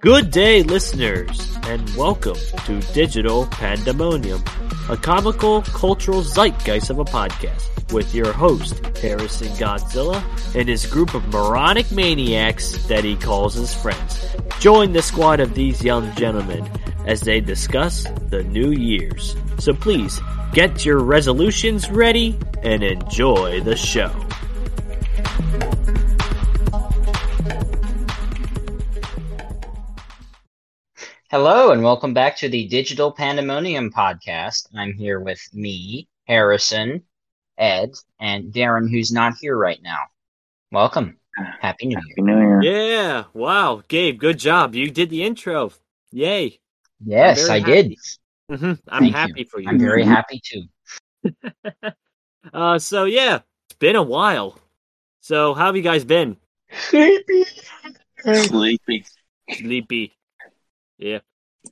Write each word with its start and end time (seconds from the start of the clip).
Good 0.00 0.30
day, 0.30 0.62
listeners, 0.62 1.56
and 1.62 1.88
welcome 1.96 2.36
to 2.66 2.80
Digital 2.92 3.46
Pandemonium, 3.46 4.44
a 4.90 4.98
comical, 4.98 5.62
cultural 5.62 6.20
zeitgeist 6.22 6.90
of 6.90 6.98
a 6.98 7.06
podcast 7.06 7.90
with 7.90 8.14
your 8.14 8.34
host, 8.34 8.84
Harrison 8.98 9.48
Godzilla, 9.52 10.22
and 10.54 10.68
his 10.68 10.84
group 10.84 11.14
of 11.14 11.26
moronic 11.28 11.90
maniacs 11.90 12.76
that 12.88 13.02
he 13.02 13.16
calls 13.16 13.54
his 13.54 13.74
friends. 13.74 14.36
Join 14.60 14.92
the 14.92 15.00
squad 15.00 15.40
of 15.40 15.54
these 15.54 15.82
young 15.82 16.14
gentlemen 16.16 16.70
as 17.06 17.22
they 17.22 17.40
discuss 17.40 18.04
the 18.28 18.42
new 18.44 18.72
years. 18.72 19.34
So 19.58 19.72
please, 19.72 20.20
get 20.52 20.84
your 20.84 20.98
resolutions 20.98 21.90
ready 21.90 22.38
and 22.62 22.82
enjoy 22.82 23.60
the 23.60 23.76
show. 23.76 24.12
Hello 31.32 31.70
and 31.72 31.82
welcome 31.82 32.12
back 32.12 32.36
to 32.36 32.48
the 32.50 32.68
Digital 32.68 33.10
Pandemonium 33.10 33.90
podcast. 33.90 34.68
I'm 34.76 34.92
here 34.92 35.18
with 35.18 35.40
me, 35.54 36.06
Harrison, 36.26 37.04
Ed, 37.56 37.92
and 38.20 38.52
Darren, 38.52 38.90
who's 38.90 39.10
not 39.10 39.36
here 39.40 39.56
right 39.56 39.80
now. 39.82 40.00
Welcome. 40.72 41.16
Happy 41.62 41.86
New 41.86 41.96
Year. 41.96 42.02
Happy 42.10 42.20
New 42.20 42.38
Year. 42.38 42.62
Yeah, 42.62 43.24
wow, 43.32 43.82
Gabe, 43.88 44.18
good 44.18 44.38
job. 44.38 44.74
You 44.74 44.90
did 44.90 45.08
the 45.08 45.22
intro. 45.22 45.72
Yay. 46.10 46.60
Yes, 47.02 47.46
very 47.46 47.62
I 47.62 47.64
did. 47.64 47.94
hmm 48.50 48.72
I'm 48.88 49.04
Thank 49.04 49.14
happy 49.14 49.32
you. 49.36 49.44
for 49.46 49.58
you. 49.58 49.70
I'm 49.70 49.78
very 49.78 50.04
happy 50.04 50.38
too. 50.44 50.64
uh, 52.52 52.78
so 52.78 53.04
yeah, 53.04 53.38
it's 53.70 53.78
been 53.78 53.96
a 53.96 54.02
while. 54.02 54.58
So 55.22 55.54
how 55.54 55.64
have 55.64 55.76
you 55.76 55.82
guys 55.82 56.04
been? 56.04 56.36
Sleepy. 56.90 57.44
Sleepy. 58.22 59.06
Sleepy. 59.50 60.12
Yeah. 60.98 61.18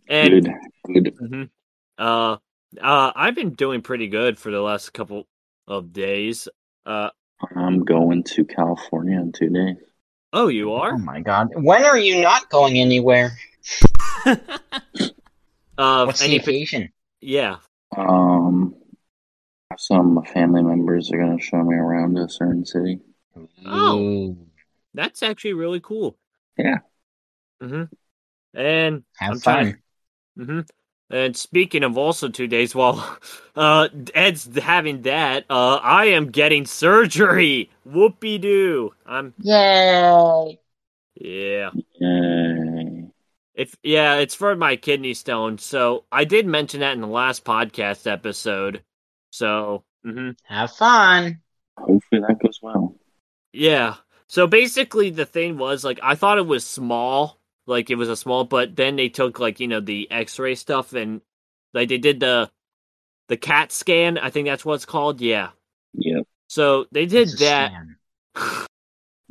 And 0.09 0.45
Good. 0.45 1.05
Good. 1.05 1.17
mhm. 1.19 1.51
uh, 1.99 2.37
uh, 2.81 3.13
I've 3.15 3.35
been 3.35 3.51
doing 3.55 3.83
pretty 3.83 4.09
good 4.09 4.39
for 4.39 4.51
the 4.51 4.61
last 4.61 4.93
couple 4.93 5.27
of 5.67 5.93
days. 5.93 6.49
Uh, 6.87 7.11
I'm 7.57 7.85
going 7.85 8.23
to 8.25 8.45
California 8.45 9.19
in 9.19 9.33
two 9.33 9.49
days. 9.51 9.77
oh, 10.33 10.49
you 10.49 10.73
are? 10.73 10.95
Oh 10.95 10.99
my 10.99 11.21
god. 11.21 11.49
When 11.55 11.85
are 11.85 11.99
you 11.99 12.21
not 12.23 12.49
going 12.51 12.79
anywhere? 12.79 13.33
uh, 14.27 14.37
What's 15.77 16.23
any 16.23 16.39
the 16.39 16.45
occasion? 16.45 16.93
yeah. 17.21 17.57
Um, 17.97 18.75
some 19.77 20.23
family 20.33 20.63
members 20.63 21.11
are 21.13 21.19
going 21.19 21.37
to 21.39 21.43
show 21.45 21.63
me 21.63 21.75
around 21.77 22.19
a 22.19 22.29
certain 22.29 22.65
city. 22.65 23.01
Oh. 23.65 24.37
That's 24.95 25.23
actually 25.23 25.55
really 25.55 25.81
cool. 25.81 26.17
Yeah. 26.57 26.79
hmm 27.61 27.85
And 28.55 29.05
have 29.19 29.33
I'm 29.33 29.41
trying- 29.41 29.73
fun. 30.37 30.47
hmm 30.47 30.61
And 31.11 31.37
speaking 31.37 31.83
of 31.84 31.98
also 31.98 32.29
two 32.29 32.47
days, 32.47 32.75
while 32.75 33.19
uh, 33.56 33.89
Ed's 34.15 34.48
having 34.59 35.03
that, 35.03 35.45
uh, 35.51 35.77
I 35.83 36.06
am 36.06 36.31
getting 36.31 36.67
surgery. 36.67 37.71
Whoopie 37.89 38.41
doo. 38.41 38.93
I'm 39.06 39.34
Yay! 39.41 40.59
yeah. 41.17 41.71
Yay. 42.01 43.06
If 43.55 43.77
yeah, 43.83 44.15
it's 44.17 44.34
for 44.34 44.55
my 44.56 44.77
kidney 44.77 45.12
stone. 45.15 45.59
So 45.59 46.05
I 46.11 46.25
did 46.25 46.47
mention 46.47 46.81
that 46.81 46.95
in 46.95 47.01
the 47.03 47.06
last 47.09 47.45
podcast 47.45 48.11
episode. 48.11 48.83
So 49.31 49.84
mm-hmm. 50.06 50.31
Have 50.45 50.73
fun. 50.73 51.41
Hopefully 51.77 52.21
that 52.27 52.39
goes 52.43 52.59
well. 52.62 52.95
yeah. 53.53 53.97
So 54.28 54.47
basically, 54.47 55.11
the 55.11 55.27
thing 55.27 55.59
was 55.59 55.83
like 55.84 55.98
I 56.03 56.15
thought 56.15 56.39
it 56.39 56.47
was 56.47 56.65
small, 56.65 57.40
like 57.66 57.91
it 57.91 57.94
was 57.97 58.08
a 58.08 58.16
small, 58.16 58.44
but 58.44 58.77
then 58.77 58.97
they 58.97 59.08
took 59.08 59.39
like 59.39 59.61
you 59.61 59.69
know 59.69 59.80
the 59.80 60.11
X-ray 60.11 60.55
stuff 60.55 60.92
and 60.92 61.21
like 61.75 61.88
they 61.88 61.98
did 61.98 62.21
the 62.21 62.50
the 63.28 63.37
CAT 63.37 63.71
scan. 63.72 64.19
I 64.19 64.31
think 64.31 64.47
that's 64.48 64.65
what 64.65 64.75
it's 64.75 64.84
called. 64.87 65.21
Yeah. 65.21 65.50
Yep. 65.94 66.26
So 66.49 66.87
they 66.93 67.06
did 67.06 67.22
It's 67.28 67.34
a 67.34 67.44
that. 67.44 67.70
scan. 67.70 67.97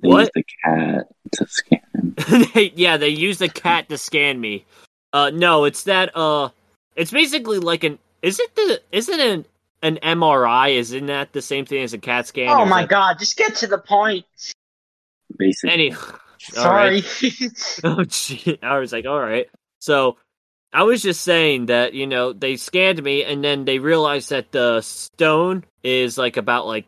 They 0.02 0.08
What? 0.08 0.20
used 0.20 0.32
the 0.36 0.44
cat 0.64 1.08
to 1.34 1.48
scan. 1.48 2.16
They- 2.54 2.72
yeah, 2.74 2.96
they 2.96 3.10
used 3.10 3.40
the 3.42 3.50
cat 3.50 3.90
to 3.90 3.98
scan 3.98 4.40
me. 4.40 4.66
Uh, 5.12 5.30
no, 5.34 5.66
it's 5.66 5.84
that. 5.84 6.16
Uh, 6.16 6.50
it's 6.96 7.12
basically 7.12 7.60
like 7.60 7.84
an. 7.84 8.00
Is 8.22 8.40
it 8.40 8.56
the? 8.56 8.82
Is 8.94 9.10
it 9.10 9.20
an 9.20 9.46
an 9.82 10.00
MRI? 10.02 10.76
Isn't 10.76 11.08
that 11.08 11.34
the 11.34 11.42
same 11.42 11.66
thing 11.66 11.84
as 11.84 11.94
a 11.94 11.98
CAT 11.98 12.28
scan? 12.28 12.48
Oh 12.50 12.64
my 12.66 12.82
that- 12.84 12.90
god, 12.90 13.20
just 13.20 13.36
get 13.36 13.56
to 13.58 13.68
the 13.68 13.78
point. 13.78 14.24
Basically. 15.38 15.74
Any. 15.74 15.96
Sorry. 16.40 17.04
Oh 17.84 18.04
gee, 18.04 18.60
I 18.62 18.80
was 18.80 18.92
like, 18.92 19.06
all 19.06 19.20
right. 19.20 19.48
So, 19.80 20.18
I 20.74 20.84
was 20.84 21.02
just 21.02 21.22
saying 21.22 21.68
that 21.68 21.94
you 21.94 22.08
know 22.08 22.34
they 22.34 22.58
scanned 22.58 23.02
me, 23.04 23.24
and 23.24 23.44
then 23.44 23.66
they 23.66 23.80
realized 23.80 24.30
that 24.32 24.52
the 24.52 24.82
stone 24.82 25.66
is 25.84 26.18
like 26.18 26.38
about 26.38 26.68
like 26.68 26.88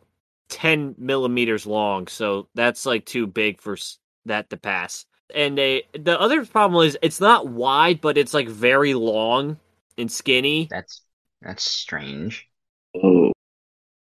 ten 0.49 0.95
millimeters 0.97 1.65
long. 1.65 2.07
So 2.07 2.47
that's 2.55 2.85
like 2.85 3.05
too 3.05 3.27
big 3.27 3.61
for 3.61 3.77
that 4.25 4.49
to 4.51 4.57
pass. 4.57 5.05
And 5.33 5.57
they 5.57 5.83
the 5.93 6.19
other 6.19 6.45
problem 6.45 6.85
is 6.85 6.97
it's 7.01 7.21
not 7.21 7.47
wide, 7.47 8.01
but 8.01 8.17
it's 8.17 8.33
like 8.33 8.49
very 8.49 8.93
long 8.93 9.57
and 9.97 10.11
skinny. 10.11 10.69
that's 10.69 11.01
that's 11.41 11.63
strange. 11.63 12.47
Oh, 12.95 13.31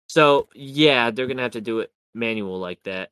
So 0.09 0.49
yeah, 0.55 1.11
they're 1.11 1.27
gonna 1.27 1.43
have 1.43 1.53
to 1.53 1.61
do 1.61 1.81
it 1.81 1.93
manual 2.15 2.59
like 2.59 2.83
that. 2.85 3.11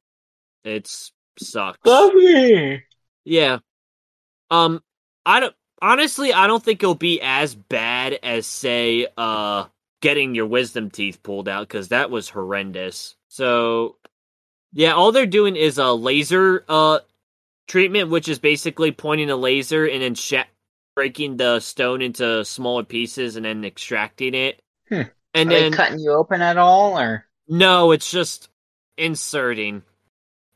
It's 0.65 1.13
sucks. 1.39 1.79
me. 2.15 2.83
Yeah. 3.25 3.59
Um 4.51 4.83
I 5.25 5.41
don't 5.41 5.55
honestly 5.81 6.33
I 6.33 6.47
don't 6.47 6.63
think 6.63 6.83
it'll 6.83 6.95
be 6.95 7.21
as 7.23 7.55
bad 7.55 8.19
as 8.23 8.47
say 8.47 9.07
uh 9.17 9.67
getting 10.01 10.35
your 10.35 10.47
wisdom 10.47 10.91
teeth 10.91 11.23
pulled 11.23 11.49
out 11.49 11.69
cuz 11.69 11.89
that 11.89 12.11
was 12.11 12.29
horrendous. 12.29 13.17
So 13.29 13.97
yeah, 14.73 14.95
all 14.95 15.13
they're 15.13 15.27
doing 15.27 15.57
is 15.57 15.79
a 15.79 15.93
laser 15.93 16.65
uh 16.69 17.01
treatment 17.69 18.11
which 18.11 18.29
is 18.29 18.39
basically 18.39 18.93
pointing 18.93 19.31
a 19.31 19.37
laser 19.37 19.87
and 19.87 20.03
then 20.03 20.15
sh- 20.15 20.35
breaking 20.95 21.37
the 21.37 21.61
stone 21.61 22.03
into 22.03 22.45
smaller 22.45 22.85
pieces 22.85 23.37
and 23.37 23.45
then 23.45 23.65
extracting 23.65 24.35
it. 24.35 24.61
Hmm. 24.89 25.03
And 25.35 25.51
Are 25.51 25.55
then 25.55 25.71
they 25.71 25.77
cutting 25.77 25.99
you 25.99 26.13
open 26.13 26.43
at 26.43 26.59
all, 26.59 26.99
or 26.99 27.25
no, 27.49 27.93
it's 27.93 28.11
just 28.11 28.51
inserting 28.99 29.83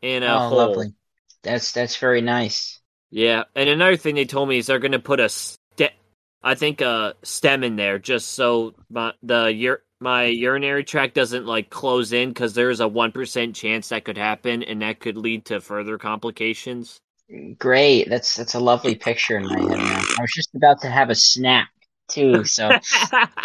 in 0.02 0.22
a 0.22 0.26
oh, 0.26 0.38
hole. 0.48 0.58
lovely. 0.58 0.94
That's 1.42 1.72
that's 1.72 1.96
very 1.96 2.20
nice. 2.20 2.80
Yeah, 3.10 3.44
and 3.54 3.68
another 3.68 3.96
thing 3.96 4.14
they 4.16 4.24
told 4.24 4.48
me 4.48 4.58
is 4.58 4.66
they're 4.66 4.78
gonna 4.78 4.98
put 4.98 5.20
a 5.20 5.28
ste- 5.28 5.94
I 6.42 6.54
think 6.54 6.80
a 6.80 7.14
stem 7.22 7.64
in 7.64 7.76
there 7.76 7.98
just 7.98 8.32
so 8.32 8.74
my 8.90 9.12
the 9.22 9.68
ur- 9.68 9.82
my 10.00 10.24
urinary 10.24 10.84
tract 10.84 11.14
doesn't 11.14 11.46
like 11.46 11.70
close 11.70 12.12
in 12.12 12.30
because 12.30 12.54
there's 12.54 12.80
a 12.80 12.88
one 12.88 13.12
percent 13.12 13.54
chance 13.56 13.88
that 13.90 14.04
could 14.04 14.18
happen 14.18 14.62
and 14.62 14.82
that 14.82 15.00
could 15.00 15.16
lead 15.16 15.46
to 15.46 15.60
further 15.60 15.98
complications. 15.98 17.00
Great. 17.58 18.08
That's 18.08 18.34
that's 18.34 18.54
a 18.54 18.60
lovely 18.60 18.94
picture 18.94 19.36
in 19.38 19.46
my 19.46 19.60
head 19.60 19.78
now. 19.78 20.02
I 20.18 20.20
was 20.20 20.32
just 20.34 20.54
about 20.54 20.80
to 20.82 20.88
have 20.90 21.10
a 21.10 21.14
snack 21.14 21.70
too, 22.08 22.44
so 22.44 22.70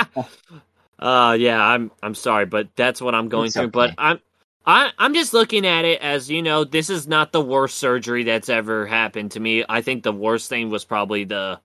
uh 1.00 1.36
yeah, 1.40 1.64
I'm 1.64 1.92
I'm 2.04 2.16
sorry, 2.16 2.46
but 2.46 2.70
that's 2.76 3.02
what 3.02 3.16
I'm 3.16 3.30
going 3.30 3.48
It's 3.48 3.56
through. 3.56 3.70
But. 3.70 3.96
I'm 3.98 4.20
I 4.66 4.92
I'm 4.98 5.14
just 5.14 5.34
looking 5.34 5.66
at 5.66 5.86
it 5.86 6.02
as 6.02 6.30
you 6.30 6.42
know 6.42 6.64
this 6.64 6.90
is 6.90 7.08
not 7.08 7.32
the 7.32 7.42
worst 7.42 7.78
surgery 7.78 8.24
that's 8.24 8.50
ever 8.50 8.86
happened 8.86 9.32
to 9.32 9.40
me. 9.40 9.64
I 9.68 9.82
think 9.82 10.04
the 10.04 10.12
worst 10.14 10.50
thing 10.50 10.70
was 10.70 10.86
probably 10.86 11.24
the 11.26 11.60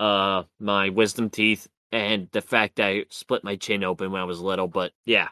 uh 0.00 0.44
my 0.60 0.90
wisdom 0.90 1.30
teeth 1.30 1.68
and 1.92 2.28
the 2.32 2.42
fact 2.42 2.80
I 2.80 3.06
split 3.10 3.44
my 3.44 3.56
chin 3.56 3.84
open 3.84 4.12
when 4.12 4.22
I 4.22 4.24
was 4.26 4.40
little. 4.40 4.68
But 4.68 4.92
yeah, 5.06 5.28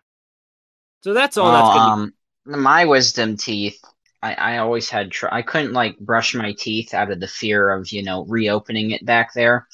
so 1.03 1.13
that's 1.15 1.37
all 1.37 1.51
that's 1.51 1.69
Well, 1.69 1.71
gonna. 1.71 1.93
um 1.93 2.13
my 2.45 2.85
wisdom 2.85 3.37
teeth 3.37 3.81
I, 4.23 4.35
I 4.35 4.59
always 4.59 4.89
had 4.89 5.11
tr- 5.11 5.33
I 5.33 5.43
couldn't 5.43 5.73
like 5.73 5.99
brush 5.99 6.35
my 6.35 6.53
teeth 6.53 6.95
out 6.95 7.11
of 7.11 7.21
the 7.21 7.29
fear 7.29 7.71
of 7.71 7.91
you 7.93 8.03
know 8.03 8.25
reopening 8.27 8.93
it 8.93 9.05
back 9.05 9.33
there. 9.35 9.67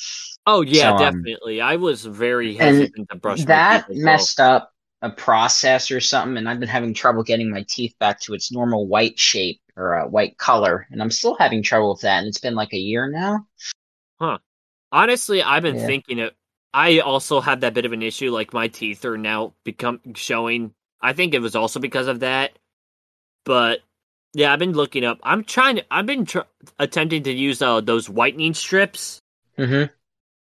oh 0.47 0.63
yeah, 0.63 0.91
so, 0.91 0.97
um, 0.97 1.31
definitely. 1.33 1.61
I 1.61 1.77
was 1.77 2.05
very 2.05 2.57
hesitant 2.57 3.09
to 3.11 3.17
brush 3.17 3.47
that 3.47 3.49
my 3.49 3.61
teeth. 3.61 3.85
as 3.89 4.01
well. 4.05 4.31
messed 4.31 4.41
up 4.41 4.73
a 5.03 5.11
process 5.11 5.91
or 5.91 6.01
something, 6.01 6.37
and 6.37 6.49
I've 6.49 6.61
been 6.61 6.69
having 6.69 6.95
trouble 6.95 7.23
getting 7.23 7.51
my 7.51 7.65
teeth 7.69 7.95
back 8.01 8.21
to 8.23 8.35
its 8.35 8.51
normal 8.51 8.87
white 8.87 9.19
shape 9.19 9.61
or 9.77 9.95
uh, 9.95 10.09
white 10.09 10.39
color, 10.39 10.87
and 10.91 11.01
I'm 11.01 11.11
still 11.11 11.37
having 11.39 11.63
trouble 11.63 11.91
with 11.93 12.01
that. 12.03 12.19
And 12.19 12.27
it's 12.27 12.41
been 12.41 12.55
like 12.57 12.73
a 12.73 12.79
year 12.79 13.09
now. 13.09 13.47
Huh. 14.21 14.39
Honestly, 14.91 15.43
I've 15.43 15.63
been 15.63 15.77
Yeah. 15.77 15.87
thinking 15.87 16.19
it. 16.19 16.35
I 16.75 16.99
also 16.99 17.41
had 17.41 17.61
that 17.61 17.75
bit 17.75 17.87
of 17.87 17.93
an 17.93 18.03
issue. 18.03 18.31
Like 18.31 18.53
my 18.53 18.69
teeth 18.69 19.05
are 19.05 19.17
now 19.17 19.55
become 19.65 20.01
showing. 20.15 20.75
I 21.01 21.13
think 21.13 21.33
it 21.35 21.41
was 21.41 21.55
also 21.55 21.79
because 21.81 22.09
of 22.09 22.21
that. 22.21 22.59
But 23.45 23.81
yeah, 24.35 24.53
I've 24.53 24.59
been 24.59 24.73
looking 24.73 25.05
up. 25.05 25.19
I'm 25.23 25.45
trying 25.45 25.77
to. 25.77 25.85
I've 25.91 26.07
been 26.07 26.27
tr- 26.27 26.41
attempting 26.79 27.23
to 27.23 27.33
use 27.33 27.63
uh, 27.63 27.81
those 27.81 28.11
whitening 28.11 28.55
strips. 28.55 29.21
Mm-hmm. 29.57 29.93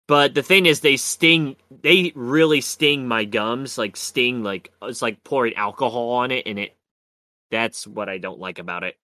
But 0.08 0.34
the 0.34 0.42
thing 0.42 0.66
is, 0.66 0.80
they 0.80 0.96
sting. 0.96 1.56
They 1.82 2.12
really 2.14 2.60
sting 2.60 3.08
my 3.08 3.24
gums. 3.24 3.78
Like 3.78 3.96
sting. 3.96 4.42
Like 4.42 4.72
it's 4.82 5.02
like 5.02 5.24
pouring 5.24 5.54
alcohol 5.56 6.10
on 6.10 6.30
it, 6.30 6.46
and 6.46 6.58
it 6.58 6.76
That's 7.50 7.86
what 7.86 8.08
I 8.08 8.18
don't 8.18 8.38
like 8.40 8.58
about 8.58 8.84
it. 8.84 8.96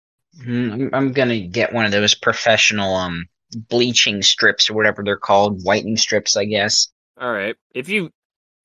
Mm, 0.47 0.73
I'm, 0.73 0.91
I'm 0.95 1.13
gonna 1.13 1.41
get 1.41 1.73
one 1.73 1.85
of 1.85 1.93
those 1.93 2.15
professional 2.15 2.95
um 2.95 3.27
bleaching 3.69 4.23
strips 4.23 4.71
or 4.71 4.75
whatever 4.75 5.03
they're 5.05 5.17
called, 5.17 5.63
whitening 5.65 5.97
strips, 5.97 6.37
I 6.37 6.45
guess. 6.47 6.89
All 7.21 7.33
right. 7.33 7.57
If 7.75 7.89
you, 7.89 8.11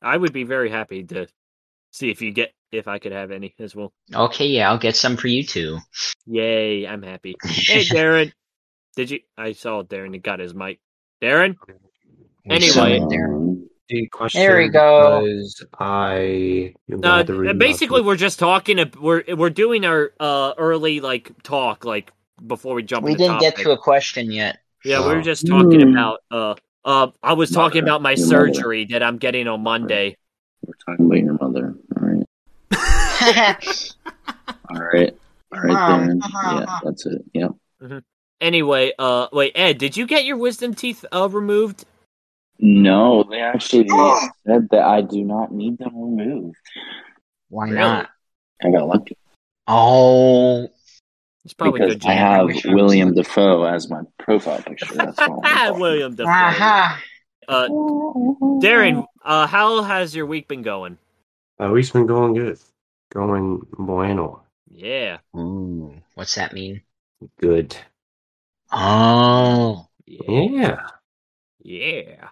I 0.02 0.16
would 0.18 0.34
be 0.34 0.44
very 0.44 0.70
happy 0.70 1.04
to 1.06 1.28
see 1.92 2.10
if 2.10 2.22
you 2.22 2.32
get 2.32 2.54
if 2.72 2.88
I 2.88 3.00
could 3.00 3.12
have 3.12 3.32
any 3.32 3.54
as 3.60 3.76
well. 3.76 3.94
Okay, 4.14 4.48
yeah, 4.48 4.70
I'll 4.70 4.78
get 4.78 4.96
some 4.96 5.18
for 5.18 5.28
you 5.28 5.44
too. 5.44 5.80
Yay! 6.26 6.88
I'm 6.88 7.02
happy. 7.04 7.36
Hey, 7.46 7.84
Darren. 7.86 8.32
Did 8.96 9.12
you? 9.12 9.20
I 9.38 9.54
saw 9.54 9.84
Darren 9.84 10.22
got 10.22 10.40
his 10.40 10.54
mic. 10.54 10.80
Darren. 11.22 11.56
We 12.48 12.56
Anyway. 12.56 13.00
summoned 13.00 13.70
The 13.90 14.08
question 14.08 14.42
There 14.42 14.58
we 14.58 14.70
go. 14.70 15.22
was 15.22 15.66
I 15.80 16.74
Uh, 17.04 17.24
had 17.26 17.60
basically, 17.60 18.02
we're 18.02 18.16
just 18.16 18.40
talking. 18.40 18.80
ab- 18.80 18.96
We're 18.96 19.24
we're 19.36 19.50
doing 19.50 19.86
our 19.86 20.12
uh 20.20 20.54
early 20.58 21.00
like 21.00 21.32
talk 21.44 21.86
like 21.86 22.12
before 22.46 22.74
we 22.76 22.84
jump. 22.84 23.06
We 23.06 23.12
into 23.14 23.24
didn't 23.26 23.40
get 23.42 23.56
to 23.58 23.72
a 23.72 23.78
question 23.78 24.32
yet. 24.32 24.60
Yeah, 24.84 25.06
we 25.08 25.14
were 25.16 25.22
just 25.22 25.48
talking 25.48 25.82
Hmm. 25.82 25.90
about 25.98 26.20
uh 26.32 26.56
uh. 26.86 27.08
I 27.24 27.34
was 27.34 27.52
talking 27.52 27.82
about 27.84 28.02
my 28.02 28.12
Your 28.14 28.28
mother. 28.28 28.54
surgery 28.54 28.86
that 28.86 29.04
I'm 29.04 29.18
getting 29.18 29.48
on 29.48 29.62
Monday. 29.64 30.16
We're 30.66 30.74
talking 30.86 31.06
about 31.06 31.20
your 31.20 31.34
mother. 31.34 31.76
All 31.98 32.08
right. 32.08 32.26
All 34.70 34.82
right. 34.82 35.18
All 35.54 35.60
right, 35.62 35.74
Mom. 35.74 36.20
Darren. 36.22 36.22
Yeah, 36.60 36.80
that's 36.84 37.06
it. 37.06 37.22
Yep. 37.34 37.52
Anyway, 38.42 38.92
uh, 39.00 39.28
wait, 39.32 39.52
Ed, 39.56 39.78
did 39.78 39.96
you 39.98 40.06
get 40.06 40.26
your 40.26 40.38
wisdom 40.38 40.74
teeth 40.74 41.04
uh 41.12 41.28
removed? 41.30 41.86
No, 42.60 43.24
they 43.30 43.40
actually 43.42 43.88
said 44.46 44.68
that 44.72 44.82
I 44.84 45.02
do 45.02 45.24
not 45.24 45.52
need 45.52 45.78
them 45.78 45.92
removed. 45.96 46.58
Why 47.50 47.70
not? 47.70 48.10
I 48.64 48.72
got 48.72 48.88
lucky 48.88 49.16
Oh, 49.68 50.68
It's 51.46 51.54
probably 51.54 51.82
because 51.82 51.96
good. 51.98 52.06
I 52.10 52.14
have 52.14 52.46
wish 52.46 52.66
I 52.66 52.70
was 52.70 52.76
William. 52.76 53.14
Dafoe 53.14 53.64
as 53.64 53.90
my 53.90 54.02
profile 54.18 54.62
picture. 54.62 54.94
That's 54.96 55.20
all. 55.20 55.78
William 55.78 56.16
Dafoe. 56.16 56.30
aha. 56.30 57.02
Uh, 57.48 57.68
Darren, 57.70 59.06
uh, 59.24 59.48
how 59.48 59.82
has 59.84 60.16
your 60.16 60.26
week 60.26 60.48
been 60.48 60.62
going? 60.64 60.98
My 61.60 61.70
week's 61.70 61.92
been 61.92 62.08
going 62.08 62.34
good. 62.34 62.60
Going 63.12 63.66
bueno. 63.78 64.44
Yeah, 64.70 65.20
Ooh, 65.36 65.96
what's 66.16 66.36
that 66.36 66.54
mean? 66.54 66.82
Good. 67.40 67.76
Oh, 68.72 69.88
yeah, 70.06 70.88
Yeah. 71.64 72.30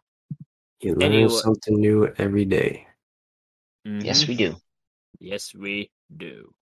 Yeah. 0.79 0.89
You 0.89 0.95
learn 0.95 1.11
Anyway- 1.13 1.29
something 1.33 1.79
new 1.79 2.07
every 2.17 2.45
day. 2.45 2.87
yes, 3.85 4.23
Mhm. 4.23 4.27
we 4.27 4.35
do. 4.35 4.55
yes, 5.19 5.53
we 5.53 5.89
do. 6.15 6.53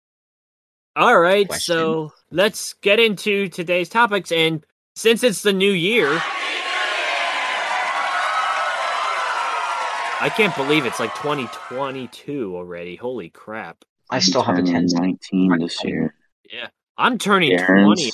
All 0.95 1.17
right, 1.19 1.47
Question? 1.47 1.75
so 1.75 2.13
let's 2.31 2.73
get 2.73 2.99
into 2.99 3.49
today's 3.49 3.89
topics. 3.89 4.31
And 4.31 4.63
since 4.95 5.23
it's 5.23 5.41
the 5.41 5.53
new 5.53 5.71
year, 5.71 6.21
I 10.21 10.29
can't 10.37 10.55
believe 10.55 10.85
it's 10.85 10.99
like 10.99 11.13
2022 11.15 12.55
already. 12.55 12.95
Holy 12.95 13.29
crap! 13.29 13.83
I 14.09 14.19
still 14.19 14.43
have 14.43 14.57
a 14.57 14.61
turning 14.63 14.87
10. 14.87 15.01
19 15.31 15.57
this 15.59 15.83
year. 15.83 16.13
Yeah, 16.49 16.67
I'm 16.97 17.17
turning 17.17 17.57
20. 17.57 18.11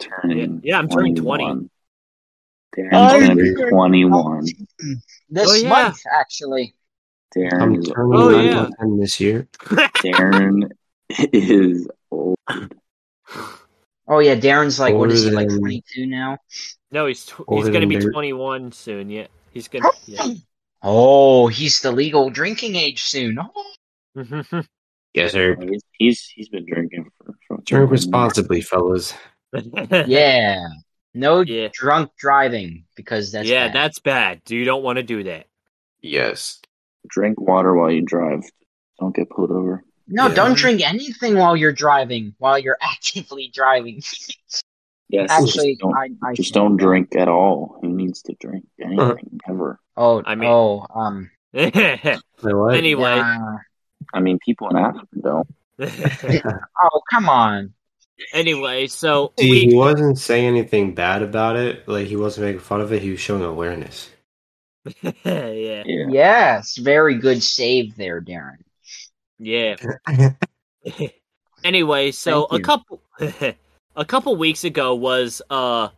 Turning. 0.00 0.60
Yeah, 0.64 0.78
I'm 0.78 0.88
turning 0.88 1.14
20. 1.16 1.44
Darren's 2.74 2.90
Oh, 2.94 3.20
gonna 3.20 3.34
be 3.34 3.54
21. 3.68 4.46
This 5.32 5.50
Oh, 5.50 5.54
yeah. 5.54 5.68
month, 5.68 5.98
actually. 6.12 6.74
Darren 7.34 7.52
I'm 7.62 7.82
turning 7.82 7.94
Oh, 7.96 8.28
yeah. 8.40 8.68
10 8.78 8.98
this 8.98 9.18
year. 9.18 9.48
Darren 10.04 10.70
is 11.08 11.88
old. 12.10 12.36
Oh 14.06 14.18
yeah, 14.18 14.34
Darren's 14.36 14.78
like 14.78 14.94
what 14.94 15.10
is 15.10 15.24
he 15.24 15.30
like 15.30 15.48
22 15.48 16.04
now? 16.06 16.36
no, 16.90 17.06
he's 17.06 17.24
tw- 17.24 17.48
he's 17.48 17.70
gonna 17.70 17.86
be 17.86 17.96
21 17.98 18.72
soon. 18.72 19.08
Yeah, 19.08 19.28
he's 19.52 19.68
gonna. 19.68 19.88
Yeah. 20.06 20.26
Oh, 20.84 21.46
he's 21.46 21.80
the 21.80 21.92
legal 21.92 22.28
drinking 22.28 22.74
age 22.74 23.04
soon. 23.04 23.38
Oh. 23.38 24.62
Yes, 25.14 25.32
sir. 25.32 25.56
He's 25.60 25.82
he's, 25.92 26.26
he's 26.34 26.48
been 26.48 26.66
drinking 26.66 27.10
for, 27.18 27.34
for 27.46 27.58
Drink 27.64 27.90
responsibly, 27.90 28.60
fellas. 28.62 29.14
Yeah. 30.06 30.66
No 31.14 31.40
Yeah. 31.40 31.68
drunk 31.72 32.10
driving 32.18 32.84
because 32.96 33.32
that's 33.32 33.48
yeah, 33.48 33.66
bad. 33.68 33.74
that's 33.74 33.98
bad. 33.98 34.40
You 34.48 34.64
don't 34.64 34.82
want 34.82 34.96
to 34.96 35.02
do 35.02 35.24
that. 35.24 35.46
Yes. 36.00 36.60
Drink 37.08 37.40
water 37.40 37.74
while 37.74 37.90
you 37.90 38.02
drive. 38.02 38.42
Don't 38.98 39.14
get 39.14 39.28
pulled 39.30 39.50
over. 39.50 39.84
No, 40.08 40.28
Yeah. 40.28 40.34
don't 40.34 40.56
drink 40.56 40.80
anything 40.86 41.36
while 41.36 41.56
you're 41.56 41.72
driving, 41.72 42.34
while 42.38 42.58
you're 42.58 42.78
actively 42.82 43.50
driving. 43.52 44.02
Yes. 45.08 45.30
Actually, 45.30 45.72
just 45.72 45.80
don't, 45.80 45.94
I, 45.96 46.08
I 46.30 46.34
just 46.34 46.54
don't 46.54 46.76
drink 46.78 47.14
at 47.14 47.28
all. 47.28 47.78
Who 47.82 47.88
needs 47.90 48.22
to 48.22 48.34
drink 48.40 48.66
anything 48.80 49.40
ever? 49.46 49.78
Oh, 49.96 50.22
I 50.24 50.34
mean- 50.34 50.48
oh, 50.50 50.86
um, 50.94 51.30
You 51.52 51.70
know 51.72 52.58
what? 52.58 52.74
anyway, 52.74 53.16
nah. 53.16 53.58
I 54.14 54.20
mean, 54.20 54.38
people 54.44 54.70
in 54.70 54.76
Africa 54.76 55.06
don't. 55.20 55.48
oh, 56.82 57.00
come 57.10 57.28
on. 57.28 57.74
Anyway, 58.32 58.86
so 58.86 59.32
See, 59.38 59.50
we 59.50 59.60
he 59.66 59.74
wasn't 59.74 60.18
saying 60.18 60.46
anything 60.46 60.94
bad 60.94 61.22
about 61.22 61.56
it. 61.56 61.86
Like, 61.88 62.06
he 62.06 62.16
wasn't 62.16 62.46
making 62.46 62.60
fun 62.60 62.80
of 62.80 62.92
it. 62.92 63.02
He 63.02 63.10
was 63.10 63.20
showing 63.20 63.42
awareness. 63.42 64.10
yeah, 65.02 65.82
Yeah. 65.84 66.06
Yes, 66.08 66.76
very 66.76 67.16
good 67.16 67.42
save 67.42 67.96
there, 67.96 68.20
Darren. 68.20 68.58
yeah. 69.38 69.76
anyway, 71.64 72.10
so 72.10 72.44
a 72.44 72.60
couple 72.60 73.00
a 73.96 74.04
couple 74.04 74.34
weeks 74.36 74.64
ago 74.64 74.94
was 74.94 75.42
uh 75.50 75.88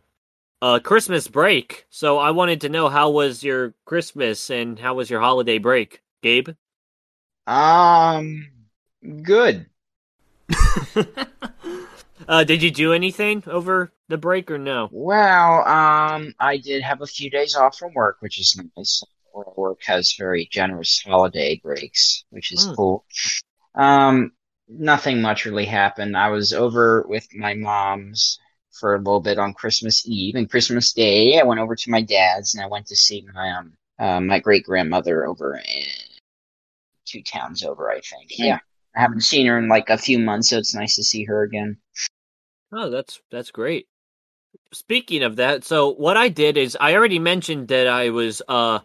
uh 0.61 0.79
Christmas 0.79 1.27
break. 1.27 1.85
So 1.89 2.17
I 2.19 2.31
wanted 2.31 2.61
to 2.61 2.69
know 2.69 2.89
how 2.89 3.09
was 3.09 3.43
your 3.43 3.73
Christmas 3.85 4.49
and 4.49 4.77
how 4.79 4.93
was 4.95 5.09
your 5.09 5.21
holiday 5.21 5.57
break, 5.57 6.01
Gabe? 6.21 6.49
Um, 7.47 8.47
good. 9.23 9.67
Uh 12.27 12.43
did 12.43 12.61
you 12.63 12.71
do 12.71 12.93
anything 12.93 13.43
over 13.47 13.91
the 14.07 14.17
break 14.17 14.49
or 14.51 14.57
no? 14.57 14.89
Well, 14.91 15.67
um, 15.67 16.33
I 16.39 16.57
did 16.57 16.83
have 16.83 17.01
a 17.01 17.07
few 17.07 17.29
days 17.29 17.55
off 17.55 17.77
from 17.77 17.93
work, 17.93 18.17
which 18.19 18.39
is 18.39 18.59
nice. 18.77 19.03
Work 19.57 19.79
has 19.85 20.13
very 20.17 20.47
generous 20.49 21.01
holiday 21.05 21.59
breaks, 21.61 22.23
which 22.29 22.51
is 22.53 22.65
Hmm. 22.65 22.73
cool. 22.75 23.05
Um, 23.75 24.31
nothing 24.69 25.21
much 25.21 25.45
really 25.45 25.65
happened. 25.65 26.15
I 26.15 26.29
was 26.29 26.53
over 26.53 27.05
with 27.07 27.27
my 27.35 27.53
mom's 27.53 28.39
for 28.71 28.95
a 28.95 28.97
little 28.97 29.19
bit 29.21 29.37
on 29.37 29.53
Christmas 29.53 30.07
Eve 30.07 30.35
and 30.35 30.49
Christmas 30.49 30.93
Day. 30.93 31.39
I 31.39 31.43
went 31.43 31.59
over 31.59 31.75
to 31.75 31.91
my 31.91 32.01
dad's 32.01 32.55
and 32.55 32.63
I 32.63 32.67
went 32.67 32.87
to 32.87 32.95
see 32.95 33.25
my 33.33 33.51
um 33.51 33.73
uh, 33.99 34.19
my 34.19 34.39
great 34.39 34.65
grandmother 34.65 35.25
over 35.25 35.55
in 35.57 35.85
two 37.05 37.21
towns 37.23 37.63
over, 37.63 37.89
I 37.89 38.01
think. 38.01 38.31
Yeah, 38.37 38.59
I 38.95 39.01
haven't 39.01 39.21
seen 39.21 39.47
her 39.47 39.57
in 39.57 39.67
like 39.67 39.89
a 39.89 39.97
few 39.97 40.19
months, 40.19 40.49
so 40.49 40.57
it's 40.57 40.75
nice 40.75 40.95
to 40.95 41.03
see 41.03 41.23
her 41.25 41.43
again. 41.43 41.77
Oh, 42.71 42.89
that's 42.89 43.21
that's 43.31 43.51
great. 43.51 43.87
Speaking 44.73 45.23
of 45.23 45.37
that, 45.37 45.63
so 45.63 45.93
what 45.93 46.17
I 46.17 46.29
did 46.29 46.57
is 46.57 46.77
I 46.79 46.95
already 46.95 47.19
mentioned 47.19 47.67
that 47.69 47.87
I 47.87 48.09
was 48.09 48.41
uh 48.47 48.79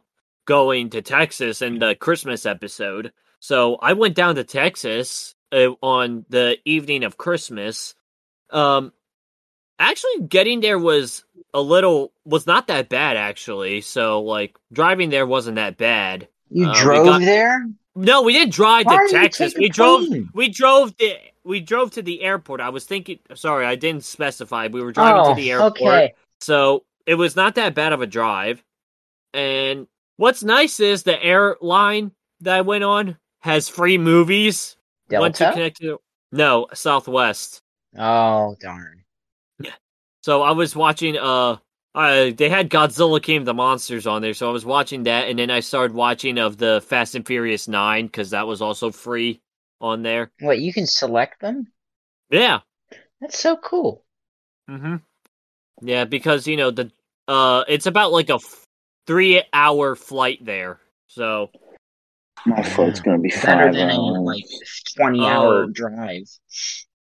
going 0.47 0.91
to 0.91 1.03
Texas 1.03 1.63
in 1.63 1.79
the 1.79 1.95
Christmas 1.95 2.47
episode. 2.47 3.13
So 3.41 3.77
I 3.77 3.93
went 3.95 4.15
down 4.17 4.35
to 4.35 4.45
Texas 4.45 5.35
uh, 5.53 5.71
on 5.83 6.25
the 6.29 6.59
evening 6.65 7.05
of 7.05 7.17
Christmas. 7.19 7.95
Um 8.51 8.93
actually 9.79 10.27
getting 10.29 10.61
there 10.61 10.79
was 10.79 11.25
a 11.55 11.61
little 11.61 12.13
was 12.25 12.47
not 12.47 12.67
that 12.69 12.89
bad 12.89 13.17
actually. 13.17 13.81
So 13.81 14.23
like 14.23 14.57
driving 14.73 15.11
there 15.11 15.27
wasn't 15.27 15.57
that 15.57 15.77
bad. 15.79 16.29
You 16.51 16.69
Uh, 16.69 16.83
drove 16.83 17.07
got- 17.07 17.21
there? 17.21 17.69
No, 17.95 18.23
we 18.23 18.33
didn't 18.33 18.53
drive 18.53 18.87
Why 18.87 19.07
to 19.07 19.13
Texas. 19.13 19.55
We 19.57 19.69
drove 19.69 20.07
plane? 20.07 20.31
we 20.33 20.49
drove 20.49 20.97
the 20.97 21.17
we 21.45 21.61
drove 21.61 21.91
to 21.93 22.03
the 22.03 22.23
airport. 22.23 22.61
I 22.61 22.69
was 22.69 22.85
thinking 22.85 23.19
sorry, 23.35 23.67
I 23.67 23.75
didn't 23.75 24.05
specify. 24.05 24.69
We 24.69 24.83
were 24.83 24.93
driving 24.93 25.23
oh, 25.25 25.29
to 25.31 25.35
the 25.35 25.51
airport. 25.51 25.75
okay. 25.75 26.15
So 26.41 26.85
it 27.07 27.17
was 27.17 27.37
not 27.37 27.57
that 27.57 27.75
bad 27.75 27.93
of 27.93 28.01
a 28.01 28.07
drive. 28.07 28.63
And 29.35 29.87
what's 30.17 30.43
nice 30.43 30.81
is 30.81 31.03
the 31.03 31.23
airline 31.23 32.13
that 32.41 32.57
I 32.57 32.61
went 32.61 32.85
on 32.85 33.17
has 33.41 33.69
free 33.69 33.99
movies. 33.99 34.77
Went 35.11 35.35
to 35.37 35.45
Delta? 35.45 35.55
connect 35.55 35.81
to 35.81 36.01
no 36.31 36.69
Southwest. 36.73 37.63
Oh 37.99 38.57
darn! 38.61 39.03
So 40.23 40.43
I 40.43 40.53
was 40.53 40.77
watching. 40.77 41.17
Uh, 41.17 41.57
uh, 41.95 42.31
they 42.37 42.49
had 42.49 42.71
Godzilla 42.71 43.23
King 43.23 43.39
of 43.39 43.45
the 43.47 43.55
Monsters 43.55 44.07
on 44.07 44.23
there, 44.23 44.35
so 44.35 44.49
I 44.49 44.53
was 44.53 44.65
watching 44.65 45.05
that, 45.05 45.29
and 45.29 45.39
then 45.39 45.51
I 45.51 45.61
started 45.61 45.95
watching 45.95 46.39
of 46.39 46.57
the 46.59 46.81
Fast 46.87 47.15
and 47.15 47.27
Furious 47.27 47.67
Nine 47.69 48.07
because 48.07 48.31
that 48.31 48.47
was 48.47 48.63
also 48.63 48.91
free 48.91 49.41
on 49.81 50.03
there. 50.03 50.31
Wait, 50.41 50.61
you 50.61 50.73
can 50.73 50.87
select 50.87 51.41
them? 51.41 51.67
Yeah. 52.31 52.61
That's 53.21 53.39
so 53.39 53.57
cool. 53.57 54.05
Mm-hmm. 54.71 54.97
Yeah, 55.83 56.05
because 56.05 56.47
you 56.47 56.57
know 56.57 56.71
the 56.71 56.91
uh, 57.29 57.65
it's 57.69 57.87
about 57.87 58.13
like 58.13 58.31
a 58.31 58.35
f- 58.35 58.65
three-hour 59.07 59.97
flight 59.97 60.45
there. 60.45 60.79
So 61.09 61.51
My 62.47 62.63
flight's 62.63 63.01
gonna 63.01 63.19
be 63.19 63.29
Better 63.31 63.41
five 63.65 63.75
than 63.75 63.91
a 63.91 63.95
hours. 63.95 64.19
like 64.21 64.45
twenty 64.97 65.25
hour 65.27 65.65
Oh. 65.65 65.67
drive. 65.69 66.23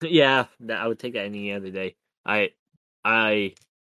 Yeah, 0.01 0.45
I 0.73 0.87
would 0.87 0.99
take 0.99 1.13
that 1.13 1.25
any 1.25 1.51
other 1.51 1.69
day. 1.71 1.95
I, 2.25 2.51
I, 3.03 3.53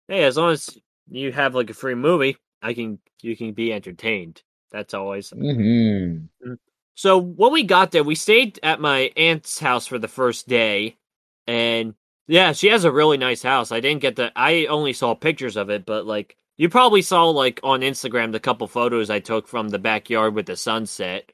hey, 0.08 0.24
as 0.24 0.36
long 0.36 0.52
as 0.52 0.76
you 1.08 1.32
have 1.32 1.54
like 1.54 1.70
a 1.70 1.74
free 1.74 1.94
movie, 1.94 2.36
I 2.62 2.74
can 2.74 2.98
you 3.22 3.36
can 3.36 3.52
be 3.52 3.72
entertained. 3.72 4.42
That's 4.70 4.94
always. 4.94 5.30
Mm-hmm. 5.30 6.54
So 6.96 7.18
when 7.18 7.52
we 7.52 7.64
got 7.64 7.90
there, 7.90 8.04
we 8.04 8.14
stayed 8.14 8.58
at 8.62 8.80
my 8.80 9.10
aunt's 9.16 9.58
house 9.58 9.86
for 9.86 9.98
the 9.98 10.08
first 10.08 10.48
day, 10.48 10.96
and 11.46 11.94
yeah, 12.26 12.52
she 12.52 12.68
has 12.68 12.84
a 12.84 12.92
really 12.92 13.16
nice 13.18 13.42
house. 13.42 13.72
I 13.72 13.80
didn't 13.80 14.00
get 14.00 14.16
the, 14.16 14.32
I 14.36 14.66
only 14.66 14.92
saw 14.92 15.14
pictures 15.14 15.56
of 15.56 15.70
it, 15.70 15.84
but 15.84 16.06
like 16.06 16.36
you 16.56 16.68
probably 16.68 17.02
saw 17.02 17.28
like 17.30 17.60
on 17.62 17.80
Instagram 17.80 18.32
the 18.32 18.40
couple 18.40 18.66
photos 18.66 19.10
I 19.10 19.18
took 19.20 19.46
from 19.48 19.68
the 19.68 19.78
backyard 19.78 20.34
with 20.34 20.46
the 20.46 20.56
sunset. 20.56 21.30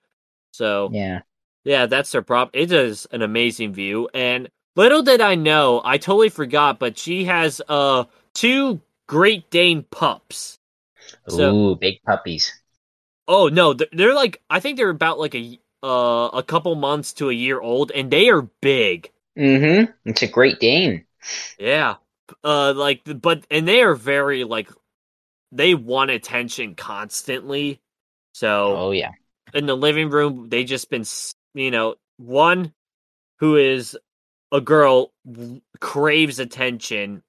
So 0.52 0.90
Yeah. 0.92 1.20
yeah, 1.64 1.86
that's 1.86 2.12
her 2.12 2.22
prop. 2.22 2.50
It 2.54 2.72
is 2.72 3.06
an 3.12 3.22
amazing 3.22 3.72
view, 3.74 4.08
and 4.14 4.48
little 4.76 5.02
did 5.02 5.20
I 5.20 5.34
know, 5.34 5.82
I 5.84 5.98
totally 5.98 6.30
forgot, 6.30 6.78
but 6.78 6.98
she 6.98 7.24
has 7.24 7.60
uh 7.68 8.04
two 8.40 8.80
Great 9.06 9.50
Dane 9.50 9.84
pups. 9.90 10.58
So- 11.28 11.54
Ooh, 11.54 11.76
big 11.76 12.02
puppies. 12.04 12.52
Oh 13.28 13.48
no, 13.48 13.74
they're, 13.74 13.88
they're 13.92 14.14
like 14.14 14.42
I 14.50 14.60
think 14.60 14.76
they're 14.76 14.90
about 14.90 15.18
like 15.18 15.34
a 15.34 15.58
uh 15.82 16.30
a 16.32 16.42
couple 16.42 16.74
months 16.74 17.12
to 17.14 17.30
a 17.30 17.32
year 17.32 17.60
old, 17.60 17.90
and 17.92 18.10
they 18.10 18.28
are 18.28 18.42
big. 18.60 19.10
Mm-hmm. 19.38 19.92
It's 20.04 20.22
a 20.22 20.26
Great 20.26 20.58
Dane. 20.58 21.04
Yeah, 21.58 21.96
uh, 22.42 22.72
like 22.74 23.02
but 23.04 23.46
and 23.50 23.68
they 23.68 23.82
are 23.82 23.94
very 23.94 24.44
like 24.44 24.68
they 25.52 25.74
want 25.74 26.10
attention 26.10 26.74
constantly. 26.74 27.80
So 28.34 28.76
Oh 28.76 28.90
yeah. 28.92 29.10
in 29.54 29.66
the 29.66 29.76
living 29.76 30.10
room, 30.10 30.48
they 30.48 30.64
just 30.64 30.90
been 30.90 31.04
you 31.54 31.70
know 31.70 31.96
one 32.16 32.72
who 33.38 33.56
is 33.56 33.96
a 34.52 34.60
girl 34.60 35.12
w- 35.30 35.60
craves 35.80 36.40
attention, 36.40 37.22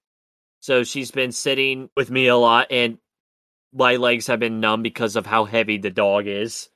so 0.61 0.83
she's 0.83 1.11
been 1.11 1.31
sitting 1.31 1.89
with 1.97 2.09
me 2.09 2.27
a 2.27 2.37
lot, 2.37 2.67
and 2.71 2.99
my 3.73 3.95
legs 3.97 4.27
have 4.27 4.39
been 4.39 4.59
numb 4.59 4.83
because 4.83 5.15
of 5.15 5.25
how 5.25 5.45
heavy 5.45 5.77
the 5.77 5.89
dog 5.89 6.27
is. 6.27 6.69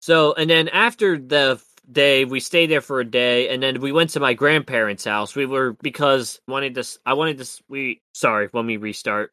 So, 0.00 0.34
and 0.34 0.50
then 0.50 0.68
after 0.68 1.18
the 1.18 1.60
day, 1.90 2.24
we 2.24 2.40
stayed 2.40 2.66
there 2.66 2.80
for 2.80 3.00
a 3.00 3.04
day, 3.04 3.48
and 3.48 3.62
then 3.62 3.80
we 3.80 3.92
went 3.92 4.10
to 4.10 4.20
my 4.20 4.34
grandparents' 4.34 5.04
house. 5.04 5.36
We 5.36 5.46
were 5.46 5.72
because 5.82 6.40
wanted 6.48 6.74
to. 6.74 6.84
I 7.06 7.14
wanted 7.14 7.38
to. 7.38 7.62
We 7.68 8.02
sorry. 8.12 8.48
When 8.50 8.66
we 8.66 8.76
restart, 8.76 9.32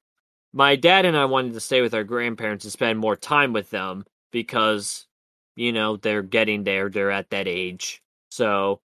my 0.54 0.76
dad 0.76 1.06
and 1.06 1.18
I 1.18 1.26
wanted 1.26 1.54
to 1.54 1.60
stay 1.60 1.82
with 1.82 1.94
our 1.94 2.04
grandparents 2.04 2.64
and 2.64 2.72
spend 2.72 3.00
more 3.00 3.16
time 3.16 3.54
with 3.54 3.72
them 3.72 4.06
because, 4.32 5.08
you 5.56 5.72
know, 5.74 5.98
they're 5.98 6.24
getting 6.24 6.64
there. 6.64 6.90
They're 6.90 7.12
at 7.12 7.32
that 7.32 7.48
age. 7.48 8.02
So, 8.30 8.82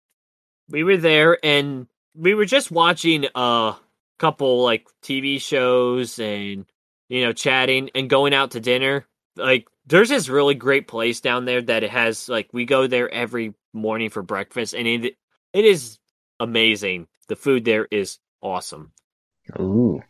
we 0.68 0.82
were 0.82 0.96
there, 0.96 1.38
and 1.44 1.86
we 2.16 2.34
were 2.34 2.46
just 2.46 2.70
watching 2.70 3.26
a 3.34 3.74
couple 4.18 4.62
like 4.62 4.86
TV 5.02 5.40
shows 5.40 6.18
and 6.18 6.66
you 7.08 7.24
know 7.24 7.32
chatting 7.32 7.90
and 7.94 8.08
going 8.08 8.32
out 8.34 8.52
to 8.52 8.60
dinner 8.60 9.06
like 9.36 9.66
there's 9.86 10.08
this 10.08 10.28
really 10.28 10.54
great 10.54 10.88
place 10.88 11.20
down 11.20 11.44
there 11.44 11.62
that 11.62 11.82
it 11.82 11.90
has 11.90 12.28
like 12.28 12.48
we 12.52 12.64
go 12.64 12.86
there 12.86 13.12
every 13.12 13.54
morning 13.72 14.10
for 14.10 14.22
breakfast 14.22 14.74
and 14.74 14.86
it 14.86 15.16
it 15.52 15.64
is 15.64 15.98
amazing. 16.40 17.06
The 17.28 17.36
food 17.36 17.64
there 17.64 17.86
is 17.90 18.18
awesome. 18.42 18.92
Ooh. 19.58 20.02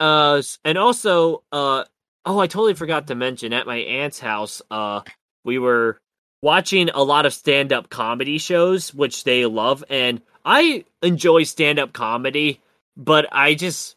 uh 0.00 0.42
and 0.64 0.78
also 0.78 1.44
uh 1.52 1.84
oh 2.24 2.38
i 2.38 2.46
totally 2.48 2.74
forgot 2.74 3.06
to 3.06 3.14
mention 3.14 3.52
at 3.52 3.66
my 3.66 3.76
aunt's 3.76 4.18
house 4.18 4.60
uh 4.70 5.00
we 5.44 5.58
were 5.58 6.00
watching 6.42 6.90
a 6.90 7.02
lot 7.02 7.26
of 7.26 7.32
stand-up 7.32 7.90
comedy 7.90 8.38
shows 8.38 8.92
which 8.92 9.22
they 9.22 9.46
love 9.46 9.84
and 9.88 10.20
i 10.44 10.84
enjoy 11.02 11.44
stand-up 11.44 11.92
comedy 11.92 12.60
but 12.96 13.26
i 13.32 13.54
just 13.54 13.96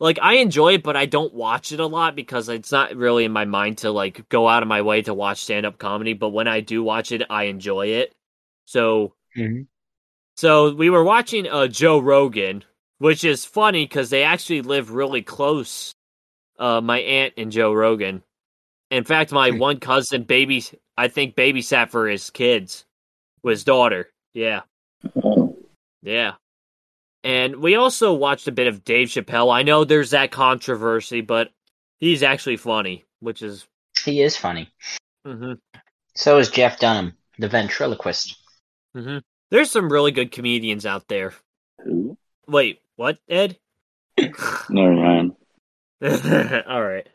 like 0.00 0.18
I 0.20 0.34
enjoy 0.34 0.74
it, 0.74 0.82
but 0.82 0.96
I 0.96 1.06
don't 1.06 1.32
watch 1.32 1.70
it 1.70 1.78
a 1.78 1.86
lot 1.86 2.16
because 2.16 2.48
it's 2.48 2.72
not 2.72 2.94
really 2.96 3.24
in 3.24 3.32
my 3.32 3.44
mind 3.44 3.78
to 3.78 3.92
like 3.92 4.28
go 4.28 4.48
out 4.48 4.62
of 4.62 4.68
my 4.68 4.82
way 4.82 5.02
to 5.02 5.14
watch 5.14 5.38
stand 5.44 5.64
up 5.64 5.78
comedy. 5.78 6.14
But 6.14 6.30
when 6.30 6.48
I 6.48 6.60
do 6.60 6.82
watch 6.82 7.12
it, 7.12 7.22
I 7.30 7.44
enjoy 7.44 7.86
it. 7.86 8.12
So, 8.66 9.14
Mhm. 9.36 9.68
so 10.36 10.74
we 10.74 10.90
were 10.90 11.04
watching 11.04 11.46
uh 11.46 11.68
Joe 11.68 12.00
Rogan, 12.00 12.64
which 12.98 13.22
is 13.24 13.44
funny 13.44 13.84
because 13.84 14.10
they 14.10 14.24
actually 14.24 14.62
live 14.62 14.90
really 14.90 15.22
close. 15.22 15.94
Uh, 16.58 16.80
my 16.80 16.98
aunt 16.98 17.34
and 17.36 17.52
Joe 17.52 17.72
Rogan. 17.72 18.22
In 18.90 19.04
fact, 19.04 19.32
my 19.32 19.50
Hmm. 19.50 19.58
one 19.58 19.80
cousin 19.80 20.24
baby, 20.24 20.64
I 20.96 21.08
think 21.08 21.36
babysat 21.36 21.90
for 21.90 22.08
his 22.08 22.30
kids, 22.30 22.84
his 23.44 23.64
daughter. 23.64 24.10
Yeah. 24.34 24.62
Oh, 25.22 25.56
Yeah. 26.02 26.34
And 27.24 27.56
we 27.56 27.74
also 27.74 28.12
watched 28.12 28.46
a 28.48 28.52
bit 28.52 28.66
of 28.66 28.84
Dave 28.84 29.08
Chappelle. 29.08 29.52
I 29.52 29.62
know 29.62 29.84
there's 29.84 30.10
that 30.10 30.30
controversy, 30.30 31.22
but 31.22 31.50
he's 31.98 32.22
actually 32.22 32.58
funny, 32.58 33.04
which 33.20 33.40
is. 33.42 33.66
He 34.04 34.20
is 34.20 34.36
funny. 34.36 34.68
hmm 35.26 35.54
So 36.14 36.38
is 36.38 36.50
Jeff 36.50 36.78
Dunham, 36.78 37.14
the 37.38 37.48
ventriloquist. 37.48 38.36
hmm 38.94 39.18
There's 39.50 39.70
some 39.70 39.90
really 39.90 40.12
good 40.12 40.30
comedians 40.32 40.84
out 40.84 41.08
there. 41.08 41.32
who? 41.82 42.16
Wait, 42.46 42.80
what, 42.96 43.18
Ed? 43.28 43.58
Never 44.18 44.92
mind. 44.92 45.32
All 46.02 46.82
right. 46.82 47.08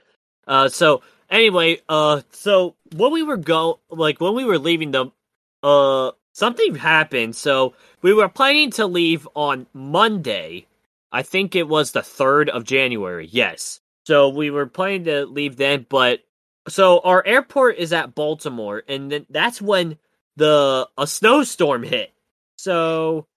Uh, 0.47 0.69
so 0.69 1.03
anyway, 1.29 1.79
uh, 1.87 2.21
so 2.31 2.75
when 2.95 3.11
we 3.11 3.21
were 3.21 3.37
go 3.37 3.79
like 3.91 4.19
when 4.19 4.33
we 4.33 4.43
were 4.45 4.57
leaving 4.57 4.89
the, 4.89 5.11
uh, 5.61 6.11
something 6.33 6.75
happened. 6.75 7.35
So 7.35 7.73
we 8.01 8.13
were 8.13 8.29
planning 8.29 8.71
to 8.71 8.85
leave 8.85 9.27
on 9.35 9.67
Monday. 9.73 10.67
I 11.11 11.23
think 11.23 11.55
it 11.55 11.67
was 11.67 11.91
the 11.91 12.03
third 12.03 12.49
of 12.49 12.63
January. 12.63 13.27
Yes. 13.31 13.81
So 14.05 14.29
we 14.29 14.49
were 14.49 14.65
planning 14.65 15.05
to 15.05 15.25
leave 15.25 15.57
then, 15.57 15.85
but 15.89 16.21
so 16.67 16.99
our 16.99 17.25
airport 17.25 17.77
is 17.77 17.93
at 17.93 18.15
Baltimore, 18.15 18.83
and 18.87 19.11
then 19.11 19.25
that's 19.29 19.61
when 19.61 19.97
the 20.35 20.87
a 20.97 21.07
snowstorm 21.07 21.83
hit. 21.83 22.11
So 22.57 23.27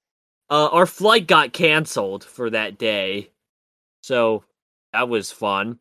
uh, 0.50 0.68
our 0.68 0.86
flight 0.86 1.26
got 1.26 1.52
canceled 1.52 2.24
for 2.24 2.50
that 2.50 2.78
day. 2.78 3.30
So 4.02 4.44
that 4.92 5.08
was 5.08 5.32
fun. 5.32 5.80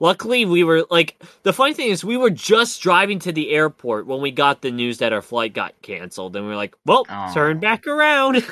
Luckily, 0.00 0.44
we 0.44 0.62
were 0.62 0.84
like 0.90 1.20
the 1.42 1.52
funny 1.52 1.74
thing 1.74 1.90
is 1.90 2.04
we 2.04 2.16
were 2.16 2.30
just 2.30 2.80
driving 2.80 3.18
to 3.20 3.32
the 3.32 3.50
airport 3.50 4.06
when 4.06 4.20
we 4.20 4.30
got 4.30 4.62
the 4.62 4.70
news 4.70 4.98
that 4.98 5.12
our 5.12 5.22
flight 5.22 5.54
got 5.54 5.80
canceled, 5.82 6.36
and 6.36 6.44
we 6.44 6.50
were 6.50 6.56
like, 6.56 6.76
"Well, 6.86 7.04
turn 7.34 7.58
back 7.58 7.86
around." 7.86 8.44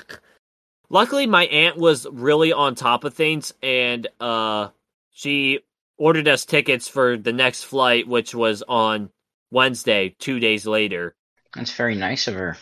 Luckily, 0.88 1.26
my 1.26 1.47
aunt 1.47 1.76
was 1.76 2.07
really 2.11 2.53
on 2.53 2.75
top 2.75 3.05
of 3.05 3.15
things, 3.15 3.53
and 3.62 4.07
uh, 4.21 4.69
she 5.12 5.61
ordered 5.99 6.29
us 6.29 6.45
tickets 6.45 6.88
for 6.88 7.17
the 7.17 7.33
next 7.33 7.65
flight, 7.65 8.07
which 8.07 8.35
was 8.35 8.62
on 8.67 9.11
Wednesday, 9.50 10.15
two 10.19 10.41
days 10.41 10.67
later. 10.67 11.15
That's 11.55 11.73
very 11.73 11.95
nice 11.95 12.26
of 12.29 12.35
her. 12.35 12.57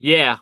Yeah, 0.00 0.38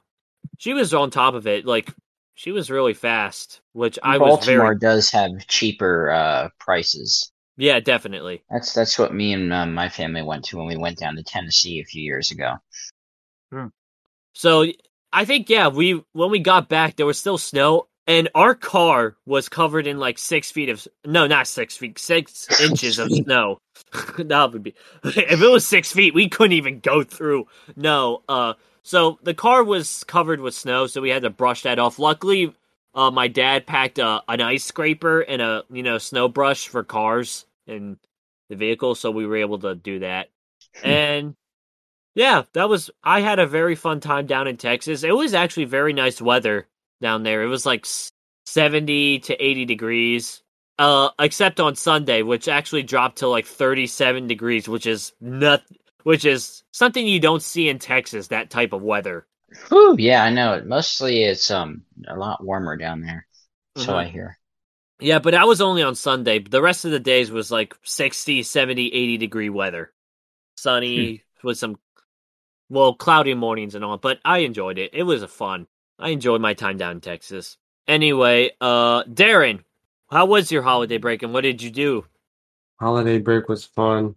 she 0.58 0.72
was 0.72 0.92
on 0.94 1.10
top 1.10 1.34
of 1.34 1.46
it. 1.46 1.66
Like 1.66 1.92
she 2.34 2.52
was 2.52 2.70
really 2.70 2.94
fast, 2.94 3.60
which 3.72 3.98
I 4.02 4.18
was 4.18 4.38
Baltimore 4.38 4.66
very 4.66 4.78
does 4.78 5.10
have 5.10 5.46
cheaper 5.46 6.10
uh, 6.10 6.48
prices. 6.58 7.32
Yeah, 7.56 7.80
definitely. 7.80 8.42
That's 8.50 8.72
that's 8.72 8.98
what 8.98 9.14
me 9.14 9.32
and 9.32 9.52
uh, 9.52 9.66
my 9.66 9.88
family 9.88 10.22
went 10.22 10.44
to 10.46 10.58
when 10.58 10.66
we 10.66 10.76
went 10.76 10.98
down 10.98 11.16
to 11.16 11.22
Tennessee 11.22 11.80
a 11.80 11.84
few 11.84 12.02
years 12.02 12.30
ago. 12.30 12.56
So 14.34 14.66
I 15.12 15.24
think 15.24 15.48
yeah, 15.48 15.68
we 15.68 16.02
when 16.12 16.30
we 16.30 16.40
got 16.40 16.68
back 16.68 16.96
there 16.96 17.06
was 17.06 17.18
still 17.18 17.38
snow 17.38 17.88
and 18.06 18.28
our 18.34 18.54
car 18.54 19.16
was 19.26 19.48
covered 19.48 19.86
in 19.86 19.98
like 19.98 20.18
six 20.18 20.50
feet 20.50 20.68
of 20.68 20.86
no, 21.04 21.26
not 21.26 21.46
six 21.46 21.76
feet, 21.76 21.98
six 21.98 22.60
inches 22.60 22.98
of 22.98 23.10
snow. 23.10 23.58
that 24.18 24.52
would 24.52 24.62
be 24.62 24.74
if 25.04 25.40
it 25.40 25.50
was 25.50 25.66
six 25.66 25.92
feet, 25.92 26.14
we 26.14 26.28
couldn't 26.28 26.52
even 26.52 26.80
go 26.80 27.02
through. 27.02 27.46
No, 27.74 28.22
uh, 28.28 28.54
so 28.82 29.18
the 29.22 29.34
car 29.34 29.64
was 29.64 30.04
covered 30.04 30.40
with 30.40 30.54
snow, 30.54 30.86
so 30.86 31.00
we 31.00 31.10
had 31.10 31.22
to 31.22 31.30
brush 31.30 31.62
that 31.62 31.78
off. 31.78 31.98
Luckily, 31.98 32.54
uh, 32.96 33.10
my 33.10 33.28
dad 33.28 33.66
packed 33.66 33.98
a, 33.98 34.22
an 34.26 34.40
ice 34.40 34.64
scraper 34.64 35.20
and 35.20 35.42
a 35.42 35.62
you 35.70 35.82
know 35.82 35.98
snow 35.98 36.28
brush 36.28 36.66
for 36.66 36.82
cars 36.82 37.46
and 37.68 37.98
the 38.48 38.56
vehicle, 38.56 38.94
so 38.94 39.10
we 39.10 39.26
were 39.26 39.36
able 39.36 39.58
to 39.60 39.74
do 39.74 40.00
that. 40.00 40.30
and 40.82 41.36
yeah, 42.14 42.44
that 42.54 42.68
was. 42.70 42.90
I 43.04 43.20
had 43.20 43.38
a 43.38 43.46
very 43.46 43.74
fun 43.74 44.00
time 44.00 44.26
down 44.26 44.48
in 44.48 44.56
Texas. 44.56 45.04
It 45.04 45.14
was 45.14 45.34
actually 45.34 45.66
very 45.66 45.92
nice 45.92 46.20
weather 46.20 46.66
down 47.02 47.22
there. 47.22 47.42
It 47.42 47.48
was 47.48 47.66
like 47.66 47.86
seventy 48.46 49.18
to 49.20 49.34
eighty 49.34 49.66
degrees, 49.66 50.42
uh, 50.78 51.10
except 51.18 51.60
on 51.60 51.76
Sunday, 51.76 52.22
which 52.22 52.48
actually 52.48 52.84
dropped 52.84 53.18
to 53.18 53.28
like 53.28 53.44
thirty-seven 53.44 54.26
degrees, 54.28 54.66
which 54.66 54.86
is 54.86 55.12
not, 55.20 55.62
which 56.04 56.24
is 56.24 56.62
something 56.72 57.06
you 57.06 57.20
don't 57.20 57.42
see 57.42 57.68
in 57.68 57.78
Texas. 57.78 58.28
That 58.28 58.48
type 58.48 58.72
of 58.72 58.80
weather. 58.82 59.26
Whew, 59.68 59.96
yeah, 59.98 60.24
I 60.24 60.30
know. 60.30 60.62
Mostly 60.64 61.24
it's 61.24 61.50
um 61.50 61.82
a 62.08 62.16
lot 62.16 62.44
warmer 62.44 62.76
down 62.76 63.00
there. 63.00 63.26
So 63.76 63.92
Mhm. 63.92 63.96
I 63.96 64.04
hear. 64.06 64.38
Yeah, 65.00 65.18
but 65.18 65.32
that 65.32 65.46
was 65.46 65.60
only 65.60 65.82
on 65.82 65.94
Sunday. 65.94 66.38
The 66.38 66.62
rest 66.62 66.84
of 66.84 66.90
the 66.90 67.00
days 67.00 67.30
was 67.30 67.50
like 67.50 67.74
60, 67.82 68.42
70, 68.42 68.86
80 68.88 69.18
degree 69.18 69.50
weather. 69.50 69.92
Sunny 70.56 71.22
with 71.42 71.58
some 71.58 71.78
well, 72.68 72.94
cloudy 72.94 73.34
mornings 73.34 73.74
and 73.74 73.84
all, 73.84 73.98
but 73.98 74.18
I 74.24 74.38
enjoyed 74.38 74.78
it. 74.78 74.90
It 74.92 75.04
was 75.04 75.22
a 75.22 75.28
fun. 75.28 75.66
I 75.98 76.10
enjoyed 76.10 76.40
my 76.40 76.54
time 76.54 76.78
down 76.78 76.92
in 76.92 77.00
Texas. 77.00 77.58
Anyway, 77.86 78.50
uh, 78.60 79.04
Darren, 79.04 79.62
how 80.10 80.26
was 80.26 80.50
your 80.50 80.62
holiday 80.62 80.98
break 80.98 81.22
and 81.22 81.32
what 81.32 81.42
did 81.42 81.62
you 81.62 81.70
do? 81.70 82.06
Holiday 82.80 83.18
break 83.18 83.48
was 83.48 83.64
fun. 83.66 84.16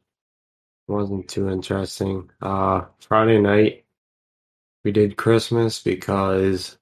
Wasn't 0.88 1.29
too 1.29 1.50
interesting. 1.50 2.29
Uh, 2.41 2.86
Friday 3.01 3.39
night 3.39 3.86
we 4.83 4.91
did 4.91 5.17
Christmas 5.17 5.81
because 5.81 6.77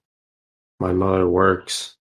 my 0.79 0.93
mother 0.93 1.27
works 1.27 1.97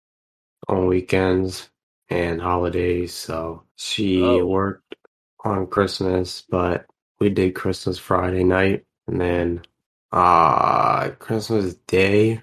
on 0.68 0.88
weekends 0.88 1.70
and 2.10 2.42
holidays, 2.42 3.14
so 3.14 3.64
she 3.78 4.22
Oh. 4.24 4.46
worked 4.46 4.96
on 5.46 5.68
Christmas, 5.68 6.44
but 6.50 6.86
we 7.20 7.30
did 7.30 7.56
Christmas 7.56 7.98
Friday 8.00 8.44
night 8.44 8.86
and 9.08 9.22
then 9.22 9.62
uh 10.12 11.10
Christmas 11.20 11.76
Day 11.88 12.42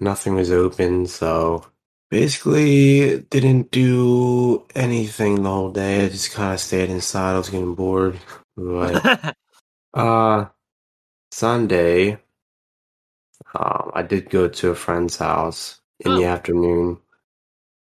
nothing 0.00 0.34
was 0.34 0.50
open, 0.50 1.06
so 1.06 1.64
basically 2.10 3.20
didn't 3.30 3.70
do 3.70 4.64
anything 4.74 5.42
the 5.42 5.48
whole 5.50 5.70
day. 5.72 6.04
I 6.04 6.08
just 6.08 6.32
kind 6.32 6.54
of 6.54 6.60
stayed 6.60 6.90
inside. 6.90 7.34
I 7.34 7.38
was 7.38 7.50
getting 7.50 7.74
bored. 7.74 8.18
But 8.56 9.34
uh 9.94 10.46
Sunday 11.32 12.18
um 13.54 13.90
I 13.94 14.02
did 14.02 14.30
go 14.30 14.48
to 14.48 14.70
a 14.70 14.74
friend's 14.74 15.16
house 15.16 15.80
in 16.00 16.14
the 16.16 16.24
Oh. 16.24 16.28
afternoon. 16.28 16.98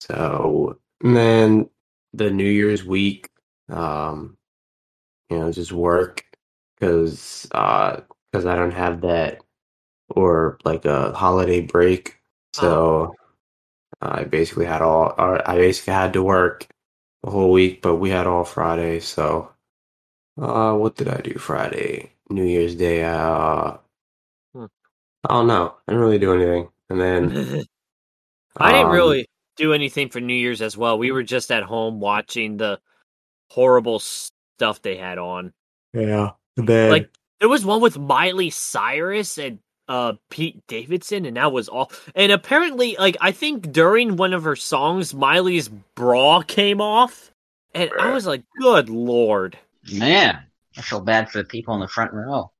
So 0.01 0.79
and 1.03 1.15
then 1.15 1.69
the 2.13 2.29
New 2.31 2.49
Year's 2.49 2.83
week 2.85 3.29
um 3.69 4.37
you 5.29 5.39
know 5.39 5.51
just 5.51 5.71
work 5.71 6.25
because 6.75 7.47
uh 7.51 8.01
because 8.31 8.45
I 8.45 8.55
don't 8.55 8.71
have 8.71 9.01
that 9.01 9.43
or 10.09 10.57
like 10.65 10.85
a 10.85 11.13
holiday 11.13 11.61
break. 11.61 12.19
So 12.53 13.15
I 14.01 14.23
basically 14.25 14.65
had 14.65 14.81
all 14.81 15.13
I 15.17 15.55
basically 15.57 15.93
had 15.93 16.13
to 16.13 16.23
work 16.23 16.67
the 17.23 17.31
whole 17.31 17.51
week, 17.51 17.81
but 17.81 17.97
we 17.97 18.09
had 18.11 18.27
all 18.27 18.43
Friday, 18.45 18.99
so 19.01 19.51
uh 20.41 20.73
what 20.75 20.95
did 20.95 21.07
I 21.09 21.21
do 21.21 21.35
Friday? 21.35 22.13
New 22.29 22.45
Year's 22.45 22.75
Day, 22.75 23.03
uh. 23.05 23.77
I 25.25 25.33
don't 25.33 25.47
know. 25.47 25.75
I 25.87 25.91
didn't 25.91 26.01
really 26.05 26.19
do 26.19 26.33
anything. 26.33 26.69
And 26.89 26.99
then 26.99 27.31
I 28.57 28.71
didn't 28.71 28.87
um, 28.87 28.91
really 28.91 29.27
do 29.55 29.73
anything 29.73 30.09
for 30.09 30.21
New 30.21 30.33
Year's 30.33 30.61
as 30.61 30.77
well. 30.77 30.97
We 30.97 31.11
were 31.11 31.23
just 31.23 31.51
at 31.51 31.63
home 31.63 31.99
watching 31.99 32.57
the 32.57 32.79
horrible 33.49 33.99
stuff 33.99 34.81
they 34.81 34.97
had 34.97 35.17
on. 35.17 35.53
Yeah. 35.93 36.31
Then 36.55 36.91
Like 36.91 37.09
there 37.39 37.49
was 37.49 37.65
one 37.65 37.81
with 37.81 37.97
Miley 37.97 38.49
Cyrus 38.49 39.37
and 39.37 39.59
uh 39.87 40.13
Pete 40.29 40.61
Davidson 40.67 41.25
and 41.25 41.37
that 41.37 41.53
was 41.53 41.69
all 41.69 41.91
and 42.13 42.29
apparently 42.31 42.97
like 42.99 43.15
I 43.21 43.31
think 43.31 43.71
during 43.71 44.17
one 44.17 44.33
of 44.33 44.43
her 44.43 44.57
songs 44.57 45.13
Miley's 45.13 45.69
bra 45.69 46.41
came 46.41 46.81
off 46.81 47.31
and 47.73 47.89
I 47.97 48.11
was 48.11 48.27
like 48.27 48.43
good 48.59 48.89
lord. 48.89 49.57
Man, 49.93 50.39
I 50.77 50.81
feel 50.81 50.99
bad 50.99 51.29
for 51.29 51.37
the 51.37 51.45
people 51.45 51.73
in 51.75 51.79
the 51.79 51.87
front 51.87 52.11
row. 52.11 52.51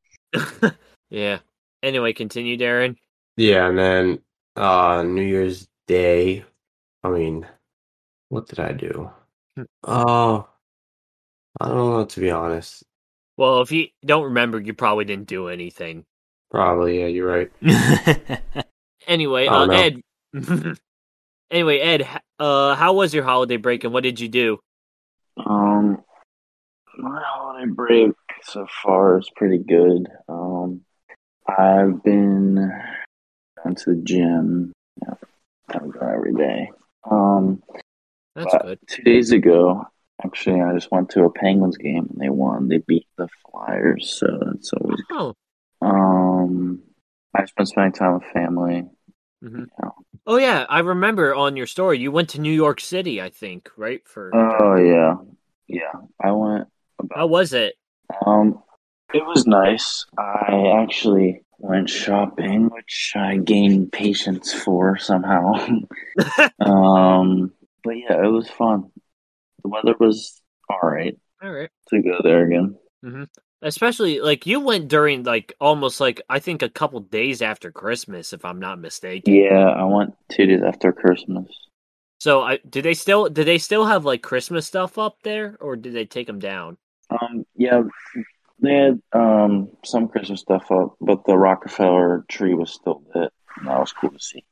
yeah. 1.09 1.39
Anyway, 1.88 2.12
continue 2.12 2.58
Darren. 2.58 2.98
Yeah, 3.38 3.70
and 3.70 3.77
then 3.77 4.20
uh 4.58 5.03
New 5.03 5.22
Year's 5.22 5.70
Day, 5.88 6.44
I 7.01 7.10
mean, 7.10 7.48
what 8.27 8.48
did 8.48 8.60
I 8.60 8.74
do? 8.74 9.10
Hmm. 9.56 9.63
Oh, 9.86 10.50
I 11.62 11.67
don't 11.70 11.77
know 11.77 12.03
to 12.03 12.20
be 12.20 12.29
honest. 12.29 12.84
Well, 13.38 13.62
if 13.62 13.72
you 13.72 13.88
don't 14.06 14.25
remember, 14.25 14.60
you 14.60 14.74
probably 14.74 15.06
didn't 15.06 15.29
do 15.29 15.48
anything. 15.48 16.03
Probably, 16.51 17.00
yeah, 17.00 17.08
you're 17.08 17.27
right. 17.27 17.51
anyway, 19.08 19.48
uh. 19.48 19.70
Ed. 19.70 20.01
anyway, 21.51 21.79
Ed, 21.79 22.06
uh, 22.38 22.75
how 22.75 22.94
was 22.94 23.13
your 23.13 23.24
holiday 23.24 23.58
break 23.58 23.86
and 23.86 23.94
what 23.94 24.03
did 24.03 24.20
you 24.20 24.27
do? 24.27 24.60
Um, 25.38 26.03
my 26.98 27.22
holiday 27.24 27.72
break 27.72 28.11
so 28.44 28.68
far 28.83 29.20
is 29.20 29.29
pretty 29.38 29.59
good. 29.59 30.07
Um, 30.27 30.81
I've 31.48 32.03
been 32.03 32.55
going 33.64 33.75
to 33.75 33.96
the 33.96 34.01
gym. 34.03 34.74
Yeah, 35.01 35.14
I 35.70 35.79
go 35.79 36.07
every 36.07 36.33
day. 36.33 36.72
Um, 37.10 37.62
That's 38.36 38.55
good. 38.62 38.79
two 38.88 39.03
days 39.03 39.31
ago, 39.31 39.86
actually, 40.24 40.62
I 40.62 40.74
just 40.74 40.92
went 40.92 41.10
to 41.12 41.24
a 41.24 41.31
Penguins 41.31 41.77
game 41.77 42.07
and 42.10 42.20
they 42.20 42.29
won. 42.29 42.68
They 42.68 42.79
beat 42.79 43.07
the 43.18 43.27
Flyers, 43.51 44.18
so 44.20 44.27
that's 44.46 44.72
always. 44.74 45.01
Oh, 45.12 45.33
Um, 45.81 46.81
I 47.33 47.42
just 47.42 47.55
been 47.55 47.66
spending 47.66 47.94
time 47.94 48.16
with 48.16 48.24
family. 48.33 48.86
mhm. 49.44 49.68
Yeah. 49.81 49.90
oh 50.25 50.38
yeah, 50.38 50.66
I 50.70 50.79
remember 50.79 51.33
on 51.36 51.55
your 51.55 51.68
story 51.68 52.00
you 52.00 52.12
went 52.12 52.29
to 52.29 52.42
New 52.42 52.51
York 52.53 52.81
City, 52.81 53.22
I 53.22 53.29
think, 53.29 53.70
right? 53.77 54.01
For 54.05 54.31
Oh 54.33 54.75
yeah, 54.75 55.16
yeah. 55.68 55.94
I 56.22 56.31
went 56.31 56.68
about 57.00 57.18
how 57.18 57.27
was 57.27 57.53
it? 57.53 57.75
Um, 58.25 58.64
it 59.13 59.25
was 59.25 59.48
nice. 59.48 60.05
I 60.17 60.81
actually 60.81 61.41
went 61.59 61.89
shopping, 61.89 62.70
which 62.70 63.13
I 63.15 63.37
gained 63.37 63.91
patience 63.91 64.53
for 64.53 64.98
somehow. 64.98 65.53
um, 66.59 67.51
but 67.83 67.91
yeah, 67.91 68.24
it 68.24 68.31
was 68.31 68.50
fun. 68.50 68.91
The 69.63 69.70
weather 69.70 69.96
was 70.00 70.41
all 70.70 70.89
right 70.89 71.17
All 71.41 71.51
right. 71.51 71.70
to 71.89 72.01
go 72.01 72.20
there 72.24 72.46
again. 72.46 72.77
Especially 73.61 74.20
like 74.20 74.46
you 74.46 74.59
went 74.59 74.87
during 74.87 75.24
like 75.24 75.53
almost 75.59 76.00
like 76.00 76.22
I 76.29 76.39
think 76.39 76.61
a 76.61 76.70
couple 76.70 77.00
days 77.00 77.41
after 77.41 77.72
Christmas, 77.72 78.33
if 78.33 78.46
I'm 78.46 78.59
not 78.59 78.79
mistaken. 78.79 79.33
Yeah, 79.33 79.70
I 79.70 79.83
went 79.85 80.13
two 80.29 80.46
days 80.46 80.61
after 80.61 80.91
Christmas. 80.91 81.48
So 82.20 82.41
I 82.41 82.59
did 82.70 82.85
they 82.85 82.93
still 82.93 83.29
did 83.29 83.48
they 83.48 83.57
still 83.57 83.85
have 83.85 84.05
like 84.05 84.22
Christmas 84.22 84.67
stuff 84.67 84.98
up 84.98 85.17
there, 85.24 85.57
or 85.59 85.75
did 85.75 85.93
they 85.93 86.05
take 86.05 86.27
them 86.27 86.39
down? 86.39 86.77
Um, 87.09 87.46
yeah, 87.55 87.81
they 88.59 88.74
had 88.74 89.01
um 89.13 89.70
some 89.85 90.07
Christmas 90.07 90.41
stuff 90.41 90.72
up, 90.72 90.96
but 91.01 91.25
the 91.25 91.37
Rockefeller 91.37 92.25
tree 92.29 92.53
was 92.53 92.72
still 92.74 93.03
lit. 93.13 93.31
and 93.57 93.67
That 93.67 93.79
was 93.79 93.93
cool 93.93 94.11
to 94.11 94.20
see. 94.20 94.43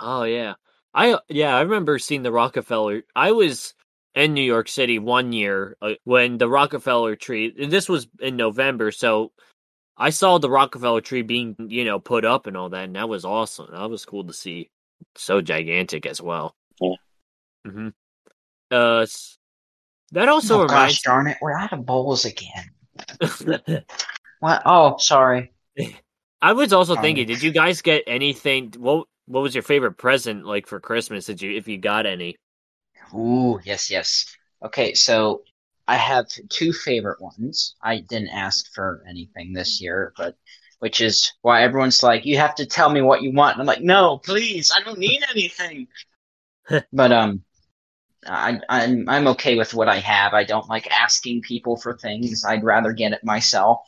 Oh 0.00 0.24
yeah, 0.24 0.54
I 0.94 1.18
yeah 1.28 1.56
I 1.56 1.62
remember 1.62 1.98
seeing 1.98 2.22
the 2.22 2.32
Rockefeller. 2.32 3.02
I 3.14 3.32
was 3.32 3.74
in 4.14 4.34
New 4.34 4.42
York 4.42 4.68
City 4.68 4.98
one 4.98 5.32
year 5.32 5.76
uh, 5.82 5.94
when 6.04 6.38
the 6.38 6.48
Rockefeller 6.48 7.16
tree. 7.16 7.54
and 7.58 7.70
This 7.70 7.88
was 7.88 8.08
in 8.20 8.36
November, 8.36 8.90
so 8.90 9.32
I 9.96 10.10
saw 10.10 10.38
the 10.38 10.50
Rockefeller 10.50 11.00
tree 11.00 11.22
being 11.22 11.56
you 11.68 11.84
know 11.84 11.98
put 12.00 12.24
up 12.24 12.46
and 12.46 12.56
all 12.56 12.70
that, 12.70 12.84
and 12.84 12.96
that 12.96 13.08
was 13.08 13.24
awesome. 13.24 13.68
That 13.72 13.90
was 13.90 14.04
cool 14.04 14.24
to 14.24 14.32
see. 14.32 14.70
So 15.14 15.40
gigantic 15.40 16.06
as 16.06 16.20
well. 16.20 16.56
Yeah. 16.80 16.94
hmm 17.66 17.88
Uh, 18.70 19.06
that 20.12 20.28
also 20.28 20.62
oh 20.62 20.66
gosh 20.66 20.72
reminds. 20.72 21.02
darn 21.02 21.26
it, 21.26 21.36
we're 21.40 21.52
out 21.56 21.72
of 21.72 21.84
bowls 21.84 22.24
again. 22.24 22.70
What? 24.40 24.62
Oh, 24.64 24.96
sorry. 24.98 25.52
I 26.42 26.52
was 26.52 26.72
also 26.72 26.96
Um, 26.96 27.02
thinking, 27.02 27.26
did 27.26 27.42
you 27.42 27.50
guys 27.52 27.82
get 27.82 28.04
anything? 28.06 28.72
What 28.78 29.06
What 29.26 29.42
was 29.42 29.54
your 29.54 29.62
favorite 29.62 29.94
present 29.98 30.46
like 30.46 30.66
for 30.66 30.80
Christmas? 30.80 31.26
Did 31.26 31.42
you, 31.42 31.56
if 31.56 31.68
you 31.68 31.78
got 31.78 32.06
any? 32.06 32.36
Ooh, 33.14 33.60
yes, 33.64 33.90
yes. 33.90 34.26
Okay, 34.64 34.94
so 34.94 35.42
I 35.86 35.96
have 35.96 36.26
two 36.48 36.72
favorite 36.72 37.20
ones. 37.20 37.76
I 37.82 37.98
didn't 38.00 38.28
ask 38.30 38.72
for 38.74 39.02
anything 39.08 39.52
this 39.52 39.80
year, 39.80 40.12
but 40.16 40.36
which 40.80 41.00
is 41.00 41.32
why 41.42 41.62
everyone's 41.62 42.02
like, 42.02 42.26
you 42.26 42.36
have 42.38 42.54
to 42.56 42.66
tell 42.66 42.90
me 42.90 43.00
what 43.02 43.22
you 43.22 43.32
want. 43.32 43.54
And 43.54 43.62
I'm 43.62 43.66
like, 43.66 43.82
no, 43.82 44.18
please, 44.18 44.70
I 44.74 44.82
don't 44.82 44.98
need 44.98 45.22
anything. 45.30 45.88
but 46.92 47.12
um, 47.12 47.44
I, 48.28 48.60
I'm 48.68 49.08
I'm 49.08 49.26
okay 49.28 49.56
with 49.56 49.74
what 49.74 49.88
I 49.88 49.98
have. 49.98 50.34
I 50.34 50.44
don't 50.44 50.68
like 50.68 50.90
asking 50.90 51.42
people 51.42 51.76
for 51.76 51.96
things. 51.96 52.44
I'd 52.44 52.64
rather 52.64 52.92
get 52.92 53.12
it 53.12 53.24
myself. 53.24 53.80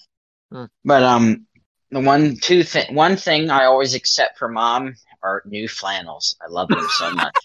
Hmm. 0.53 0.65
But 0.85 1.03
um, 1.03 1.47
the 1.91 2.01
one 2.01 2.37
two 2.37 2.63
thing 2.63 2.95
one 2.95 3.17
thing 3.17 3.51
I 3.51 3.65
always 3.65 3.95
accept 3.95 4.39
from 4.39 4.55
mom 4.55 4.95
are 5.23 5.43
new 5.47 5.69
flannels. 5.69 6.37
I 6.41 6.51
love 6.51 6.69
them 6.69 6.87
so 6.99 7.11
much. 7.15 7.37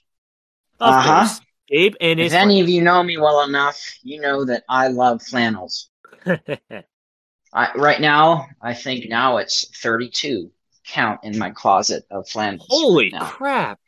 Uh-huh. 0.79 1.39
Gabe 1.69 1.95
and 2.01 2.19
If 2.19 2.33
any 2.33 2.61
of 2.61 2.69
you 2.69 2.81
know 2.81 3.01
me 3.03 3.17
well 3.17 3.43
enough, 3.43 3.79
you 4.03 4.19
know 4.19 4.45
that 4.45 4.63
I 4.69 4.89
love 4.89 5.21
flannels. 5.21 5.89
I, 6.25 7.71
right 7.75 8.01
now, 8.01 8.47
I 8.61 8.73
think 8.73 9.09
now 9.09 9.37
it's 9.37 9.65
32 9.81 10.51
count 10.85 11.21
in 11.23 11.37
my 11.37 11.51
closet 11.51 12.03
of 12.11 12.27
flannels. 12.27 12.67
Holy 12.69 13.09
now. 13.11 13.25
crap! 13.25 13.79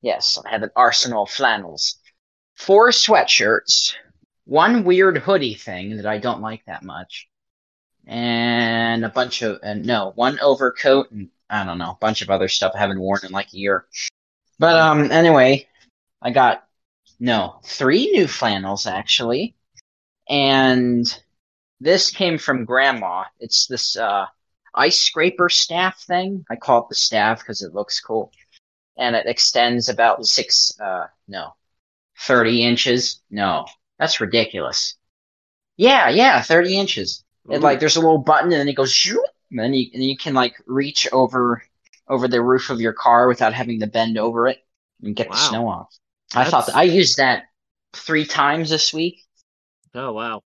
Yes, 0.00 0.38
I 0.44 0.50
have 0.50 0.62
an 0.62 0.70
arsenal 0.74 1.24
of 1.24 1.30
flannels. 1.30 1.98
Four 2.62 2.90
sweatshirts, 2.90 3.94
one 4.44 4.84
weird 4.84 5.18
hoodie 5.18 5.56
thing 5.56 5.96
that 5.96 6.06
I 6.06 6.18
don't 6.18 6.40
like 6.40 6.64
that 6.66 6.84
much, 6.84 7.28
and 8.06 9.04
a 9.04 9.08
bunch 9.08 9.42
of, 9.42 9.58
and 9.64 9.84
no, 9.84 10.12
one 10.14 10.38
overcoat 10.38 11.10
and 11.10 11.28
I 11.50 11.64
don't 11.64 11.78
know, 11.78 11.90
a 11.90 11.98
bunch 12.00 12.22
of 12.22 12.30
other 12.30 12.46
stuff 12.46 12.70
I 12.76 12.78
haven't 12.78 13.00
worn 13.00 13.18
in 13.24 13.32
like 13.32 13.52
a 13.52 13.56
year. 13.56 13.86
But 14.60 14.76
um, 14.76 15.10
anyway, 15.10 15.66
I 16.22 16.30
got 16.30 16.64
no 17.18 17.56
three 17.64 18.12
new 18.12 18.28
flannels 18.28 18.86
actually, 18.86 19.56
and 20.28 21.04
this 21.80 22.12
came 22.12 22.38
from 22.38 22.64
Grandma. 22.64 23.24
It's 23.40 23.66
this 23.66 23.96
uh, 23.96 24.26
ice 24.72 25.00
scraper 25.00 25.48
staff 25.48 26.00
thing. 26.02 26.44
I 26.48 26.54
call 26.54 26.82
it 26.82 26.88
the 26.90 26.94
staff 26.94 27.40
because 27.40 27.62
it 27.62 27.74
looks 27.74 27.98
cool, 27.98 28.30
and 28.96 29.16
it 29.16 29.26
extends 29.26 29.88
about 29.88 30.24
six. 30.26 30.78
Uh, 30.78 31.08
no, 31.26 31.54
thirty 32.26 32.62
inches. 32.62 33.20
No, 33.30 33.66
that's 33.98 34.20
ridiculous. 34.20 34.94
Yeah, 35.76 36.08
yeah, 36.10 36.42
thirty 36.42 36.76
inches. 36.76 37.24
It, 37.50 37.60
like 37.60 37.80
there's 37.80 37.96
a 37.96 38.00
little 38.00 38.18
button, 38.18 38.52
and 38.52 38.60
then 38.60 38.68
it 38.68 38.74
goes, 38.74 39.06
and 39.50 39.58
then 39.58 39.74
you 39.74 39.90
and 39.92 40.02
you 40.04 40.16
can 40.16 40.34
like 40.34 40.54
reach 40.66 41.08
over 41.12 41.62
over 42.08 42.28
the 42.28 42.42
roof 42.42 42.70
of 42.70 42.80
your 42.80 42.92
car 42.92 43.26
without 43.28 43.52
having 43.54 43.80
to 43.80 43.86
bend 43.86 44.18
over 44.18 44.46
it 44.48 44.58
and 45.02 45.16
get 45.16 45.28
Wow. 45.28 45.34
the 45.34 45.40
snow 45.40 45.68
off. 45.68 45.88
I 46.34 46.44
thought 46.48 46.66
that, 46.66 46.76
I 46.76 46.84
used 46.84 47.16
that 47.18 47.44
three 47.94 48.24
times 48.24 48.70
this 48.70 48.92
week. 48.92 49.20
Oh 49.94 50.12
wow. 50.12 50.42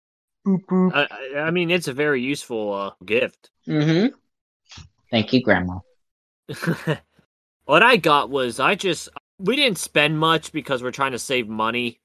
I, 0.45 1.07
I- 1.35 1.39
I 1.39 1.51
mean, 1.51 1.71
it's 1.71 1.87
a 1.87 1.93
very 1.93 2.21
useful 2.21 2.73
uh, 2.73 2.91
gift. 3.05 3.49
Mm-hmm. 3.67 4.07
Thank 5.09 5.31
you, 5.33 5.41
Grandma. 5.41 5.79
what 7.65 7.81
I 7.83 7.97
got 7.97 8.29
was 8.29 8.59
I 8.59 8.75
just 8.75 9.09
we 9.39 9.55
didn't 9.55 9.77
spend 9.77 10.19
much 10.19 10.51
because 10.51 10.83
we're 10.83 10.91
trying 10.91 11.11
to 11.13 11.19
save 11.19 11.47
money 11.47 11.99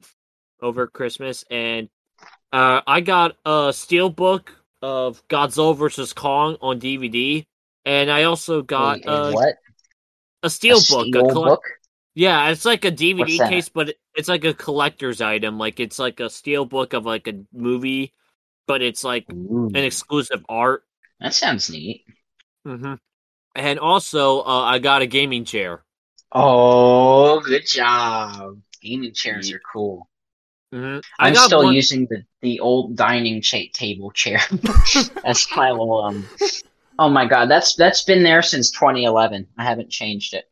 over 0.62 0.86
Christmas, 0.86 1.44
and 1.50 1.88
uh, 2.52 2.82
I 2.86 3.00
got 3.02 3.36
a 3.46 3.72
steel 3.74 4.10
book 4.10 4.54
of 4.82 5.26
Godzilla 5.28 5.76
versus 5.76 6.12
Kong 6.12 6.56
on 6.62 6.78
DVD, 6.78 7.46
and 7.86 8.10
I 8.10 8.24
also 8.24 8.62
got 8.62 9.02
Wait, 9.04 9.06
a 9.06 9.36
what? 9.36 9.56
a 10.42 10.50
steel 10.50 10.80
a 10.80 10.82
book. 10.82 11.14
steel 11.14 11.30
a 11.30 11.34
colle- 11.34 11.50
book? 11.50 11.62
Yeah, 12.14 12.50
it's 12.50 12.64
like 12.64 12.84
a 12.84 12.90
DVD 12.90 13.40
case, 13.40 13.68
but 13.68 13.94
it's 14.16 14.28
like 14.28 14.44
a 14.44 14.54
collector's 14.54 15.20
item. 15.20 15.58
Like 15.58 15.80
it's 15.80 15.98
like 15.98 16.20
a 16.20 16.30
steel 16.30 16.64
book 16.66 16.92
of 16.94 17.06
like 17.06 17.28
a 17.28 17.44
movie, 17.52 18.14
but 18.66 18.82
it's 18.82 19.04
like 19.04 19.26
Ooh, 19.30 19.68
an 19.74 19.84
exclusive 19.84 20.44
art. 20.48 20.84
that 21.20 21.34
sounds 21.34 21.70
neat. 21.70 22.04
hmm 22.64 22.94
And 23.56 23.78
also, 23.80 24.40
uh, 24.42 24.62
I 24.64 24.78
got 24.80 25.02
a 25.02 25.06
gaming 25.06 25.44
chair. 25.44 25.84
Oh, 26.32 27.40
good 27.40 27.66
job. 27.66 28.60
Gaming 28.82 29.12
chairs 29.14 29.50
are 29.52 29.60
cool. 29.72 30.08
hmm 30.72 30.98
I 31.18 31.28
I'm 31.28 31.34
still 31.34 31.64
one. 31.64 31.74
using 31.74 32.06
the, 32.10 32.24
the 32.42 32.60
old 32.60 32.96
dining 32.96 33.42
cha- 33.42 33.70
table 33.72 34.10
chair 34.10 34.40
as 35.24 35.46
my 35.54 35.70
little 35.70 36.02
um. 36.04 36.28
Oh 36.98 37.08
my 37.08 37.26
god, 37.26 37.48
that's 37.50 37.74
that's 37.76 38.02
been 38.04 38.22
there 38.22 38.42
since 38.42 38.70
2011. 38.70 39.46
I 39.56 39.64
haven't 39.64 39.90
changed 39.90 40.34
it. 40.34 40.44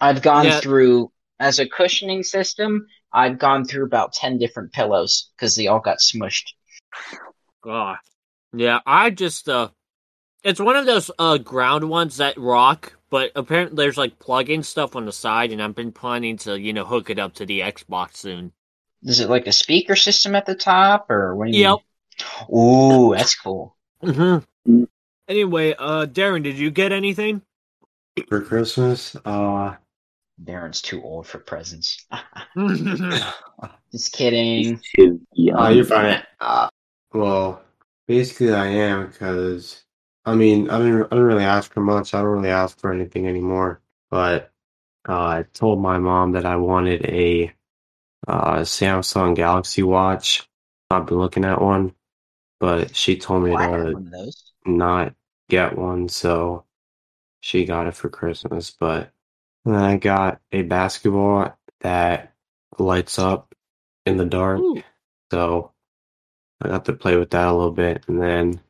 I've 0.00 0.22
gone 0.22 0.46
Yeah. 0.46 0.60
through 0.60 1.12
as 1.40 1.58
a 1.58 1.68
cushioning 1.68 2.22
system. 2.22 2.86
I've 3.12 3.38
gone 3.38 3.64
through 3.64 3.84
about 3.84 4.12
ten 4.12 4.38
different 4.38 4.72
pillows 4.72 5.30
because 5.36 5.54
they 5.56 5.66
all 5.68 5.80
got 5.80 5.98
smushed. 5.98 6.52
Ah, 7.66 7.98
yeah, 8.52 8.80
I 8.86 9.10
just 9.10 9.48
uh, 9.48 9.68
it's 10.44 10.60
one 10.60 10.76
of 10.76 10.86
those 10.86 11.10
uh 11.18 11.38
ground 11.38 11.88
ones 11.90 12.18
that 12.18 12.38
rock, 12.38 12.94
but 13.14 13.30
apparently 13.36 13.76
there's 13.76 13.96
like 13.96 14.18
plug-in 14.18 14.64
stuff 14.64 14.96
on 14.96 15.04
the 15.04 15.12
side, 15.12 15.52
and 15.52 15.62
I've 15.62 15.76
been 15.76 15.92
planning 15.92 16.36
to 16.38 16.58
you 16.58 16.72
know 16.72 16.84
hook 16.84 17.10
it 17.10 17.18
up 17.20 17.32
to 17.34 17.46
the 17.46 17.60
Xbox 17.60 18.16
soon. 18.16 18.50
Is 19.04 19.20
it 19.20 19.30
like 19.30 19.46
a 19.46 19.52
speaker 19.52 19.94
system 19.94 20.34
at 20.34 20.46
the 20.46 20.56
top, 20.56 21.08
or 21.12 21.36
what 21.36 21.44
do 21.44 21.52
you 21.52 21.58
Yep. 21.58 21.78
mean? 22.50 22.56
Ooh, 22.58 23.14
that's 23.14 23.36
cool. 23.36 23.76
hmm 24.02 24.38
Mm. 24.68 24.88
Anyway, 25.28 25.76
uh, 25.78 26.06
Darren, 26.06 26.42
did 26.42 26.58
you 26.58 26.72
get 26.72 26.90
anything? 26.90 27.42
For 28.28 28.40
Christmas, 28.40 29.14
uh, 29.24 29.76
Darren's 30.42 30.82
too 30.82 31.00
old 31.00 31.28
for 31.28 31.38
presents. 31.38 32.04
Just 33.92 34.12
kidding. 34.12 34.80
Too 34.96 35.20
young. 35.34 35.56
oh, 35.56 35.68
you're 35.68 35.84
fine. 35.84 36.20
Uh, 36.40 36.68
well, 37.12 37.62
basically, 38.08 38.52
I 38.52 38.66
am 38.66 39.06
because 39.06 39.83
I 40.26 40.34
mean, 40.34 40.70
I 40.70 40.78
didn't, 40.78 41.02
I 41.04 41.08
didn't 41.10 41.24
really 41.24 41.44
ask 41.44 41.72
for 41.72 41.80
much. 41.80 42.14
I 42.14 42.18
don't 42.22 42.30
really 42.30 42.48
ask 42.50 42.78
for 42.78 42.92
anything 42.92 43.26
anymore. 43.26 43.82
But 44.10 44.52
uh, 45.08 45.14
I 45.18 45.44
told 45.54 45.80
my 45.80 45.98
mom 45.98 46.32
that 46.32 46.46
I 46.46 46.56
wanted 46.56 47.06
a 47.06 47.54
uh, 48.28 48.58
Samsung 48.60 49.36
Galaxy 49.36 49.82
Watch. 49.82 50.48
I've 50.90 51.06
been 51.06 51.18
looking 51.18 51.44
at 51.44 51.60
one, 51.62 51.94
but 52.60 52.96
she 52.96 53.16
told 53.18 53.44
me 53.44 53.52
Oh, 53.52 53.56
to 53.56 53.92
one 53.92 54.06
of 54.06 54.10
those. 54.10 54.52
not 54.66 55.14
get 55.48 55.76
one, 55.78 56.08
so 56.08 56.66
she 57.40 57.64
got 57.66 57.86
it 57.88 57.94
for 57.96 58.08
Christmas. 58.08 58.72
But 58.72 59.12
then 59.64 59.76
I 59.76 59.96
got 59.98 60.40
a 60.52 60.62
basketball 60.62 61.56
that 61.80 62.34
lights 62.78 63.18
up 63.18 63.54
in 64.06 64.16
the 64.18 64.26
dark, 64.26 64.60
Ooh. 64.60 64.82
so 65.32 65.72
I 66.62 66.68
got 66.68 66.86
to 66.86 66.94
play 66.94 67.16
with 67.16 67.30
that 67.30 67.48
a 67.48 67.52
little 67.54 67.72
bit, 67.72 68.04
and 68.08 68.20
then 68.20 68.60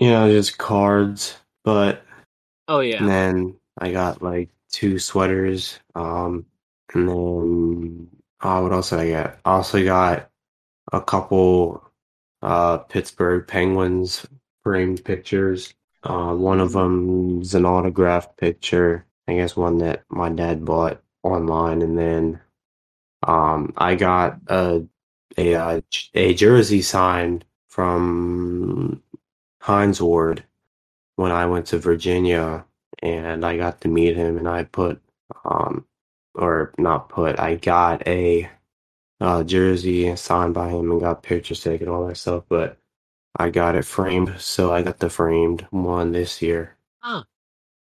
you 0.00 0.10
know 0.10 0.30
just 0.30 0.58
cards. 0.58 1.36
But 1.64 2.04
oh 2.68 2.80
yeah. 2.80 2.98
and 2.98 3.08
then 3.08 3.56
I 3.78 3.92
got 3.92 4.22
like 4.22 4.50
two 4.70 4.98
sweaters, 4.98 5.78
um, 5.94 6.46
and 6.94 7.08
then 7.08 8.08
oh, 8.42 8.62
what 8.62 8.72
else 8.72 8.90
did 8.90 9.00
I 9.00 9.08
get? 9.08 9.40
I 9.44 9.52
also 9.52 9.84
got 9.84 10.30
a 10.92 11.00
couple 11.00 11.84
uh 12.42 12.78
Pittsburgh 12.78 13.46
Penguins 13.46 14.26
framed 14.62 15.04
pictures. 15.04 15.74
Uh, 16.02 16.34
one 16.34 16.60
of 16.60 16.72
them 16.72 17.42
is 17.42 17.54
an 17.54 17.66
autographed 17.66 18.36
picture. 18.38 19.04
I 19.28 19.34
guess 19.34 19.56
one 19.56 19.78
that 19.78 20.02
my 20.08 20.30
dad 20.30 20.64
bought 20.64 21.02
online, 21.22 21.82
and 21.82 21.98
then 21.98 22.40
um, 23.22 23.72
I 23.76 23.94
got 23.94 24.38
a 24.48 24.86
a 25.36 25.52
a 25.54 25.82
j- 25.90 26.08
a 26.14 26.34
jersey 26.34 26.82
signed 26.82 27.44
from 27.68 29.02
Hines 29.60 30.00
Ward 30.00 30.44
when 31.16 31.32
I 31.32 31.46
went 31.46 31.66
to 31.66 31.78
Virginia, 31.78 32.64
and 33.02 33.44
I 33.44 33.56
got 33.56 33.80
to 33.82 33.88
meet 33.88 34.16
him, 34.16 34.36
and 34.38 34.48
I 34.48 34.64
put 34.64 35.00
um, 35.44 35.86
or 36.34 36.72
not 36.78 37.08
put, 37.08 37.38
I 37.38 37.56
got 37.56 38.06
a 38.06 38.48
uh, 39.20 39.44
jersey 39.44 40.14
signed 40.16 40.54
by 40.54 40.68
him 40.70 40.90
and 40.90 41.00
got 41.00 41.22
pictures 41.22 41.62
taken, 41.62 41.88
all 41.88 42.06
that 42.06 42.16
stuff, 42.16 42.44
but. 42.48 42.76
I 43.36 43.50
got 43.50 43.76
it 43.76 43.84
framed, 43.84 44.34
so 44.38 44.72
I 44.72 44.82
got 44.82 44.98
the 44.98 45.08
framed 45.08 45.66
one 45.70 46.10
this 46.10 46.42
year. 46.42 46.76
Huh. 46.98 47.22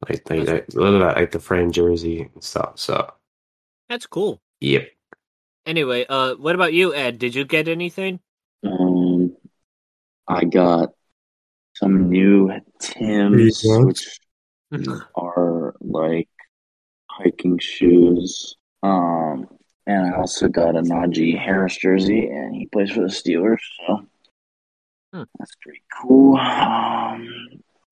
Like, 0.10 0.30
like, 0.30 0.48
like, 0.48 1.16
like 1.16 1.32
the 1.32 1.40
framed 1.40 1.74
jersey 1.74 2.30
and 2.34 2.44
stuff. 2.44 2.80
So, 2.80 3.14
That's 3.88 4.08
cool. 4.08 4.42
yep. 4.60 4.90
Anyway, 5.66 6.06
uh, 6.10 6.36
what 6.36 6.56
about 6.56 6.74
you, 6.74 6.94
Ed? 6.94 7.20
Did 7.20 7.36
you 7.36 7.46
get 7.46 7.68
anything? 7.68 8.20
Um, 8.64 9.38
I 10.28 10.44
got 10.46 10.94
some 11.80 12.10
new 12.10 12.52
Tim's, 12.80 13.64
Reeboks. 13.64 14.18
which 14.72 14.88
are 15.16 15.76
like 15.82 16.30
hiking 17.10 17.58
shoes. 17.60 18.56
Um, 18.84 19.48
and 19.86 20.14
I 20.14 20.18
also 20.18 20.48
got 20.50 20.76
a 20.76 20.82
Najee 20.82 21.38
Harris 21.40 21.78
jersey, 21.78 22.28
and 22.28 22.54
he 22.56 22.68
plays 22.68 22.92
for 22.92 23.02
the 23.02 23.08
Steelers, 23.08 23.60
so 23.86 24.06
Hmm. 25.14 25.24
that's 25.40 25.56
pretty 25.62 25.82
cool. 26.02 26.38
Um, 26.38 27.28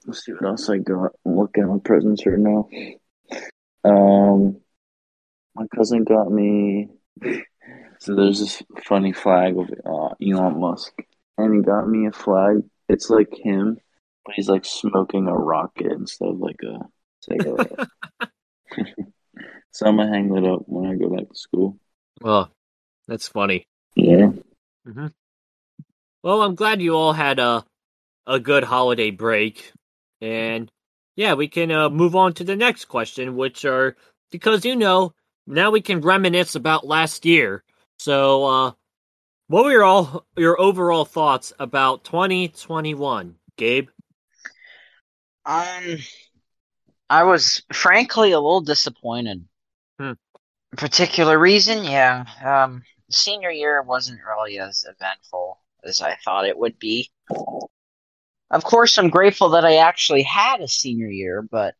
let's 0.05 0.25
see 0.25 0.33
what 0.33 0.43
else 0.45 0.69
I 0.69 0.77
got. 0.79 1.13
I'm 1.25 1.37
looking 1.37 1.63
at 1.63 1.69
my 1.69 1.79
presents 1.83 2.25
right 2.25 2.37
now. 2.37 2.67
Um, 3.85 4.57
my 5.55 5.65
cousin 5.73 6.03
got 6.03 6.29
me. 6.29 6.89
So 7.99 8.13
there's 8.15 8.41
this 8.41 8.61
funny 8.85 9.13
flag 9.13 9.57
of 9.57 9.69
uh, 9.85 10.13
Elon 10.21 10.59
Musk, 10.59 10.91
and 11.37 11.55
he 11.55 11.61
got 11.61 11.87
me 11.87 12.07
a 12.07 12.11
flag. 12.11 12.57
It's 12.87 13.09
like 13.09 13.33
him, 13.33 13.77
but 14.25 14.35
he's 14.35 14.49
like 14.49 14.65
smoking 14.65 15.27
a 15.27 15.33
rocket 15.33 15.91
instead 15.91 16.29
of 16.29 16.39
like 16.39 16.61
a 16.63 16.79
cigarette. 17.21 17.87
so 19.71 19.85
I'm 19.85 19.97
gonna 19.97 20.11
hang 20.11 20.29
that 20.29 20.45
up 20.45 20.63
when 20.65 20.89
I 20.89 20.95
go 20.95 21.09
back 21.09 21.29
to 21.29 21.35
school. 21.35 21.77
Well, 22.21 22.51
that's 23.07 23.27
funny. 23.27 23.67
Yeah. 23.95 24.31
Well, 26.23 26.41
I'm 26.41 26.55
glad 26.55 26.81
you 26.81 26.95
all 26.95 27.13
had 27.13 27.39
a 27.39 27.65
a 28.27 28.39
good 28.39 28.63
holiday 28.63 29.11
break, 29.11 29.71
and 30.21 30.71
yeah, 31.15 31.33
we 31.35 31.47
can 31.47 31.71
uh, 31.71 31.89
move 31.89 32.15
on 32.15 32.33
to 32.33 32.43
the 32.43 32.55
next 32.55 32.85
question, 32.85 33.35
which 33.35 33.65
are 33.65 33.95
because 34.31 34.65
you 34.65 34.75
know 34.75 35.13
now 35.47 35.71
we 35.71 35.81
can 35.81 36.01
reminisce 36.01 36.55
about 36.55 36.87
last 36.87 37.25
year. 37.25 37.63
So, 37.99 38.45
uh, 38.45 38.71
what 39.47 39.63
were 39.65 39.71
your 39.71 39.83
all 39.83 40.25
your 40.37 40.59
overall 40.59 41.05
thoughts 41.05 41.53
about 41.59 42.03
2021, 42.03 43.35
Gabe? 43.57 43.89
Um, 45.45 45.97
I 47.09 47.23
was 47.23 47.63
frankly 47.71 48.31
a 48.31 48.39
little 48.39 48.61
disappointed. 48.61 49.45
Hmm. 49.99 50.13
Particular 50.75 51.37
reason, 51.37 51.83
yeah. 51.83 52.25
Um, 52.43 52.83
senior 53.11 53.51
year 53.51 53.81
wasn't 53.81 54.19
really 54.27 54.59
as 54.59 54.83
eventful 54.87 55.59
as 55.83 56.01
I 56.01 56.15
thought 56.25 56.47
it 56.47 56.57
would 56.57 56.79
be. 56.79 57.11
Of 58.49 58.63
course, 58.63 58.97
I'm 58.97 59.09
grateful 59.09 59.49
that 59.49 59.65
I 59.65 59.77
actually 59.77 60.23
had 60.23 60.61
a 60.61 60.67
senior 60.67 61.09
year, 61.09 61.41
but 61.41 61.75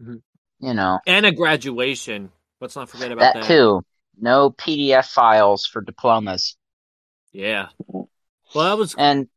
Mhm. 0.00 0.22
you 0.60 0.74
know 0.74 1.00
And 1.06 1.26
a 1.26 1.32
graduation. 1.32 2.30
Let's 2.60 2.76
not 2.76 2.88
forget 2.88 3.12
about 3.12 3.34
that 3.34 3.40
that. 3.40 3.46
too. 3.46 3.82
No 4.20 4.50
PDF 4.50 5.10
files 5.10 5.66
for 5.66 5.80
diplomas, 5.80 6.56
Yeah. 7.32 7.68
Well, 8.54 8.64
that 8.66 8.78
was 8.78 8.94
and 8.96 9.28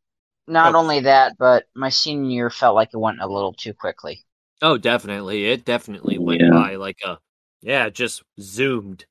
Not 0.47 0.75
Oh. 0.75 0.79
only 0.79 1.01
that, 1.01 1.37
but 1.37 1.67
my 1.75 1.89
senior 1.89 2.31
year 2.31 2.49
felt 2.51 2.75
like 2.75 2.89
it 2.93 2.97
went 2.97 3.21
a 3.21 3.27
little 3.27 3.53
too 3.53 3.73
quickly. 3.73 4.25
Oh, 4.61 4.77
definitely. 4.77 5.45
It 5.45 5.65
definitely 5.65 6.17
went 6.17 6.41
Yeah. 6.41 6.49
by 6.49 6.75
like 6.75 7.01
a 7.03 7.19
yeah, 7.61 7.89
just 7.89 8.23
zoomed. 8.39 9.05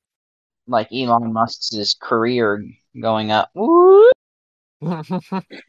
Like 0.67 0.87
Elon 0.91 1.31
Musk's 1.33 1.95
career 2.01 2.63
going 2.99 3.31
up. 3.31 3.51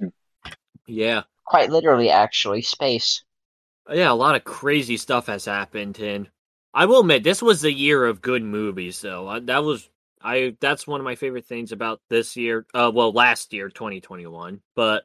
Yeah. 0.87 1.25
Quite 1.45 1.71
literally, 1.71 2.11
actually, 2.11 2.63
space. 2.63 3.23
Yeah, 3.89 4.11
a 4.11 4.15
lot 4.15 4.35
of 4.35 4.43
crazy 4.45 4.97
stuff 4.97 5.27
has 5.27 5.45
happened 5.45 5.99
and 6.01 6.31
I 6.75 6.87
will 6.87 7.01
admit 7.01 7.23
this 7.23 7.41
was 7.43 7.61
the 7.61 7.73
year 7.73 8.05
of 8.07 8.21
good 8.23 8.43
movies 8.43 9.01
though. 9.01 9.39
That 9.41 9.63
was 9.65 9.89
I 10.25 10.57
that's 10.61 10.87
one 10.87 11.01
of 11.01 11.05
my 11.05 11.15
favorite 11.15 11.47
things 11.47 11.73
about 11.73 12.01
this 12.09 12.37
year. 12.37 12.67
Uh 12.75 12.91
well, 12.95 13.13
last 13.13 13.53
year 13.53 13.69
2021. 13.69 14.61
But 14.75 15.05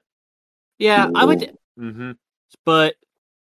yeah, 0.79 1.09
I 1.15 1.25
would 1.25 1.57
Mhm. 1.79 2.17
But 2.65 2.95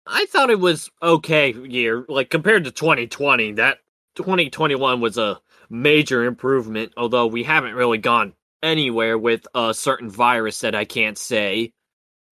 I 0.07 0.25
thought 0.25 0.49
it 0.49 0.59
was 0.59 0.89
okay 1.01 1.53
year 1.53 2.05
like 2.07 2.29
compared 2.29 2.63
to 2.65 2.71
2020. 2.71 3.53
That 3.53 3.79
2021 4.15 4.99
was 5.01 5.17
a 5.17 5.39
major 5.69 6.25
improvement, 6.25 6.93
although 6.97 7.27
we 7.27 7.43
haven't 7.43 7.75
really 7.75 7.97
gone 7.97 8.33
anywhere 8.63 9.17
with 9.17 9.47
a 9.55 9.73
certain 9.73 10.09
virus 10.09 10.59
that 10.61 10.75
I 10.75 10.85
can't 10.85 11.17
say. 11.17 11.73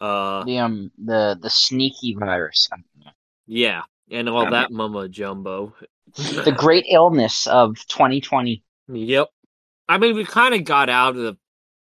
Uh 0.02 0.43
The 0.45 0.58
um 0.60 0.91
the 0.97 1.38
the 1.41 1.49
sneaky 1.49 2.15
virus, 2.15 2.69
yeah, 3.47 3.84
and 4.10 4.30
all 4.30 4.49
that 4.49 4.71
mumbo 4.71 5.08
jumbo. 5.08 5.73
the 6.15 6.56
great 6.58 6.86
illness 6.89 7.47
of 7.47 7.75
2020. 7.88 8.63
Yep. 8.91 9.28
I 9.88 9.97
mean, 9.97 10.15
we 10.15 10.25
kind 10.25 10.54
of 10.54 10.63
got 10.63 10.89
out 10.89 11.15
of 11.15 11.21
the. 11.21 11.38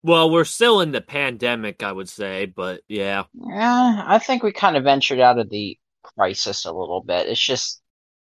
Well, 0.02 0.30
we're 0.30 0.44
still 0.44 0.80
in 0.80 0.92
the 0.92 1.00
pandemic, 1.00 1.82
I 1.82 1.90
would 1.90 2.08
say, 2.08 2.44
but 2.46 2.82
yeah. 2.88 3.24
Yeah, 3.32 4.04
I 4.06 4.18
think 4.18 4.42
we 4.42 4.52
kind 4.52 4.76
of 4.76 4.84
ventured 4.84 5.18
out 5.18 5.38
of 5.38 5.48
the 5.48 5.78
crisis 6.02 6.66
a 6.66 6.72
little 6.72 7.02
bit. 7.02 7.26
It's 7.26 7.40
just 7.40 7.80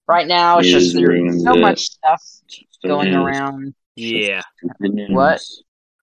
right 0.09 0.27
now, 0.27 0.59
it's 0.59 0.69
just 0.69 0.97
there's 0.97 1.43
so 1.45 1.55
it. 1.55 1.61
much 1.61 1.81
stuff 1.83 2.23
It's 2.49 2.79
going 2.85 3.13
news. 3.13 3.17
around. 3.17 3.75
Yeah. 3.95 4.43
stupid 4.59 4.95
news. 4.95 5.11
What? 5.11 5.41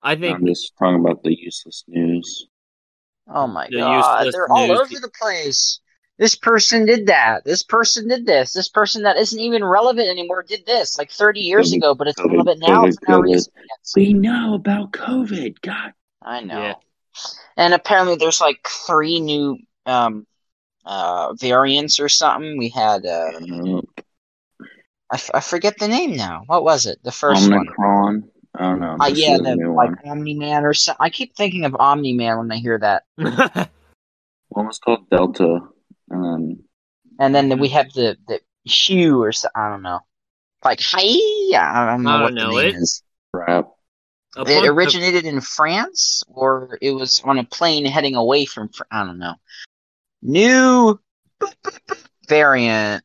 I 0.01 0.15
think. 0.15 0.37
I'm 0.39 0.45
just 0.45 0.73
talking 0.79 0.99
about 0.99 1.23
the 1.23 1.37
useless 1.37 1.83
news. 1.87 2.47
Oh 3.27 3.47
my 3.47 3.67
The 3.69 3.79
god, 3.79 4.27
they're 4.31 4.51
all 4.51 4.71
over 4.71 4.85
the 5.01 5.11
place. 5.21 5.79
This 6.17 6.35
person 6.35 6.85
did 6.85 7.07
that. 7.07 7.43
This 7.43 7.61
person 7.61 8.07
did 8.07 8.25
this. 8.25 8.53
This 8.53 8.69
person 8.69 9.03
that 9.03 9.17
isn't 9.17 9.39
even 9.39 9.63
relevant 9.63 10.07
anymore 10.07 10.43
did 10.43 10.65
this 10.65 10.97
like 10.97 11.11
30 11.11 11.41
years 11.41 11.73
COVID, 11.73 11.77
ago, 11.77 11.95
but 11.95 12.07
it's 12.07 12.21
COVID, 12.21 12.31
relevant 12.31 12.59
now 12.61 12.85
COVID, 12.85 12.99
for 12.99 13.11
no 13.11 13.19
COVID. 13.19 13.23
reason. 13.23 13.53
We 13.95 14.13
know 14.13 14.53
about 14.55 14.91
COVID. 14.91 15.61
God. 15.61 15.93
I 16.21 16.41
know. 16.41 16.61
Yeah. 16.61 16.75
And 17.57 17.73
apparently 17.73 18.15
there's 18.15 18.41
like 18.41 18.65
three 18.67 19.19
new 19.19 19.57
um 19.85 20.25
uh 20.85 21.33
variants 21.33 21.99
or 21.99 22.07
something. 22.07 22.57
We 22.57 22.69
had 22.69 23.05
uh 23.05 23.31
I, 25.11 25.15
f- 25.15 25.31
I 25.33 25.39
forget 25.39 25.77
the 25.77 25.87
name 25.87 26.15
now. 26.15 26.43
What 26.47 26.63
was 26.63 26.85
it? 26.85 26.99
The 27.03 27.11
first 27.11 27.49
one. 27.49 27.59
Omicron. 27.59 28.29
I 28.55 28.63
don't 28.63 28.79
know. 28.79 28.97
Uh, 28.99 29.07
yeah, 29.07 29.35
is 29.35 29.41
the 29.41 29.55
new 29.55 29.73
like. 29.73 29.91
Omni 30.05 30.33
Man 30.33 30.65
or 30.65 30.73
something. 30.73 31.03
I 31.03 31.09
keep 31.09 31.35
thinking 31.35 31.65
of 31.65 31.75
Omni 31.75 32.13
Man 32.13 32.37
when 32.37 32.51
I 32.51 32.57
hear 32.57 32.79
that. 32.79 33.03
One 34.49 34.67
was 34.67 34.79
called 34.79 35.09
Delta, 35.09 35.59
and 36.23 36.23
then 36.23 36.65
And 37.19 37.51
then 37.51 37.59
we 37.59 37.69
have 37.69 37.91
the 37.93 38.17
the 38.27 38.39
Hue 38.63 39.21
or 39.21 39.31
so, 39.31 39.47
I 39.55 39.69
don't 39.69 39.83
know. 39.83 39.99
Like 40.63 40.79
hi, 40.81 41.01
I 41.57 41.85
don't 41.91 42.03
know 42.03 42.09
I 42.11 42.21
what 42.23 42.27
don't 42.29 42.35
the 42.35 42.43
know, 42.43 42.57
name 42.57 42.69
it- 42.69 42.75
is. 42.75 43.03
Crap. 43.33 43.69
It 44.37 44.45
bunch 44.45 44.67
of- 44.67 44.75
originated 44.75 45.25
in 45.25 45.39
France, 45.39 46.23
or 46.27 46.77
it 46.81 46.91
was 46.91 47.21
on 47.23 47.37
a 47.39 47.43
plane 47.45 47.85
heading 47.85 48.15
away 48.15 48.45
from. 48.45 48.67
Fr- 48.69 48.83
I 48.91 49.05
don't 49.05 49.17
know. 49.19 49.35
New 50.21 50.99
variant 52.27 53.03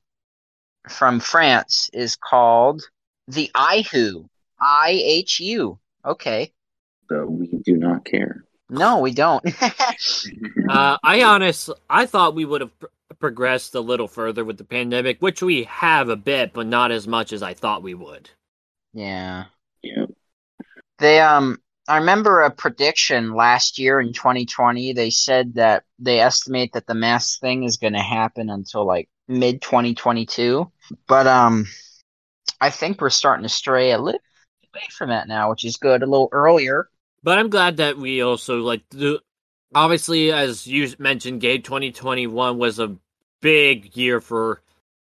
from 0.89 1.21
France 1.21 1.91
is 1.93 2.17
called 2.17 2.83
the 3.29 3.51
IHU. 3.55 4.29
I 4.61 4.91
H 5.05 5.41
U. 5.41 5.79
Okay. 6.05 6.53
So 7.09 7.27
we 7.27 7.47
do 7.65 7.77
not 7.77 8.05
care. 8.05 8.45
No, 8.69 8.99
we 9.01 9.13
don't. 9.13 9.45
Uh, 10.69 10.97
I 11.03 11.23
honestly, 11.25 11.75
I 11.89 12.07
thought 12.07 12.35
we 12.37 12.45
would 12.45 12.61
have 12.61 12.79
pr- 12.79 12.87
progressed 13.19 13.75
a 13.75 13.81
little 13.81 14.09
further 14.09 14.45
with 14.45 14.59
the 14.59 14.65
pandemic, 14.65 15.21
which 15.21 15.43
we 15.43 15.65
have 15.65 16.09
a 16.09 16.17
bit, 16.17 16.53
but 16.53 16.67
not 16.67 16.91
as 16.93 17.07
much 17.07 17.33
as 17.33 17.43
I 17.43 17.55
thought 17.55 17.83
we 17.83 17.95
would. 17.95 18.31
yeah. 18.93 19.47
Yeah. 19.83 20.07
They 20.99 21.21
um 21.21 21.59
I 21.89 21.97
remember 21.99 22.43
a 22.43 22.51
prediction 22.51 23.35
last 23.35 23.79
year 23.79 23.99
in 24.01 24.13
2020. 24.13 24.93
They 24.93 25.11
said 25.11 25.55
that 25.55 25.85
they 25.99 26.21
estimate 26.21 26.75
that 26.75 26.87
the 26.87 26.95
mask 26.95 27.41
thing 27.41 27.65
is 27.65 27.79
going 27.79 27.95
to 27.95 28.01
happen 28.01 28.51
until 28.51 28.87
like 28.87 29.09
mid 29.27 29.63
2022. 29.63 30.71
But 31.09 31.27
um 31.27 31.67
I 32.61 32.71
think 32.71 33.01
we're 33.01 33.11
starting 33.11 33.45
to 33.45 33.49
stray 33.49 33.93
a 33.93 33.99
little 33.99 34.21
away 34.75 34.85
from 34.91 35.09
that 35.09 35.29
now, 35.29 35.51
which 35.51 35.65
is 35.65 35.77
good. 35.77 36.03
A 36.03 36.07
little 36.07 36.29
earlier. 36.33 36.89
But 37.23 37.39
I'm 37.39 37.51
glad 37.51 37.79
that 37.79 37.97
we 37.99 38.23
also 38.23 38.59
like 38.61 38.83
the. 38.91 39.21
Obviously, 39.75 40.33
as 40.33 40.67
you 40.67 40.89
mentioned, 40.99 41.41
Gabe, 41.41 41.63
2021 41.63 42.59
was 42.59 42.79
a 42.79 42.97
big 43.41 43.97
year 43.97 44.21
for, 44.21 44.63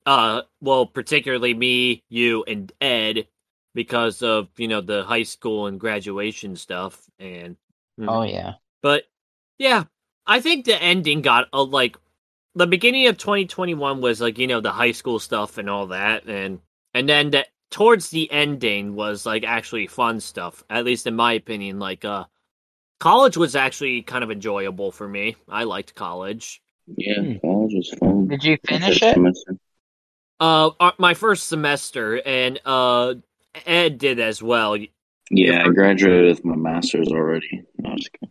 uh, 0.06 0.42
well, 0.60 0.86
particularly 0.86 1.54
me, 1.54 2.02
you, 2.08 2.44
and 2.44 2.72
Ed, 2.80 3.26
because 3.74 4.22
of 4.22 4.48
you 4.56 4.68
know 4.68 4.80
the 4.80 5.04
high 5.04 5.24
school 5.24 5.66
and 5.66 5.80
graduation 5.80 6.56
stuff, 6.56 7.10
and 7.18 7.56
Oh 7.98 8.22
yeah. 8.22 8.54
But 8.82 9.04
yeah, 9.58 9.84
I 10.26 10.40
think 10.40 10.64
the 10.64 10.80
ending 10.82 11.22
got 11.22 11.48
a 11.52 11.62
like 11.62 11.96
the 12.54 12.66
beginning 12.66 13.06
of 13.08 13.18
2021 13.18 14.00
was 14.00 14.20
like 14.20 14.38
you 14.38 14.46
know 14.46 14.60
the 14.60 14.72
high 14.72 14.92
school 14.92 15.18
stuff 15.18 15.58
and 15.58 15.68
all 15.70 15.88
that, 15.88 16.26
and 16.26 16.60
and 16.94 17.08
then 17.08 17.30
the 17.30 17.46
towards 17.70 18.10
the 18.10 18.30
ending 18.30 18.94
was 18.94 19.26
like 19.26 19.44
actually 19.44 19.86
fun 19.86 20.20
stuff. 20.20 20.64
At 20.70 20.84
least 20.84 21.06
in 21.06 21.16
my 21.16 21.32
opinion, 21.32 21.78
like 21.78 22.04
uh, 22.04 22.24
college 23.00 23.36
was 23.36 23.56
actually 23.56 24.02
kind 24.02 24.24
of 24.24 24.30
enjoyable 24.30 24.90
for 24.92 25.08
me. 25.08 25.36
I 25.48 25.64
liked 25.64 25.94
college. 25.94 26.60
Yeah, 26.96 27.20
Hmm. 27.20 27.32
college 27.42 27.72
was 27.74 27.94
fun. 27.98 28.28
Did 28.28 28.44
you 28.44 28.58
finish 28.66 29.02
it? 29.02 29.14
semester. 29.14 29.56
Uh, 30.40 30.70
my 30.98 31.14
first 31.14 31.48
semester, 31.48 32.20
and 32.26 32.60
uh, 32.64 33.14
Ed 33.66 33.98
did 33.98 34.18
as 34.20 34.42
well. 34.42 34.76
Yeah, 35.30 35.64
I 35.64 35.68
graduated 35.70 36.36
with 36.36 36.44
my 36.44 36.56
master's 36.56 37.08
already. 37.08 37.62
No, 37.78 37.90
I'm 37.90 37.96
just 37.96 38.10
kidding. 38.12 38.30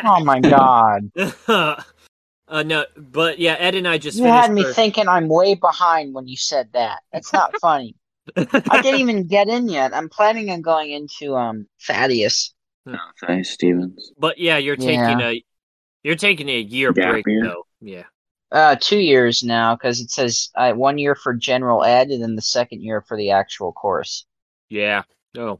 Oh 0.04 0.24
my 0.24 0.40
god. 0.40 1.12
uh, 1.46 2.62
no, 2.64 2.84
but 2.96 3.38
yeah, 3.38 3.54
Ed 3.54 3.74
and 3.76 3.86
I 3.86 3.98
just 3.98 4.16
You 4.18 4.24
finished 4.24 4.42
had 4.42 4.52
me 4.52 4.64
our- 4.64 4.72
thinking 4.72 5.06
I'm 5.08 5.28
way 5.28 5.54
behind 5.54 6.14
when 6.14 6.26
you 6.26 6.36
said 6.36 6.70
that. 6.72 7.00
That's 7.12 7.32
not 7.32 7.54
funny. 7.60 7.94
I 8.36 8.82
didn't 8.82 9.00
even 9.00 9.26
get 9.28 9.48
in 9.48 9.68
yet. 9.68 9.94
I'm 9.94 10.08
planning 10.08 10.50
on 10.50 10.62
going 10.62 10.90
into 10.90 11.36
um 11.36 11.66
Thaddeus. 11.86 12.52
No, 12.86 12.98
thanks, 13.26 13.50
Stevens. 13.50 14.12
But 14.18 14.38
yeah, 14.38 14.56
you're 14.58 14.76
taking 14.76 15.18
Yeah. 15.20 15.28
a 15.30 15.44
you're 16.02 16.16
taking 16.16 16.48
a 16.48 16.58
year 16.58 16.92
Gap 16.92 17.10
break 17.10 17.26
year? 17.26 17.44
though. 17.44 17.64
Yeah. 17.80 18.04
Uh, 18.50 18.76
two 18.80 18.98
years 18.98 19.42
now 19.42 19.74
because 19.76 20.00
it 20.00 20.10
says 20.10 20.48
uh, 20.54 20.72
one 20.72 20.96
year 20.96 21.14
for 21.14 21.34
general 21.34 21.84
ed 21.84 22.08
and 22.08 22.22
then 22.22 22.34
the 22.34 22.40
second 22.42 22.80
year 22.82 23.02
for 23.06 23.16
the 23.16 23.30
actual 23.32 23.72
course. 23.72 24.24
Yeah. 24.70 25.02
Oh. 25.36 25.58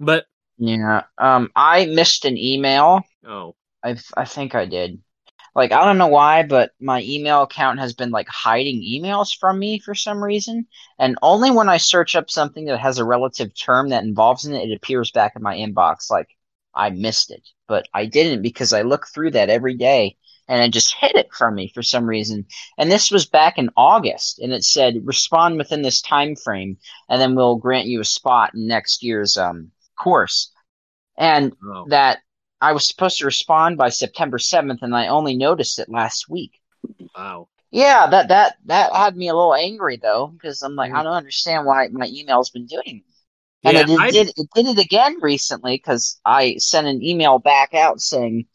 But 0.00 0.24
Yeah. 0.58 1.02
Um, 1.18 1.50
I 1.54 1.86
missed 1.86 2.24
an 2.24 2.38
email. 2.38 3.02
oh. 3.26 3.54
I 3.84 3.96
I 4.16 4.24
think 4.24 4.54
I 4.54 4.64
did. 4.66 5.00
Like 5.56 5.72
I 5.72 5.86
don't 5.86 5.96
know 5.96 6.08
why, 6.08 6.42
but 6.42 6.72
my 6.80 7.00
email 7.02 7.42
account 7.42 7.78
has 7.80 7.94
been 7.94 8.10
like 8.10 8.28
hiding 8.28 8.82
emails 8.82 9.34
from 9.36 9.58
me 9.58 9.78
for 9.78 9.94
some 9.94 10.22
reason, 10.22 10.66
and 10.98 11.16
only 11.22 11.50
when 11.50 11.70
I 11.70 11.78
search 11.78 12.14
up 12.14 12.30
something 12.30 12.66
that 12.66 12.78
has 12.78 12.98
a 12.98 13.06
relative 13.06 13.54
term 13.58 13.88
that 13.88 14.04
involves 14.04 14.44
in 14.44 14.54
it, 14.54 14.68
it 14.70 14.76
appears 14.76 15.10
back 15.10 15.32
in 15.34 15.42
my 15.42 15.56
inbox. 15.56 16.10
Like 16.10 16.28
I 16.74 16.90
missed 16.90 17.30
it, 17.30 17.48
but 17.68 17.88
I 17.94 18.04
didn't 18.04 18.42
because 18.42 18.74
I 18.74 18.82
look 18.82 19.06
through 19.06 19.30
that 19.30 19.48
every 19.48 19.74
day, 19.74 20.18
and 20.46 20.62
it 20.62 20.74
just 20.74 20.94
hid 20.94 21.16
it 21.16 21.32
from 21.32 21.54
me 21.54 21.72
for 21.74 21.82
some 21.82 22.04
reason. 22.04 22.44
And 22.76 22.92
this 22.92 23.10
was 23.10 23.24
back 23.24 23.56
in 23.56 23.70
August, 23.78 24.38
and 24.40 24.52
it 24.52 24.62
said 24.62 25.06
respond 25.06 25.56
within 25.56 25.80
this 25.80 26.02
time 26.02 26.36
frame, 26.36 26.76
and 27.08 27.18
then 27.18 27.34
we'll 27.34 27.56
grant 27.56 27.86
you 27.86 28.00
a 28.02 28.04
spot 28.04 28.52
in 28.54 28.66
next 28.66 29.02
year's 29.02 29.38
um 29.38 29.70
course. 29.98 30.52
And 31.16 31.56
Oh. 31.64 31.86
that 31.88 32.18
I 32.60 32.72
was 32.72 32.86
supposed 32.88 33.18
to 33.18 33.26
respond 33.26 33.76
by 33.78 33.88
September 33.90 34.38
7th 34.38 34.82
and 34.82 34.94
I 34.94 35.08
only 35.08 35.36
noticed 35.36 35.78
it 35.78 35.88
last 35.88 36.28
week. 36.28 36.60
Wow. 37.16 37.48
Yeah, 37.70 38.06
that 38.08 38.28
that 38.28 38.56
that 38.66 38.92
had 38.92 39.16
me 39.16 39.28
a 39.28 39.34
little 39.34 39.54
angry 39.54 39.96
though 39.96 40.28
because 40.28 40.62
I'm 40.62 40.76
like 40.76 40.92
Mhm. 40.92 40.96
I 40.96 41.02
don't 41.02 41.14
understand 41.14 41.66
why 41.66 41.88
my 41.88 42.06
email's 42.08 42.50
been 42.50 42.66
doing 42.66 43.02
this. 43.06 43.22
And 43.64 43.76
Yeah, 43.76 43.84
it, 43.88 44.10
did 44.12 44.28
it 44.36 44.48
did 44.54 44.66
it 44.66 44.78
again 44.78 45.16
recently 45.20 45.78
cuz 45.78 46.20
I 46.24 46.56
sent 46.58 46.86
an 46.86 47.02
email 47.02 47.38
back 47.38 47.74
out 47.74 48.00
saying 48.00 48.46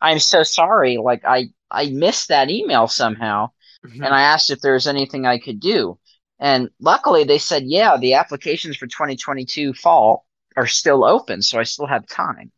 I'm 0.00 0.20
so 0.20 0.42
sorry 0.44 0.98
like 0.98 1.24
I 1.24 1.50
I 1.70 1.86
missed 1.90 2.28
that 2.28 2.50
email 2.50 2.88
somehow 2.88 3.50
Mm-hmm. 3.84 4.04
and 4.04 4.14
I 4.14 4.22
asked 4.22 4.50
if 4.50 4.60
there 4.60 4.74
was 4.74 4.86
anything 4.86 5.26
I 5.26 5.38
could 5.38 5.60
do. 5.60 5.98
And 6.38 6.70
luckily 6.80 7.24
they 7.24 7.38
said, 7.38 7.64
yeah, 7.66 7.96
the 7.96 8.14
applications 8.14 8.76
for 8.76 8.86
2022 8.86 9.74
fall 9.74 10.26
are 10.56 10.66
still 10.66 11.04
open, 11.04 11.42
so 11.42 11.58
I 11.58 11.64
still 11.64 11.86
have 11.86 12.06
time. 12.06 12.52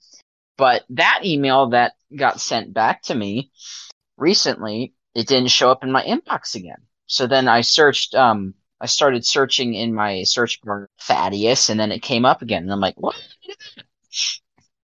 But 0.59 0.85
that 0.91 1.21
email 1.25 1.71
that 1.71 1.93
got 2.15 2.41
sent 2.41 2.75
back 2.75 3.03
to 3.05 3.15
me 3.15 3.51
recently, 4.19 4.93
it 5.15 5.27
didn't 5.27 5.51
show 5.51 5.71
up 5.71 5.85
in 5.85 5.93
my 5.93 6.03
inbox 6.03 6.57
again. 6.57 6.83
So 7.07 7.27
then 7.27 7.49
I 7.49 7.63
searched, 7.63 8.15
um, 8.15 8.55
I 8.81 8.87
started 8.87 9.25
searching 9.25 9.73
in 9.75 9.95
my 9.95 10.25
search 10.25 10.61
bar 10.61 10.91
Thaddeus, 11.01 11.71
and 11.71 11.81
then 11.81 11.93
it 11.93 12.03
came 12.03 12.25
up 12.27 12.43
again. 12.43 12.65
And 12.65 12.73
I'm 12.73 12.81
like, 12.81 13.01
what? 13.01 13.15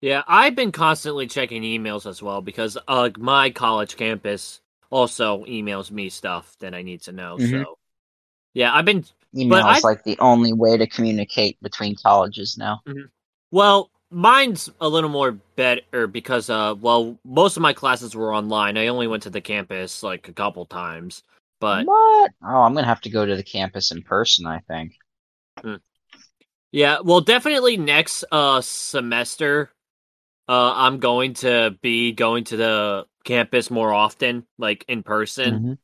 Yeah, 0.01 0.23
I've 0.27 0.55
been 0.55 0.71
constantly 0.71 1.25
checking 1.27 1.63
emails 1.63 2.07
as 2.07 2.21
well 2.21 2.41
because 2.41 2.77
uh, 2.87 3.09
my 3.17 3.49
college 3.49 3.97
campus 3.97 4.61
also 4.91 5.45
emails 5.45 5.89
me 5.89 6.09
stuff 6.09 6.55
that 6.59 6.75
I 6.75 6.83
need 6.83 7.01
to 7.03 7.11
know. 7.11 7.37
Mhm. 7.37 7.49
So, 7.49 7.77
yeah, 8.53 8.73
I've 8.73 8.85
been 8.85 9.03
Email 9.35 9.65
I- 9.65 9.77
is 9.77 9.83
like 9.83 10.03
the 10.03 10.17
only 10.19 10.53
way 10.53 10.77
to 10.77 10.87
communicate 10.87 11.59
between 11.61 11.95
colleges 11.95 12.55
now. 12.57 12.81
well. 13.51 13.89
Mine's 14.15 14.69
a 14.79 14.87
little 14.87 15.09
more 15.09 15.33
better 15.57 16.07
because, 16.07 16.49
uh, 16.49 16.73
well, 16.79 17.17
most 17.25 17.57
of 17.57 17.61
my 17.61 17.73
classes 17.73 18.15
were 18.15 18.33
online. 18.33 18.77
I 18.77 18.87
only 18.87 19.07
went 19.07 19.23
to 19.23 19.29
the 19.29 19.41
campus 19.41 20.03
like 20.03 20.29
a 20.29 20.33
couple 20.33 20.65
times, 20.65 21.21
but 21.59 21.85
what? 21.85 22.31
Oh, 22.41 22.61
I'm 22.61 22.73
gonna 22.73 22.87
have 22.87 23.01
to 23.01 23.09
go 23.09 23.25
to 23.25 23.35
the 23.35 23.43
campus 23.43 23.91
in 23.91 24.03
person. 24.03 24.47
I 24.47 24.59
think. 24.69 24.93
Yeah, 26.71 26.99
well, 27.03 27.19
definitely 27.19 27.75
next 27.75 28.23
uh 28.31 28.61
semester, 28.61 29.69
uh, 30.47 30.71
I'm 30.75 30.99
going 30.99 31.33
to 31.35 31.77
be 31.81 32.13
going 32.13 32.45
to 32.45 32.57
the 32.57 33.05
campus 33.25 33.69
more 33.69 33.91
often, 33.93 34.45
like 34.57 34.85
in 34.87 35.03
person, 35.03 35.53
Mhm. 35.55 35.77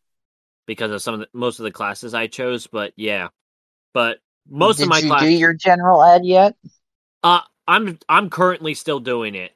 because 0.67 0.91
of 0.91 1.01
some 1.01 1.15
of 1.15 1.19
the 1.19 1.27
most 1.33 1.59
of 1.59 1.63
the 1.65 1.71
classes 1.71 2.13
I 2.13 2.27
chose. 2.27 2.67
But 2.67 2.93
yeah, 2.95 3.27
but 3.93 4.19
most 4.49 4.77
Did 4.77 4.83
of 4.83 4.89
my 4.89 5.01
you 5.01 5.07
class, 5.09 5.23
do 5.23 5.29
your 5.29 5.53
general 5.53 6.01
ed 6.01 6.25
yet? 6.25 6.55
uh, 7.23 7.41
I'm 7.67 7.99
I'm 8.09 8.29
currently 8.29 8.73
still 8.73 8.99
doing 8.99 9.35
it, 9.35 9.51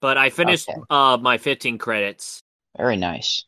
but 0.00 0.16
I 0.16 0.30
finished 0.30 0.68
Okay. 0.68 0.80
uh 0.90 1.18
my 1.20 1.38
15 1.38 1.78
credits. 1.78 2.42
Very 2.76 2.96
nice. 2.96 3.44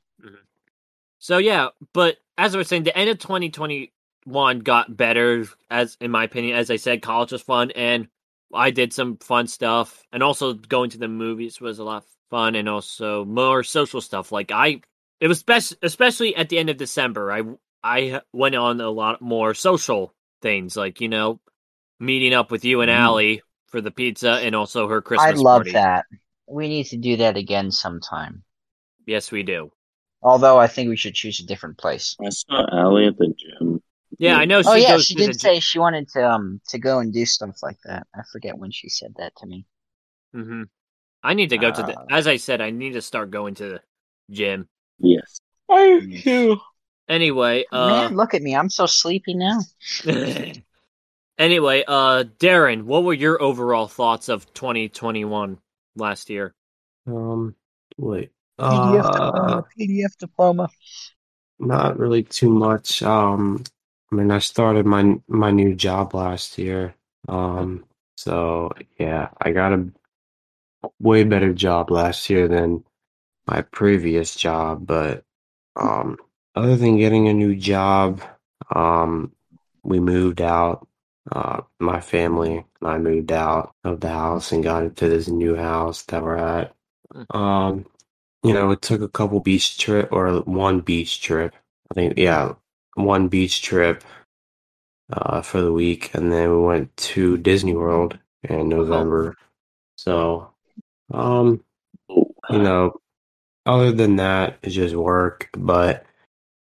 So 1.18 1.38
yeah, 1.38 1.68
but 1.92 2.16
as 2.38 2.54
I 2.54 2.58
was 2.58 2.68
saying, 2.68 2.84
the 2.84 2.96
end 2.96 3.10
of 3.10 3.18
2021 3.18 4.58
got 4.60 4.96
better, 4.96 5.44
as 5.70 5.96
in 6.00 6.10
my 6.10 6.24
opinion. 6.24 6.56
As 6.56 6.70
I 6.70 6.76
said, 6.76 7.02
college 7.02 7.32
was 7.32 7.42
fun, 7.42 7.70
and 7.72 8.08
I 8.54 8.70
did 8.70 8.92
some 8.92 9.18
fun 9.18 9.46
stuff, 9.46 10.02
and 10.12 10.22
also 10.22 10.54
going 10.54 10.90
to 10.90 10.98
the 10.98 11.08
movies 11.08 11.60
was 11.60 11.78
a 11.78 11.84
lot 11.84 11.98
of 12.04 12.08
fun, 12.30 12.54
and 12.54 12.68
also 12.68 13.24
more 13.24 13.62
social 13.62 14.00
stuff. 14.00 14.32
Like 14.32 14.50
I, 14.50 14.80
it 15.20 15.28
was 15.28 15.42
best, 15.42 15.76
especially 15.82 16.34
at 16.34 16.48
the 16.48 16.58
end 16.58 16.70
of 16.70 16.76
December. 16.78 17.30
I 17.32 17.42
I 17.84 18.22
went 18.32 18.54
on 18.54 18.80
a 18.80 18.90
lot 18.90 19.20
more 19.20 19.52
social 19.54 20.14
things, 20.42 20.76
like 20.76 21.00
you 21.02 21.08
know, 21.08 21.38
meeting 21.98 22.32
up 22.34 22.50
with 22.50 22.64
you 22.64 22.80
and 22.80 22.90
Mm. 22.90 22.94
Allie 22.94 23.42
for 23.70 23.80
the 23.80 23.90
pizza, 23.90 24.32
and 24.32 24.54
also 24.54 24.88
her 24.88 25.00
Christmas. 25.00 25.38
I 25.38 25.42
love 25.42 25.64
party. 25.64 25.72
that. 25.72 26.06
We 26.46 26.68
need 26.68 26.84
to 26.86 26.96
do 26.96 27.16
that 27.18 27.36
again 27.36 27.70
sometime. 27.70 28.44
Yes, 29.06 29.30
we 29.30 29.42
do. 29.42 29.70
Although 30.22 30.58
I 30.58 30.66
think 30.66 30.88
we 30.88 30.96
should 30.96 31.14
choose 31.14 31.40
a 31.40 31.46
different 31.46 31.78
place. 31.78 32.16
I 32.20 32.28
saw 32.30 32.66
Allie 32.72 33.06
at 33.06 33.16
the 33.16 33.34
gym. 33.36 33.82
Yeah, 34.18 34.36
I 34.36 34.44
know. 34.44 34.60
She 34.60 34.68
oh 34.68 34.74
yeah, 34.74 34.96
goes 34.96 35.06
she 35.06 35.14
to 35.14 35.22
did 35.26 35.40
say 35.40 35.60
she 35.60 35.78
wanted 35.78 36.08
to 36.10 36.28
um 36.28 36.60
to 36.68 36.78
go 36.78 36.98
and 36.98 37.12
do 37.12 37.24
stuff 37.24 37.56
like 37.62 37.78
that. 37.84 38.06
I 38.14 38.22
forget 38.30 38.58
when 38.58 38.70
she 38.70 38.88
said 38.88 39.14
that 39.18 39.34
to 39.36 39.46
me. 39.46 39.64
hmm 40.34 40.64
I 41.22 41.34
need 41.34 41.50
to 41.50 41.58
go 41.58 41.70
to 41.70 41.82
the. 41.82 41.98
Uh, 41.98 42.06
As 42.10 42.26
I 42.26 42.36
said, 42.36 42.60
I 42.60 42.70
need 42.70 42.94
to 42.94 43.02
start 43.02 43.30
going 43.30 43.54
to 43.56 43.68
the 43.68 43.80
gym. 44.30 44.68
Yes. 44.98 45.40
I 45.70 46.00
do. 46.24 46.58
Anyway, 47.08 47.64
uh, 47.72 48.08
Man, 48.08 48.16
look 48.16 48.34
at 48.34 48.42
me. 48.42 48.54
I'm 48.56 48.70
so 48.70 48.86
sleepy 48.86 49.34
now. 49.34 49.60
anyway, 51.40 51.84
uh, 51.88 52.24
Darren, 52.38 52.84
what 52.84 53.02
were 53.04 53.14
your 53.14 53.42
overall 53.42 53.88
thoughts 53.88 54.28
of 54.28 54.52
2021 54.54 55.58
last 55.96 56.30
year? 56.30 56.54
Um, 57.06 57.56
wait. 57.98 58.30
PDF 58.60 59.04
Uh, 59.04 59.12
diploma. 59.12 59.66
PDF 59.78 60.16
diploma. 60.18 60.68
not 61.58 61.98
really 61.98 62.22
too 62.22 62.50
much. 62.50 63.02
Um, 63.02 63.64
I 64.12 64.16
mean, 64.16 64.30
I 64.30 64.38
started 64.38 64.86
my 64.86 65.18
my 65.28 65.50
new 65.50 65.74
job 65.74 66.14
last 66.14 66.58
year. 66.58 66.94
Um, 67.28 67.84
so 68.16 68.72
yeah, 68.98 69.30
I 69.40 69.52
got 69.52 69.72
a 69.72 69.88
way 71.00 71.24
better 71.24 71.52
job 71.52 71.90
last 71.90 72.28
year 72.30 72.48
than 72.48 72.84
my 73.46 73.62
previous 73.62 74.34
job. 74.34 74.86
But 74.86 75.24
um, 75.76 76.16
other 76.54 76.76
than 76.76 76.98
getting 76.98 77.28
a 77.28 77.32
new 77.34 77.56
job, 77.56 78.22
um, 78.74 79.32
we 79.82 80.00
moved 80.00 80.40
out. 80.42 80.86
Uh, 81.30 81.60
my 81.78 82.00
family 82.00 82.64
and 82.80 82.90
I 82.90 82.98
moved 82.98 83.30
out 83.30 83.74
of 83.84 84.00
the 84.00 84.08
house 84.08 84.52
and 84.52 84.64
got 84.64 84.82
into 84.82 85.08
this 85.08 85.28
new 85.28 85.54
house 85.54 86.02
that 86.04 86.22
we're 86.22 86.36
at. 86.36 86.74
Um, 87.30 87.86
you 88.42 88.54
know, 88.54 88.70
it 88.70 88.82
took 88.82 89.02
a 89.02 89.08
couple 89.08 89.40
beach 89.40 89.78
trip 89.78 90.08
or 90.12 90.40
one 90.40 90.80
beach 90.80 91.20
trip. 91.20 91.54
I 91.90 91.94
think, 91.94 92.16
yeah, 92.16 92.54
one 92.94 93.28
beach 93.28 93.62
trip 93.62 94.02
uh, 95.12 95.42
for 95.42 95.60
the 95.60 95.72
week, 95.72 96.14
and 96.14 96.32
then 96.32 96.50
we 96.50 96.62
went 96.64 96.96
to 96.96 97.36
Disney 97.36 97.74
World 97.74 98.18
in 98.42 98.68
November. 98.68 99.36
So, 99.96 100.52
um, 101.12 101.62
you 102.08 102.28
know, 102.50 103.00
other 103.66 103.92
than 103.92 104.16
that, 104.16 104.58
it's 104.62 104.74
just 104.74 104.94
work. 104.94 105.50
But 105.52 106.06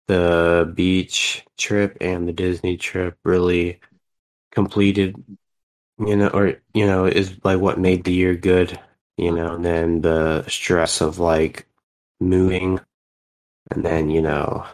the 0.07 0.71
beach 0.75 1.45
trip 1.57 1.97
and 2.01 2.27
the 2.27 2.33
Disney 2.33 2.77
trip 2.77 3.17
really 3.23 3.79
completed, 4.53 5.15
you 5.99 6.15
know, 6.15 6.29
or 6.29 6.55
you 6.73 6.85
know, 6.85 7.05
is 7.05 7.33
like 7.43 7.59
what 7.59 7.79
made 7.79 8.03
the 8.03 8.13
year 8.13 8.35
good. 8.35 8.79
You 9.17 9.31
know, 9.31 9.55
and 9.55 9.65
then 9.65 10.01
the 10.01 10.43
stress 10.49 11.01
of 11.01 11.19
like 11.19 11.67
moving, 12.19 12.79
and 13.71 13.85
then 13.85 14.09
you 14.09 14.21
know, 14.21 14.65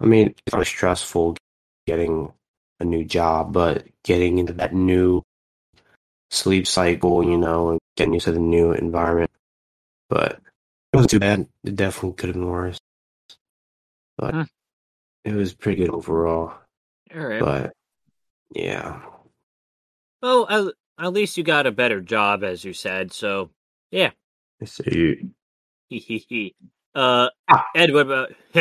I 0.00 0.06
mean, 0.06 0.34
it's 0.46 0.54
not 0.54 0.66
stressful 0.66 1.36
getting 1.86 2.32
a 2.80 2.84
new 2.84 3.04
job, 3.04 3.52
but 3.52 3.86
getting 4.04 4.38
into 4.38 4.52
that 4.54 4.74
new 4.74 5.22
sleep 6.30 6.66
cycle, 6.66 7.24
you 7.24 7.38
know, 7.38 7.70
and 7.70 7.80
getting 7.96 8.14
used 8.14 8.26
to 8.26 8.32
the 8.32 8.38
new 8.38 8.72
environment. 8.72 9.30
But 10.08 10.40
it 10.92 10.96
wasn't 10.96 11.10
too 11.10 11.20
bad. 11.20 11.48
It 11.64 11.76
definitely 11.76 12.16
could 12.16 12.28
have 12.28 12.36
been 12.36 12.46
worse. 12.46 12.78
But 14.16 14.34
Hmm. 14.34 14.42
it 15.24 15.34
was 15.34 15.54
pretty 15.54 15.82
good 15.82 15.90
overall. 15.90 16.54
All 17.14 17.26
right. 17.26 17.40
But 17.40 17.72
yeah. 18.54 19.00
well, 20.22 20.46
at, 20.48 20.74
at 21.04 21.12
least 21.12 21.36
you 21.36 21.44
got 21.44 21.66
a 21.66 21.72
better 21.72 22.00
job, 22.00 22.42
as 22.42 22.64
you 22.64 22.72
said. 22.72 23.12
So, 23.12 23.50
yeah. 23.90 24.10
So 24.64 24.82
you, 24.86 25.30
uh, 26.94 27.28
Ah. 27.48 27.64
Ed, 27.74 27.92
what 27.92 28.06
about 28.06 28.32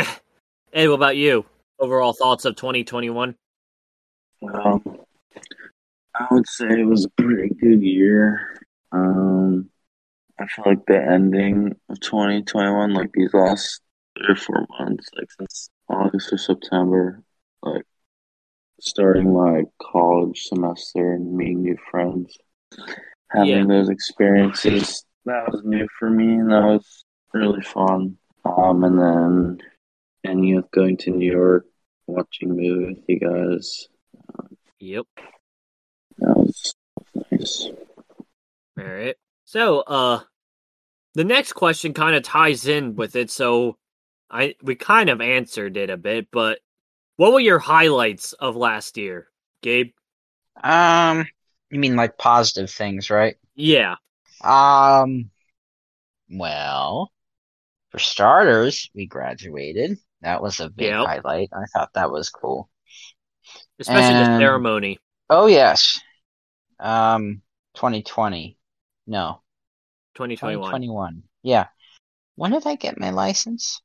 Ed? 0.74 0.88
What 0.88 0.96
about 0.96 1.18
you? 1.18 1.46
Overall 1.80 2.14
thoughts 2.14 2.46
of 2.46 2.56
2021? 2.56 3.36
Um, 4.54 4.84
I 6.16 6.28
would 6.32 6.48
say 6.48 6.68
it 6.68 6.88
was 6.88 7.06
a 7.06 7.22
pretty 7.22 7.54
good 7.56 7.82
year. 7.82 8.60
Um, 8.92 9.70
I 10.40 10.46
feel 10.48 10.66
like 10.66 10.86
the 10.86 11.02
ending 11.02 11.76
of 11.90 12.00
2021, 12.00 12.94
like 12.94 13.12
these 13.14 13.34
last 13.34 13.82
three 14.18 14.34
or 14.34 14.36
four 14.36 14.66
months, 14.80 15.08
like 15.16 15.32
since 15.32 15.70
August 15.90 16.32
or 16.32 16.38
September, 16.38 17.22
like 17.62 17.86
starting 18.80 19.34
my 19.34 19.64
college 19.82 20.44
semester 20.44 21.14
and 21.14 21.36
meeting 21.36 21.64
new 21.64 21.78
friends, 21.90 22.38
having 23.32 23.50
Yeah. 23.50 23.66
those 23.66 23.90
experiences, 23.90 25.04
that 25.26 25.52
was 25.52 25.64
new 25.64 25.88
for 26.00 26.10
me 26.10 26.36
and 26.36 26.52
that 26.52 26.64
was 26.64 27.04
really 27.34 27.62
fun. 27.62 28.18
Um, 28.46 28.84
and 28.84 29.00
then 29.00 29.58
ending 30.24 30.58
up 30.58 30.72
going 30.72 30.98
to 30.98 31.12
New 31.12 31.32
York, 31.32 31.66
watching 32.06 32.52
a 32.52 32.54
movie 32.54 32.94
with 32.94 33.04
you 33.08 33.20
guys. 33.20 33.88
Yep. 34.80 35.06
That 36.20 36.38
was 36.38 36.74
nice. 37.32 37.68
All 38.78 38.84
right. 38.86 39.16
So, 39.46 39.80
uh, 39.82 40.22
the 41.14 41.24
next 41.24 41.54
question 41.54 41.94
kind 41.94 42.16
of 42.16 42.24
ties 42.24 42.68
in 42.68 42.96
with 42.96 43.16
it. 43.16 43.30
So, 43.32 43.78
I 44.30 44.56
we 44.62 44.76
kind 44.76 45.10
of 45.10 45.20
answered 45.22 45.78
it 45.78 45.90
a 45.90 45.98
bit, 45.98 46.28
but 46.32 46.60
what 47.18 47.34
were 47.34 47.40
your 47.40 47.60
highlights 47.60 48.34
of 48.34 48.56
last 48.56 48.98
year, 48.98 49.28
Gabe? 49.62 49.92
Um, 50.64 51.28
you 51.70 51.80
mean 51.80 51.96
like 51.96 52.18
positive 52.18 52.70
things, 52.72 53.10
right? 53.10 53.36
Yeah. 53.56 53.96
Um, 54.44 55.30
well, 56.30 57.12
for 57.90 58.00
starters, 58.00 58.90
we 58.96 59.08
graduated. 59.08 59.98
That 60.22 60.42
was 60.42 60.60
a 60.60 60.70
big 60.70 60.88
Yep. 60.88 61.06
highlight. 61.06 61.50
I 61.54 61.66
thought 61.74 61.94
that 61.94 62.12
was 62.12 62.30
cool. 62.30 62.70
Especially 63.80 64.16
the 64.16 64.40
ceremony. 64.40 65.00
Oh 65.30 65.48
yes. 65.48 66.00
Um, 66.80 67.42
2020. 67.76 68.58
No, 69.06 69.42
2021. 70.16 70.64
2021. 70.72 71.24
Yeah. 71.44 71.68
When 72.36 72.52
did 72.52 72.68
I 72.68 72.76
get 72.76 73.00
my 73.00 73.12
license? 73.12 73.82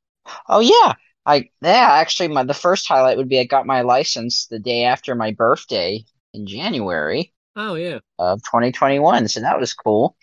Oh 0.47 0.59
yeah. 0.59 0.93
I 1.25 1.49
yeah, 1.61 1.87
actually 1.91 2.29
my 2.29 2.43
the 2.43 2.53
first 2.53 2.87
highlight 2.87 3.17
would 3.17 3.29
be 3.29 3.39
I 3.39 3.45
got 3.45 3.65
my 3.65 3.81
license 3.81 4.47
the 4.47 4.59
day 4.59 4.83
after 4.83 5.15
my 5.15 5.31
birthday 5.31 6.03
in 6.33 6.47
January 6.47 7.33
Oh 7.55 7.75
yeah. 7.75 7.99
of 8.19 8.41
2021. 8.43 9.27
So 9.27 9.41
that 9.41 9.59
was 9.59 9.73
cool. 9.73 10.17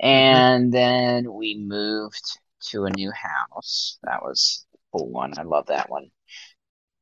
And 0.00 0.72
then 0.72 1.32
we 1.32 1.56
moved 1.58 2.38
to 2.70 2.84
a 2.84 2.90
new 2.90 3.10
house. 3.12 3.98
That 4.02 4.22
was 4.22 4.66
a 4.74 4.78
cool 4.98 5.10
one. 5.10 5.38
I 5.38 5.42
love 5.42 5.66
that 5.66 5.88
one. 5.88 6.10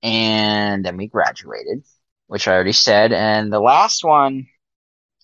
And 0.03 0.85
then 0.85 0.97
we 0.97 1.07
graduated, 1.09 1.85
which 2.27 2.47
I 2.47 2.53
already 2.53 2.73
said. 2.73 3.13
And 3.13 3.53
the 3.53 3.61
last 3.61 4.05
one, 4.05 4.47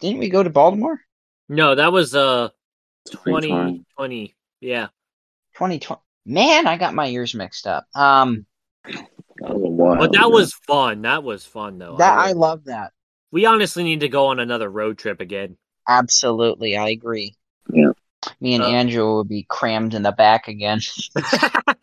didn't 0.00 0.18
we 0.18 0.30
go 0.30 0.42
to 0.42 0.50
Baltimore? 0.50 1.00
No, 1.48 1.74
that 1.74 1.92
was 1.92 2.14
uh 2.14 2.48
2020. 3.11 3.84
2020. 3.96 4.34
Yeah. 4.61 4.88
2020. 5.54 6.00
Man, 6.26 6.66
I 6.66 6.76
got 6.76 6.94
my 6.94 7.06
years 7.06 7.34
mixed 7.34 7.66
up. 7.66 7.86
Um, 7.94 8.46
That 8.84 9.56
was 9.56 9.98
But 9.98 10.12
that 10.12 10.30
was 10.30 10.52
fun. 10.66 11.02
That 11.02 11.22
was 11.24 11.44
fun 11.46 11.78
though. 11.78 11.96
that 11.96 12.18
I- 12.18 12.30
I 12.30 12.32
love 12.32 12.64
that. 12.64 12.92
we 13.32 13.46
honestly 13.46 13.84
need 13.84 14.00
to 14.00 14.08
go 14.08 14.26
on 14.26 14.38
another 14.40 14.68
road 14.68 14.98
trip 14.98 15.20
again. 15.20 15.56
Absolutely, 15.88 16.76
I 16.76 16.88
agree. 16.90 17.34
Yeah. 17.72 17.92
Me 18.40 18.54
and 18.54 18.62
Uh, 18.64 18.68
Andrew 18.68 19.16
would 19.16 19.28
be 19.28 19.44
crammed 19.48 19.94
in 19.94 20.02
the 20.02 20.12
back 20.12 20.46
again. 20.48 20.80
I 21.16 21.74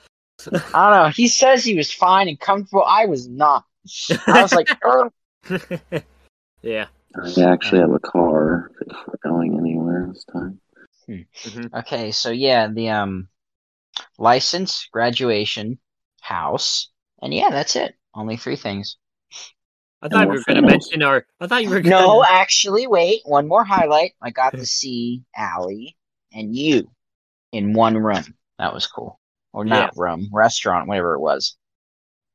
don't 0.46 0.74
know. 0.74 1.10
He 1.14 1.28
says 1.28 1.64
he 1.64 1.76
was 1.76 1.92
fine 1.92 2.28
and 2.28 2.40
comfortable. 2.40 2.84
I 2.86 3.06
was 3.08 3.28
not. 3.28 3.66
I 4.28 4.42
was 4.42 4.54
like, 4.54 4.68
yeah. 6.62 6.88
I 7.16 7.42
actually 7.42 7.80
have 7.80 7.92
a 7.94 8.00
car 8.00 8.72
if 8.82 8.96
we're 9.08 9.30
going 9.30 9.58
anywhere 9.58 10.10
this 10.14 10.26
time. 10.26 10.60
okay, 11.74 12.12
so 12.12 12.30
yeah, 12.30 12.68
the 12.68 12.90
um 12.90 13.28
license, 14.18 14.88
graduation, 14.92 15.80
house, 16.22 16.90
and 17.22 17.34
yeah, 17.34 17.50
that's 17.50 17.76
it. 17.76 17.96
Only 18.14 18.38
three 18.38 18.56
things. 18.56 18.98
I 20.02 20.10
thought 20.10 20.22
you 20.22 20.28
were 20.28 20.44
going 20.44 20.56
to 20.58 20.62
mention 20.62 21.02
our. 21.04 21.26
I 21.40 21.48
thought 21.48 21.64
you 21.64 21.70
were. 21.70 21.82
Gonna, 21.82 21.90
No, 21.90 22.24
actually, 22.24 22.88
wait. 22.88 23.22
One 23.26 23.48
more 23.48 23.64
highlight. 23.64 24.14
I 24.22 24.30
got 24.30 24.52
to 24.52 24.66
see 24.68 25.24
Allie 25.36 25.98
and 26.34 26.56
you 26.56 26.90
in 27.52 27.74
one 27.74 27.98
room. 27.98 28.24
That 28.60 28.74
was 28.74 28.88
cool. 28.88 29.20
Or 29.54 29.66
not 29.66 29.98
room, 29.98 30.30
restaurant, 30.32 30.88
whatever 30.88 31.16
it 31.16 31.20
was. 31.20 31.58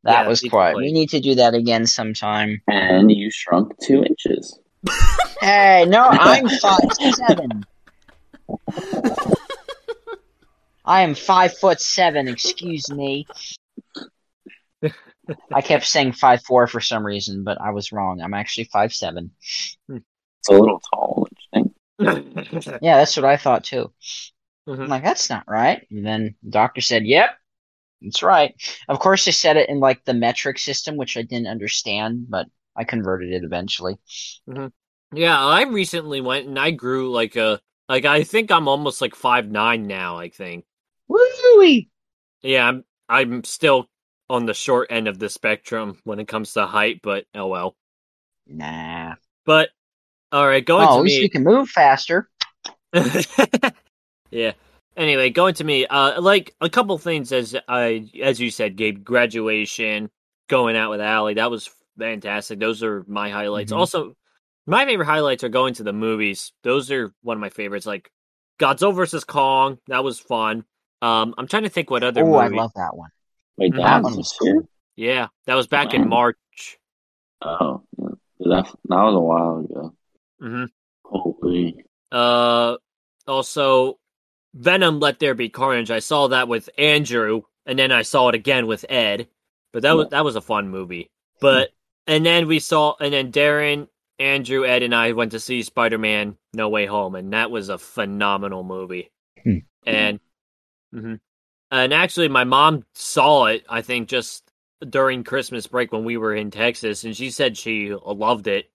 That 0.04 0.22
Yeah, 0.22 0.28
was 0.28 0.40
pizza 0.40 0.50
quiet. 0.50 0.74
place. 0.74 0.84
We 0.86 0.92
need 0.92 1.10
to 1.10 1.20
do 1.20 1.36
that 1.36 1.54
again 1.54 1.86
sometime. 1.86 2.60
And 2.66 3.10
you 3.10 3.30
shrunk 3.30 3.72
two 3.80 4.02
inches. 4.02 4.58
Hey, 5.40 5.84
no, 5.88 6.02
I'm 6.04 6.48
five 6.60 6.92
seven. 7.14 7.66
I 10.84 11.02
am 11.02 11.14
five 11.14 11.56
foot 11.56 11.80
seven. 11.80 12.28
Excuse 12.28 12.90
me. 12.90 13.26
I 15.52 15.60
kept 15.62 15.86
saying 15.86 16.12
five 16.12 16.42
four 16.42 16.66
for 16.66 16.80
some 16.80 17.06
reason, 17.06 17.44
but 17.44 17.60
I 17.60 17.70
was 17.70 17.92
wrong. 17.92 18.20
I'm 18.20 18.34
actually 18.34 18.64
five 18.64 18.92
seven. 18.92 19.30
It's 19.88 20.48
a 20.48 20.52
little 20.52 20.80
tall, 20.92 21.28
don't 21.52 21.74
think? 21.98 22.78
Yeah, 22.82 22.96
that's 22.96 23.16
what 23.16 23.24
I 23.24 23.36
thought 23.36 23.62
too. 23.64 23.92
Mhm. 24.68 24.80
I'm 24.82 24.88
like, 24.88 25.04
that's 25.04 25.30
not 25.30 25.44
right. 25.46 25.86
And 25.90 26.04
then 26.04 26.34
the 26.42 26.50
doctor 26.50 26.80
said, 26.80 27.04
Yep, 27.06 27.30
that's 28.00 28.22
right. 28.24 28.54
Of 28.88 28.98
course, 28.98 29.24
they 29.24 29.30
said 29.30 29.56
it 29.56 29.68
in 29.68 29.78
like 29.78 30.04
the 30.04 30.14
metric 30.14 30.58
system, 30.58 30.96
which 30.96 31.16
I 31.16 31.22
didn't 31.22 31.46
understand, 31.46 32.26
but 32.28 32.46
I 32.74 32.82
converted 32.84 33.32
it 33.32 33.44
eventually. 33.44 33.98
Yeah, 35.14 35.38
I 35.38 35.62
recently 35.64 36.20
went 36.20 36.48
and 36.48 36.58
I 36.58 36.70
grew 36.72 37.12
like 37.12 37.36
a 37.36 37.60
like 37.88 38.04
I 38.04 38.24
think 38.24 38.50
I'm 38.50 38.66
almost 38.66 39.00
like 39.00 39.14
five 39.14 39.48
nine 39.48 39.86
now. 39.86 40.16
I 40.18 40.28
think. 40.30 40.64
Yeah, 42.42 42.66
I'm 42.68 42.84
I'm 43.08 43.44
still 43.44 43.86
on 44.30 44.46
the 44.46 44.54
short 44.54 44.88
end 44.90 45.08
of 45.08 45.18
the 45.18 45.28
spectrum 45.28 45.98
when 46.04 46.18
it 46.18 46.28
comes 46.28 46.52
to 46.54 46.66
height, 46.66 47.00
but 47.02 47.24
oh 47.34 47.46
well. 47.48 47.76
Nah. 48.46 49.14
But 49.44 49.70
all 50.30 50.46
right, 50.46 50.64
going 50.64 50.86
Oh, 50.88 50.92
at 50.92 50.96
to 50.96 51.02
least 51.02 51.16
me. 51.18 51.22
you 51.22 51.30
can 51.30 51.44
move 51.44 51.68
faster. 51.68 52.28
yeah. 54.30 54.52
Anyway, 54.96 55.30
going 55.30 55.54
to 55.54 55.64
me. 55.64 55.86
Uh, 55.86 56.20
like 56.20 56.54
a 56.60 56.68
couple 56.68 56.96
things 56.98 57.32
as 57.32 57.56
I 57.68 58.08
as 58.22 58.40
you 58.40 58.50
said, 58.50 58.76
Gabe. 58.76 59.02
Graduation, 59.04 60.10
going 60.48 60.76
out 60.76 60.90
with 60.90 61.00
Allie. 61.00 61.34
That 61.34 61.50
was 61.50 61.70
fantastic. 61.98 62.58
Those 62.58 62.82
are 62.82 63.04
my 63.06 63.30
highlights. 63.30 63.72
Mhm. 63.72 63.76
Also, 63.76 64.14
my 64.66 64.84
favorite 64.84 65.06
highlights 65.06 65.44
are 65.44 65.48
going 65.48 65.74
to 65.74 65.82
the 65.82 65.92
movies. 65.92 66.52
Those 66.62 66.90
are 66.90 67.12
one 67.22 67.36
of 67.36 67.40
my 67.40 67.50
favorites. 67.50 67.86
Like 67.86 68.10
Godzilla 68.58 68.94
versus 68.94 69.24
Kong. 69.24 69.78
That 69.88 70.04
was 70.04 70.18
fun. 70.20 70.64
Um, 71.02 71.34
I'm 71.36 71.46
trying 71.48 71.64
to 71.64 71.68
think 71.68 71.90
what 71.90 72.02
other 72.04 72.22
Oh, 72.24 72.36
I 72.36 72.48
love 72.48 72.72
that 72.76 72.96
one. 72.96 73.10
Wait, 73.58 73.72
Mhm. 73.72 73.76
that, 73.76 73.82
That 73.82 73.96
was 73.96 74.04
one 74.04 74.16
this 74.16 74.36
was 74.40 74.46
year? 74.46 74.64
Yeah, 74.96 75.28
that 75.46 75.54
was 75.54 75.66
back 75.66 75.92
in 75.94 76.08
March. 76.08 76.36
Oh, 77.42 77.82
yeah. 77.98 78.08
that, 78.38 78.66
that 78.88 79.02
was 79.02 79.14
a 79.14 79.20
while 79.20 79.58
ago. 79.58 79.94
hmm 80.40 80.64
Holy. 81.04 81.84
Uh, 82.10 82.76
also, 83.26 83.98
Venom: 84.54 85.00
Let 85.00 85.18
There 85.18 85.34
Be 85.34 85.48
Carnage. 85.48 85.90
I 85.90 85.98
saw 85.98 86.28
that 86.28 86.46
with 86.48 86.70
Andrew, 86.78 87.42
and 87.66 87.78
then 87.78 87.90
I 87.92 88.02
saw 88.02 88.28
it 88.28 88.34
again 88.34 88.66
with 88.66 88.84
Ed. 88.88 89.28
But 89.72 89.82
that 89.82 89.92
was 89.96 90.08
that 90.10 90.24
was 90.24 90.36
a 90.36 90.40
fun 90.40 90.68
movie. 90.68 91.10
But 91.40 91.70
and 92.06 92.24
then 92.24 92.46
we 92.46 92.58
saw, 92.60 92.94
and 93.00 93.12
then 93.12 93.32
Darren, 93.32 93.88
Andrew, 94.18 94.64
Ed, 94.64 94.82
and 94.82 94.94
I 94.94 95.12
went 95.12 95.32
to 95.32 95.40
see 95.40 95.62
Spider 95.62 95.98
Man: 95.98 96.36
No 96.52 96.68
Way 96.68 96.86
Home, 96.86 97.14
and 97.14 97.32
that 97.32 97.50
was 97.50 97.68
a 97.68 97.78
phenomenal 97.78 98.62
movie. 98.62 99.10
Hmm. 99.42 99.58
And 99.86 100.20
mhm. 100.94 101.20
and 101.70 101.94
actually, 101.94 102.28
my 102.28 102.44
mom 102.44 102.84
saw 102.94 103.46
it. 103.46 103.64
I 103.68 103.82
think 103.82 104.08
just 104.08 104.44
during 104.88 105.24
Christmas 105.24 105.66
break 105.66 105.92
when 105.92 106.04
we 106.04 106.16
were 106.16 106.34
in 106.34 106.50
Texas, 106.50 107.04
and 107.04 107.16
she 107.16 107.30
said 107.30 107.56
she 107.56 107.94
loved 107.94 108.46
it. 108.46 108.70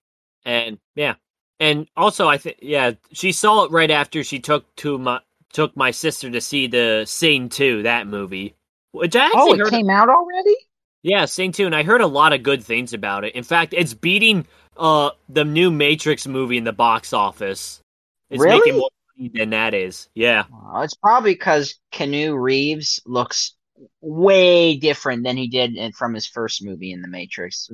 And 0.45 0.79
yeah, 0.95 1.15
and 1.59 1.87
also 1.97 2.27
I 2.27 2.37
think 2.37 2.57
yeah, 2.61 2.93
she 3.13 3.31
saw 3.31 3.63
it 3.65 3.71
right 3.71 3.91
after 3.91 4.23
she 4.23 4.39
took 4.39 4.73
to 4.77 4.97
my 4.97 5.21
took 5.53 5.75
my 5.77 5.91
sister 5.91 6.29
to 6.31 6.41
see 6.41 6.67
the 6.67 7.05
Sing 7.07 7.49
Two 7.49 7.83
that 7.83 8.07
movie, 8.07 8.55
which 8.93 9.15
I 9.15 9.25
actually 9.27 9.33
Oh, 9.33 9.53
it 9.53 9.59
heard. 9.59 9.69
came 9.69 9.89
out 9.89 10.09
already? 10.09 10.55
Yeah, 11.03 11.25
Sing 11.25 11.51
Two, 11.51 11.65
and 11.65 11.75
I 11.75 11.83
heard 11.83 12.01
a 12.01 12.07
lot 12.07 12.33
of 12.33 12.43
good 12.43 12.63
things 12.63 12.93
about 12.93 13.23
it. 13.23 13.35
In 13.35 13.43
fact, 13.43 13.73
it's 13.73 13.93
beating 13.93 14.47
uh 14.77 15.11
the 15.29 15.45
new 15.45 15.71
Matrix 15.71 16.27
movie 16.27 16.57
in 16.57 16.63
the 16.63 16.73
box 16.73 17.13
office. 17.13 17.81
It's 18.29 18.43
Really? 18.43 18.47
making 18.47 18.73
more 18.75 18.89
money 18.89 18.96
than 19.17 19.51
that 19.51 19.73
is. 19.73 20.09
Yeah. 20.13 20.45
Well, 20.51 20.81
it's 20.83 20.95
probably 20.95 21.33
because 21.33 21.75
Keanu 21.93 22.39
Reeves 22.39 23.01
looks 23.05 23.55
way 24.01 24.77
different 24.77 25.23
than 25.23 25.37
he 25.37 25.47
did 25.47 25.95
from 25.95 26.13
his 26.13 26.27
first 26.27 26.63
movie 26.63 26.91
in 26.91 27.01
The 27.01 27.07
Matrix. 27.07 27.69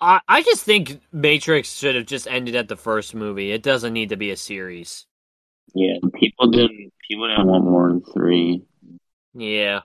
I, 0.00 0.20
I 0.28 0.42
just 0.42 0.62
think 0.64 1.00
Matrix 1.12 1.72
should 1.74 1.94
have 1.96 2.06
just 2.06 2.28
ended 2.28 2.54
at 2.54 2.68
the 2.68 2.76
first 2.76 3.14
movie. 3.14 3.50
It 3.52 3.62
doesn't 3.62 3.92
need 3.92 4.10
to 4.10 4.16
be 4.16 4.30
a 4.30 4.36
series. 4.36 5.06
Yeah, 5.74 5.98
people 6.14 6.50
didn't. 6.50 6.92
People 7.08 7.28
didn't 7.28 7.46
want 7.46 7.64
more 7.64 7.88
than 7.88 8.02
three. 8.02 8.62
Yeah. 9.34 9.80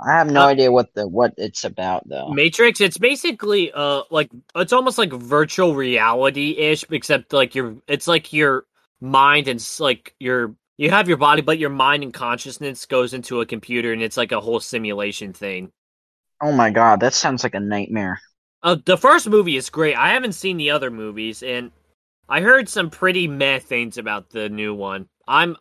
I 0.00 0.18
have 0.18 0.30
no 0.30 0.42
Uh, 0.42 0.46
idea 0.46 0.72
what 0.72 0.92
the 0.94 1.08
what 1.08 1.34
it's 1.36 1.64
about 1.64 2.08
though. 2.08 2.32
Matrix, 2.32 2.80
it's 2.80 2.98
basically 2.98 3.70
uh 3.72 4.02
like 4.10 4.30
it's 4.56 4.72
almost 4.72 4.98
like 4.98 5.12
virtual 5.12 5.74
reality 5.74 6.50
ish, 6.58 6.84
except 6.90 7.32
like 7.32 7.54
you're 7.54 7.76
it's 7.86 8.08
like 8.08 8.32
your 8.32 8.66
mind 9.04 9.48
and 9.48 9.60
s- 9.60 9.80
like 9.80 10.14
your 10.20 10.56
you 10.78 10.90
have 10.90 11.08
your 11.08 11.18
body, 11.18 11.42
but 11.42 11.58
your 11.58 11.70
mind 11.70 12.02
and 12.02 12.12
consciousness 12.12 12.86
goes 12.86 13.14
into 13.14 13.40
a 13.40 13.46
computer, 13.46 13.92
and 13.92 14.02
it's 14.02 14.16
like 14.16 14.32
a 14.32 14.40
whole 14.40 14.60
simulation 14.60 15.32
thing. 15.32 15.72
Oh 16.40 16.52
my 16.52 16.70
god, 16.70 17.00
that 17.00 17.12
sounds 17.12 17.42
like 17.42 17.54
a 17.56 17.60
nightmare. 17.60 18.20
Uh, 18.62 18.76
the 18.84 18.96
first 18.96 19.28
movie 19.28 19.56
is 19.56 19.70
great. 19.70 19.94
I 19.96 20.08
haven't 20.10 20.32
seen 20.32 20.56
the 20.56 20.70
other 20.70 20.90
movies, 20.90 21.42
and 21.42 21.70
I 22.28 22.40
heard 22.40 22.68
some 22.68 22.90
pretty 22.90 23.28
meh 23.28 23.58
things 23.60 23.98
about 23.98 24.30
the 24.30 24.48
new 24.48 24.74
one. 24.74 25.08
I'm 25.28 25.56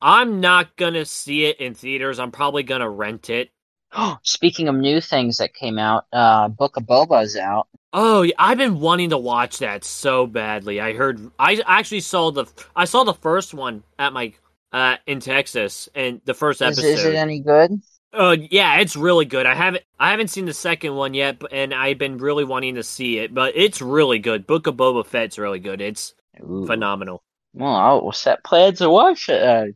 I'm 0.00 0.40
not 0.40 0.76
gonna 0.76 1.04
see 1.06 1.46
it 1.46 1.60
in 1.60 1.74
theaters. 1.74 2.18
I'm 2.18 2.32
probably 2.32 2.62
gonna 2.64 2.90
rent 2.90 3.30
it. 3.30 3.50
Speaking 4.22 4.68
of 4.68 4.74
new 4.74 5.00
things 5.00 5.38
that 5.38 5.54
came 5.54 5.78
out, 5.78 6.06
uh, 6.12 6.48
Book 6.48 6.76
of 6.76 6.84
Boba 6.84 7.22
is 7.24 7.36
out. 7.36 7.68
Oh, 7.96 8.26
I've 8.36 8.58
been 8.58 8.80
wanting 8.80 9.10
to 9.10 9.18
watch 9.18 9.58
that 9.58 9.84
so 9.84 10.26
badly. 10.26 10.80
I 10.80 10.94
heard 10.94 11.30
I 11.38 11.62
actually 11.64 12.00
saw 12.00 12.32
the 12.32 12.46
I 12.74 12.86
saw 12.86 13.04
the 13.04 13.14
first 13.14 13.54
one 13.54 13.84
at 14.00 14.12
my 14.12 14.32
uh 14.72 14.96
in 15.06 15.20
Texas 15.20 15.88
and 15.94 16.20
the 16.24 16.34
first 16.34 16.60
episode. 16.60 16.84
is 16.86 17.04
it 17.04 17.14
any 17.14 17.38
good? 17.38 17.80
uh 18.12 18.36
yeah, 18.50 18.80
it's 18.80 18.96
really 18.96 19.26
good. 19.26 19.46
I 19.46 19.54
haven't 19.54 19.84
I 20.00 20.10
haven't 20.10 20.28
seen 20.28 20.44
the 20.44 20.52
second 20.52 20.96
one 20.96 21.14
yet, 21.14 21.38
but, 21.38 21.52
and 21.52 21.72
I've 21.72 21.98
been 21.98 22.18
really 22.18 22.42
wanting 22.42 22.74
to 22.74 22.82
see 22.82 23.18
it, 23.18 23.32
but 23.32 23.56
it's 23.56 23.80
really 23.80 24.18
good. 24.18 24.44
Book 24.44 24.66
of 24.66 24.74
Boba 24.74 25.06
Fett's 25.06 25.38
really 25.38 25.60
good. 25.60 25.80
It's 25.80 26.14
Ooh. 26.42 26.66
phenomenal. 26.66 27.22
Well, 27.54 27.76
I'll 27.76 28.10
set 28.10 28.42
plans 28.42 28.78
to 28.78 28.90
watch 28.90 29.28
it. 29.28 29.74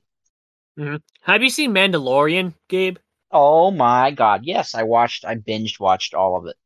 Uh, 0.77 0.99
Have 1.21 1.45
you 1.45 1.51
seen 1.51 1.73
Mandalorian, 1.73 2.55
Gabe? 2.69 2.99
oh 3.31 3.71
my 3.71 4.11
god, 4.11 4.41
yes, 4.45 4.75
I 4.75 4.83
watched. 4.83 5.25
I 5.25 5.37
binged 5.37 5.79
watched 5.79 6.15
all 6.15 6.37
of 6.37 6.47
it. 6.47 6.57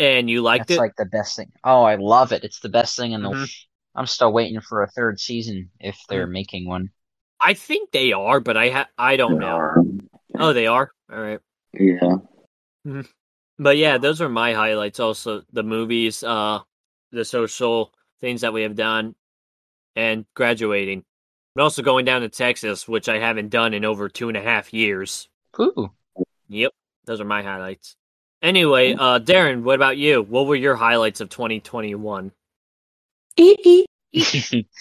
And 0.00 0.30
you 0.30 0.40
liked 0.42 0.68
That's 0.68 0.78
it? 0.78 0.80
like 0.80 0.96
the 0.96 1.04
best 1.04 1.36
thing. 1.36 1.52
Oh, 1.62 1.82
I 1.82 1.96
love 1.96 2.32
it. 2.32 2.42
It's 2.42 2.58
the 2.60 2.68
best 2.70 2.96
thing 2.96 3.12
in 3.12 3.22
the. 3.22 3.28
Mhm. 3.28 3.54
I'm 3.94 4.06
still 4.06 4.32
waiting 4.32 4.60
for 4.60 4.82
a 4.82 4.88
third 4.88 5.20
season 5.20 5.70
if 5.78 5.98
they're 6.08 6.26
Mm. 6.26 6.32
making 6.32 6.66
one. 6.66 6.90
I 7.40 7.54
think 7.54 7.90
they 7.90 8.12
are, 8.12 8.40
but 8.40 8.56
I 8.56 8.70
ha- 8.70 8.88
I 8.96 9.16
don't 9.16 9.34
They 9.34 9.38
know. 9.40 9.56
are. 9.56 9.76
Oh, 10.38 10.52
they 10.52 10.66
are. 10.66 10.90
All 11.12 11.20
right. 11.20 11.40
Yeah. 11.74 13.02
But 13.58 13.76
yeah, 13.76 13.98
those 13.98 14.22
are 14.22 14.28
my 14.30 14.54
highlights. 14.54 15.00
Also, 15.00 15.42
the 15.52 15.62
movies, 15.62 16.22
uh, 16.24 16.60
the 17.10 17.24
social 17.24 17.92
things 18.20 18.40
that 18.40 18.52
we 18.54 18.62
have 18.62 18.74
done, 18.74 19.14
and 19.96 20.24
graduating. 20.34 21.04
I'm 21.56 21.62
also 21.62 21.82
going 21.82 22.06
down 22.06 22.22
to 22.22 22.28
Texas, 22.30 22.88
which 22.88 23.08
I 23.08 23.18
haven't 23.18 23.50
done 23.50 23.74
in 23.74 23.84
over 23.84 24.08
two 24.08 24.28
and 24.28 24.36
a 24.36 24.42
half 24.42 24.72
years. 24.72 25.28
Ooh. 25.60 25.90
Yep, 26.48 26.72
those 27.04 27.20
are 27.20 27.24
my 27.26 27.42
highlights. 27.42 27.96
Anyway, 28.42 28.94
uh, 28.94 29.18
Darren, 29.18 29.62
what 29.62 29.74
about 29.74 29.98
you? 29.98 30.22
What 30.22 30.46
were 30.46 30.56
your 30.56 30.74
highlights 30.76 31.20
of 31.20 31.28
2021? 31.28 32.32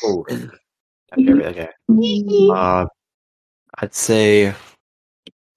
Oh, 0.03 0.25
okay, 0.29 1.45
okay. 1.45 1.69
Uh, 2.51 2.85
I'd 3.77 3.93
say 3.93 4.53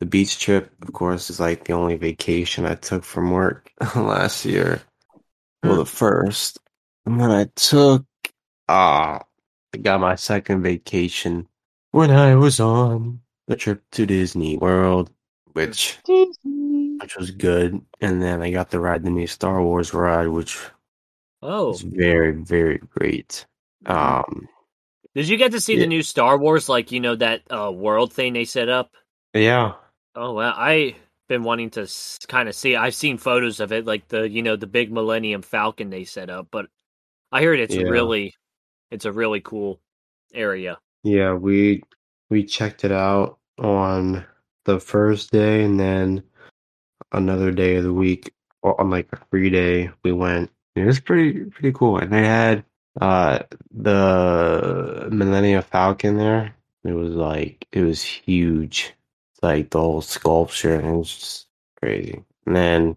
the 0.00 0.07
beach 0.07 0.38
trip, 0.38 0.72
of 0.82 0.92
course, 0.92 1.30
is 1.30 1.40
like 1.40 1.64
the 1.64 1.72
only 1.72 1.96
vacation 1.96 2.66
I 2.66 2.74
took 2.74 3.05
from 3.05 3.30
work 3.30 3.70
last 3.96 4.44
year. 4.44 4.82
Well, 5.62 5.76
the 5.76 5.86
first, 5.86 6.59
and 7.07 7.20
then 7.20 7.30
I 7.30 7.46
took, 7.55 8.05
uh, 8.68 9.20
I 9.20 9.78
got 9.80 10.00
my 10.00 10.16
second 10.16 10.62
vacation 10.62 11.46
when 11.92 12.11
I 12.11 12.34
was 12.34 12.59
on 12.59 13.20
the 13.46 13.57
trip 13.57 13.82
to 13.92 14.07
Disney 14.07 14.57
World, 14.57 15.11
which 15.53 15.98
which 17.03 17.16
was 17.16 17.30
good, 17.32 17.80
and 18.00 18.22
then 18.22 18.42
I 18.42 18.50
got 18.50 18.70
to 18.70 18.80
ride 18.80 19.05
the 19.05 19.11
new 19.11 19.26
Star 19.26 19.62
Wars 19.62 19.92
ride, 19.94 20.28
which 20.28 20.59
Oh, 21.42 21.68
was 21.68 21.82
very 21.82 22.32
very 22.32 22.78
great. 22.78 23.46
Um, 23.86 24.48
did 25.14 25.28
you 25.28 25.36
get 25.36 25.53
to 25.53 25.61
see 25.61 25.76
Yeah. 25.76 25.80
the 25.80 25.86
new 25.86 26.03
Star 26.03 26.38
Wars, 26.38 26.68
like 26.68 26.92
you 26.92 27.00
know 27.00 27.16
that 27.16 27.42
uh, 27.50 27.70
world 27.72 28.12
thing 28.12 28.32
they 28.32 28.44
set 28.44 28.68
up? 28.68 28.90
yeah, 29.34 29.74
Oh 30.14 30.32
well, 30.34 30.53
I 30.57 30.96
been 31.28 31.42
wanting 31.42 31.70
to 31.70 31.82
s- 31.82 32.18
kind 32.28 32.48
of 32.48 32.55
see. 32.55 32.76
I've 32.76 32.94
seen 32.94 33.18
photos 33.18 33.61
of 33.61 33.72
it, 33.72 33.86
like 33.86 34.09
the 34.09 34.28
you 34.28 34.42
know 34.42 34.57
the 34.57 34.66
big 34.66 34.92
Millennium 34.92 35.42
Falcon 35.42 35.90
they 35.90 36.05
set 36.05 36.30
up, 36.30 36.48
but 36.50 36.66
I 37.32 37.42
heard 37.44 37.61
it's 37.61 37.76
Yeah. 37.76 37.82
really, 37.82 38.34
it's 38.90 39.05
a 39.07 39.12
really 39.12 39.40
cool 39.40 39.80
area. 40.34 40.78
Yeah, 41.05 41.34
we 41.34 41.82
we 42.30 42.44
checked 42.44 42.84
it 42.84 42.92
out 42.92 43.38
on 43.59 44.24
the 44.64 44.80
first 44.80 45.30
day, 45.32 45.64
and 45.64 45.78
then 45.78 46.22
another 47.12 47.50
day 47.52 47.76
of 47.76 47.84
the 47.84 47.92
week, 47.92 48.32
on 48.62 48.90
like 48.90 49.08
a 49.12 49.16
free 49.30 49.50
day, 49.50 49.90
we 50.02 50.12
went. 50.12 50.50
It 50.76 50.84
was 50.84 51.00
pretty 51.00 51.44
pretty 51.44 51.72
cool, 51.72 51.98
and 51.98 52.12
they 52.12 52.24
had 52.24 52.64
uh 53.00 53.40
the 53.70 55.08
Millennium 55.10 55.62
Falcon 55.62 56.16
there. 56.16 56.54
It 56.84 56.92
was 56.92 57.14
like 57.14 57.66
it 57.72 57.82
was 57.82 58.02
huge, 58.02 58.94
like 59.42 59.70
the 59.70 59.80
whole 59.80 60.00
sculpture, 60.02 60.74
and 60.74 60.88
it 60.88 60.96
was 60.96 61.14
just 61.16 61.46
crazy. 61.80 62.24
And 62.46 62.56
then 62.56 62.96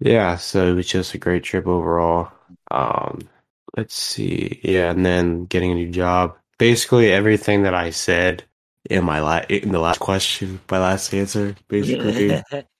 yeah, 0.00 0.36
so 0.36 0.66
it 0.68 0.74
was 0.74 0.86
just 0.86 1.14
a 1.14 1.18
great 1.18 1.44
trip 1.44 1.66
overall. 1.66 2.32
Um, 2.70 3.28
let's 3.76 3.94
see, 3.94 4.60
yeah, 4.62 4.90
and 4.90 5.04
then 5.04 5.44
getting 5.44 5.72
a 5.72 5.74
new 5.74 5.90
job 5.90 6.36
basically 6.62 7.10
everything 7.10 7.64
that 7.64 7.74
I 7.74 7.90
said 7.90 8.44
in 8.88 9.04
my 9.04 9.18
la- 9.20 9.44
in 9.48 9.72
the 9.72 9.80
last 9.80 9.98
question, 9.98 10.60
my 10.70 10.78
last 10.78 11.12
answer, 11.12 11.56
basically 11.66 12.40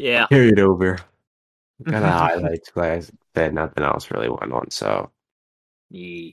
yeah, 0.00 0.26
carried 0.28 0.58
over. 0.58 0.98
Kind 1.84 2.04
of 2.04 2.12
highlights, 2.18 2.70
but 2.74 2.84
I 2.84 3.02
said 3.34 3.54
nothing 3.54 3.84
else 3.84 4.10
really 4.10 4.28
went 4.28 4.52
on. 4.52 4.70
So 4.70 5.10
Yeah. 5.90 6.32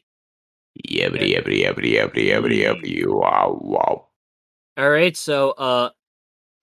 yibbity 0.87 1.33
yibbity 1.33 1.63
yibbity 1.65 1.93
yibbity 1.95 2.29
yibbity 2.29 2.63
yibbity 2.63 3.05
wow 3.07 3.57
wow. 3.61 4.07
All 4.77 4.89
right, 4.89 5.17
so 5.17 5.51
uh, 5.51 5.89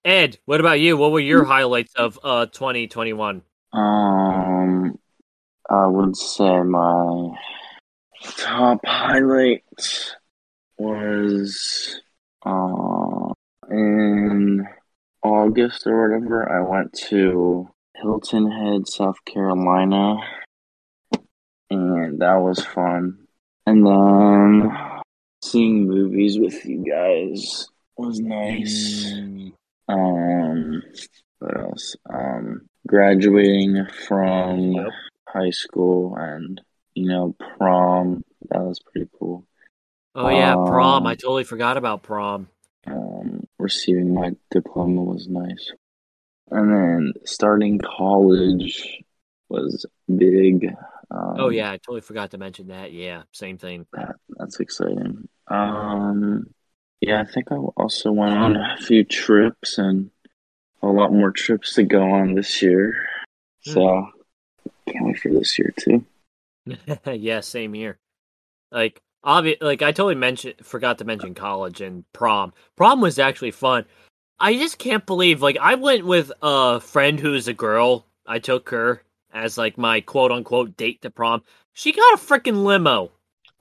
Ed, 0.04 0.38
what 0.44 0.60
about 0.60 0.80
you? 0.80 0.96
What 0.96 1.10
were 1.10 1.20
your 1.20 1.44
highlights 1.44 1.94
of 1.94 2.18
uh 2.22 2.46
2021? 2.46 3.42
Um, 3.72 4.98
I 5.68 5.86
would 5.86 6.16
say 6.16 6.62
my 6.62 7.36
top 8.36 8.80
highlight 8.86 9.64
was 10.78 12.00
uh, 12.46 13.32
in 13.70 14.66
August 15.24 15.86
or 15.86 16.08
whatever. 16.10 16.48
I 16.52 16.60
went 16.68 16.92
to 17.08 17.68
Hilton 17.96 18.50
Head, 18.50 18.86
South 18.86 19.16
Carolina, 19.24 20.16
and 21.70 22.20
that 22.20 22.36
was 22.36 22.64
fun. 22.64 23.26
And 23.66 23.86
then 23.86 24.70
seeing 25.42 25.86
movies 25.88 26.38
with 26.38 26.64
you 26.64 26.84
guys 26.84 27.66
was 27.96 28.20
nice. 28.20 29.12
Um, 29.88 30.82
what 31.38 31.56
else? 31.60 31.96
Um, 32.12 32.66
graduating 32.86 33.86
from 34.06 34.72
Yep. 34.72 34.90
high 35.28 35.50
school 35.50 36.14
and 36.16 36.60
you 36.94 37.08
know 37.08 37.34
prom. 37.56 38.22
That 38.50 38.60
was 38.60 38.78
pretty 38.80 39.08
cool. 39.18 39.46
Oh 40.14 40.28
yeah, 40.28 40.54
prom. 40.54 41.02
Um, 41.02 41.06
I 41.06 41.14
totally 41.14 41.44
forgot 41.44 41.76
about 41.76 42.02
prom. 42.02 42.48
Um, 42.86 43.46
receiving 43.58 44.14
my 44.14 44.32
diploma 44.50 45.02
was 45.02 45.28
nice, 45.28 45.72
and 46.50 46.70
then 46.70 47.12
starting 47.24 47.78
college 47.78 49.02
was 49.48 49.86
big. 50.14 50.66
Um, 51.10 51.34
Oh 51.38 51.48
yeah, 51.48 51.70
I 51.70 51.78
totally 51.78 52.00
forgot 52.00 52.30
to 52.32 52.38
mention 52.38 52.68
that. 52.68 52.92
Yeah, 52.92 53.22
same 53.32 53.58
thing. 53.58 53.86
that, 53.92 54.16
that's 54.28 54.60
exciting. 54.60 55.28
Um, 55.48 56.46
yeah, 57.00 57.20
I 57.20 57.24
think 57.24 57.52
I 57.52 57.56
also 57.56 58.12
went 58.12 58.34
on 58.34 58.56
a 58.56 58.76
few 58.78 59.04
trips 59.04 59.78
and 59.78 60.10
a 60.82 60.88
lot 60.88 61.12
more 61.12 61.30
trips 61.30 61.74
to 61.74 61.82
go 61.82 62.02
on 62.02 62.34
this 62.34 62.62
year. 62.62 63.06
So 63.60 64.08
can't 64.88 65.06
wait 65.06 65.18
for 65.18 65.30
this 65.30 65.58
year 65.58 65.72
too. 65.78 66.04
yeah, 67.12 67.40
same 67.40 67.72
here. 67.72 67.98
Like, 68.70 69.00
obvi- 69.24 69.60
like 69.60 69.82
I 69.82 69.92
totally 69.92 70.14
mentioned, 70.14 70.54
forgot 70.62 70.98
to 70.98 71.04
mention 71.04 71.34
college 71.34 71.80
and 71.80 72.04
prom. 72.12 72.52
Prom 72.76 73.00
was 73.00 73.18
actually 73.18 73.50
fun. 73.50 73.84
I 74.40 74.54
just 74.54 74.78
can't 74.78 75.06
believe, 75.06 75.42
like, 75.42 75.56
I 75.60 75.76
went 75.76 76.04
with 76.04 76.30
a 76.42 76.80
friend 76.80 77.18
who's 77.20 77.46
a 77.48 77.54
girl. 77.54 78.06
I 78.26 78.38
took 78.38 78.68
her 78.70 79.02
as 79.32 79.56
like 79.58 79.78
my 79.78 80.00
quote 80.00 80.32
unquote 80.32 80.76
date 80.76 81.02
to 81.02 81.10
prom. 81.10 81.42
She 81.72 81.92
got 81.92 82.14
a 82.14 82.16
freaking 82.16 82.64
limo. 82.64 83.10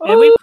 And 0.05 0.19
we, 0.19 0.35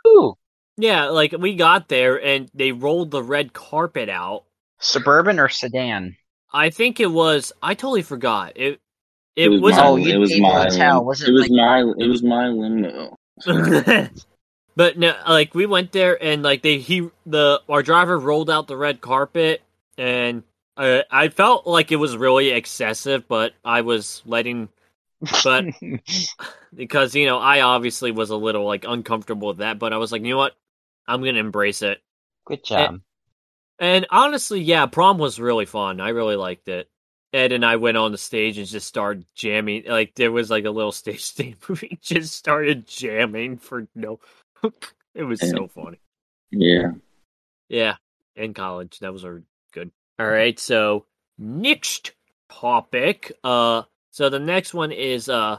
yeah, 0.77 1.07
like 1.09 1.33
we 1.39 1.55
got 1.55 1.89
there 1.89 2.23
and 2.23 2.51
they 2.55 2.73
rolled 2.73 3.11
the 3.11 3.23
red 3.23 3.53
carpet 3.53 4.09
out. 4.09 4.45
suburban 4.79 5.39
or 5.39 5.49
sedan? 5.49 6.16
I 6.53 6.71
think 6.71 6.99
it 7.01 7.11
was. 7.11 7.53
I 7.62 7.75
totally 7.75 8.03
forgot. 8.03 8.53
It. 8.57 8.81
It, 9.37 9.49
was, 9.49 9.61
was. 9.61 9.77
my, 9.77 9.87
Oh, 9.87 9.97
you 9.97 10.14
it 10.14 10.18
was 10.18 10.31
gave 10.31 10.43
my 10.43 10.66
us 10.66 10.77
hell. 10.77 11.05
Was 11.05 11.23
it 11.23 11.29
it 11.29 11.33
was 11.33 11.43
like- 11.43 11.51
my 11.53 11.81
it 11.99 12.09
was 12.09 12.23
my 12.23 12.49
limo. 12.49 13.16
but 14.77 14.99
no, 14.99 15.14
like 15.29 15.55
we 15.55 15.66
went 15.66 15.93
there 15.93 16.23
and 16.23 16.43
like 16.43 16.62
they 16.62 16.79
he 16.79 17.09
the 17.27 17.62
our 17.68 17.83
driver 17.83 18.18
rolled 18.18 18.51
out 18.51 18.66
the 18.66 18.77
red 18.77 19.01
carpet 19.01 19.62
and 19.99 20.43
uh, 20.77 21.03
I 21.11 21.29
felt 21.29 21.66
like 21.66 21.93
it 21.93 21.97
was 21.97 22.16
really 22.16 22.51
excessive, 22.51 23.29
but 23.29 23.53
I 23.64 23.83
was 23.83 24.23
letting 24.25 24.68
but 25.45 25.66
because 26.75 27.14
you 27.14 27.27
know 27.27 27.39
I 27.39 27.61
obviously 27.61 28.11
was 28.11 28.31
a 28.31 28.37
little 28.37 28.64
like 28.64 28.85
uncomfortable 28.87 29.49
with 29.49 29.59
that, 29.59 29.79
but 29.79 29.93
I 29.93 29.99
was 29.99 30.12
like, 30.12 30.23
you 30.23 30.31
know 30.31 30.39
what, 30.39 30.57
I'm 31.07 31.23
gonna 31.23 31.39
embrace 31.39 31.83
it. 31.83 32.01
Good 32.47 32.64
job. 32.64 33.01
And 33.79 34.07
honestly, 34.11 34.61
yeah, 34.61 34.87
prom 34.87 35.18
was 35.18 35.41
really 35.41 35.66
fun. 35.66 36.01
I 36.01 36.11
really 36.11 36.37
liked 36.37 36.68
it. 36.68 36.89
Ed 37.33 37.53
and 37.53 37.64
I 37.64 37.77
went 37.77 37.97
on 37.97 38.12
the 38.12 38.18
stage 38.18 38.59
and 38.59 38.66
just 38.66 38.87
started 38.87 39.25
jamming. 39.35 39.85
Like 39.87 40.14
there 40.14 40.33
was 40.33 40.51
like 40.51 40.64
a 40.64 40.71
little 40.71 40.93
stage 40.93 41.31
thing 41.31 41.57
we 41.68 41.99
just 42.01 42.35
started 42.35 42.87
jamming 42.87 43.59
for 43.59 43.87
no. 43.95 44.21
it 45.15 45.23
was 45.23 45.41
so 45.41 45.69
funny. 45.69 46.01
Yeah. 46.51 46.93
Yeah, 47.69 47.97
in 48.35 48.55
college 48.55 48.99
that 49.01 49.13
was 49.13 49.25
a 49.25 49.43
good. 49.73 49.91
All 50.19 50.29
right, 50.29 50.59
so 50.59 51.07
next 51.39 52.13
topic. 52.51 53.33
Uh, 53.45 53.83
so 54.11 54.29
the 54.29 54.41
next 54.41 54.75
one 54.75 54.93
is 54.93 55.29
uh 55.29 55.59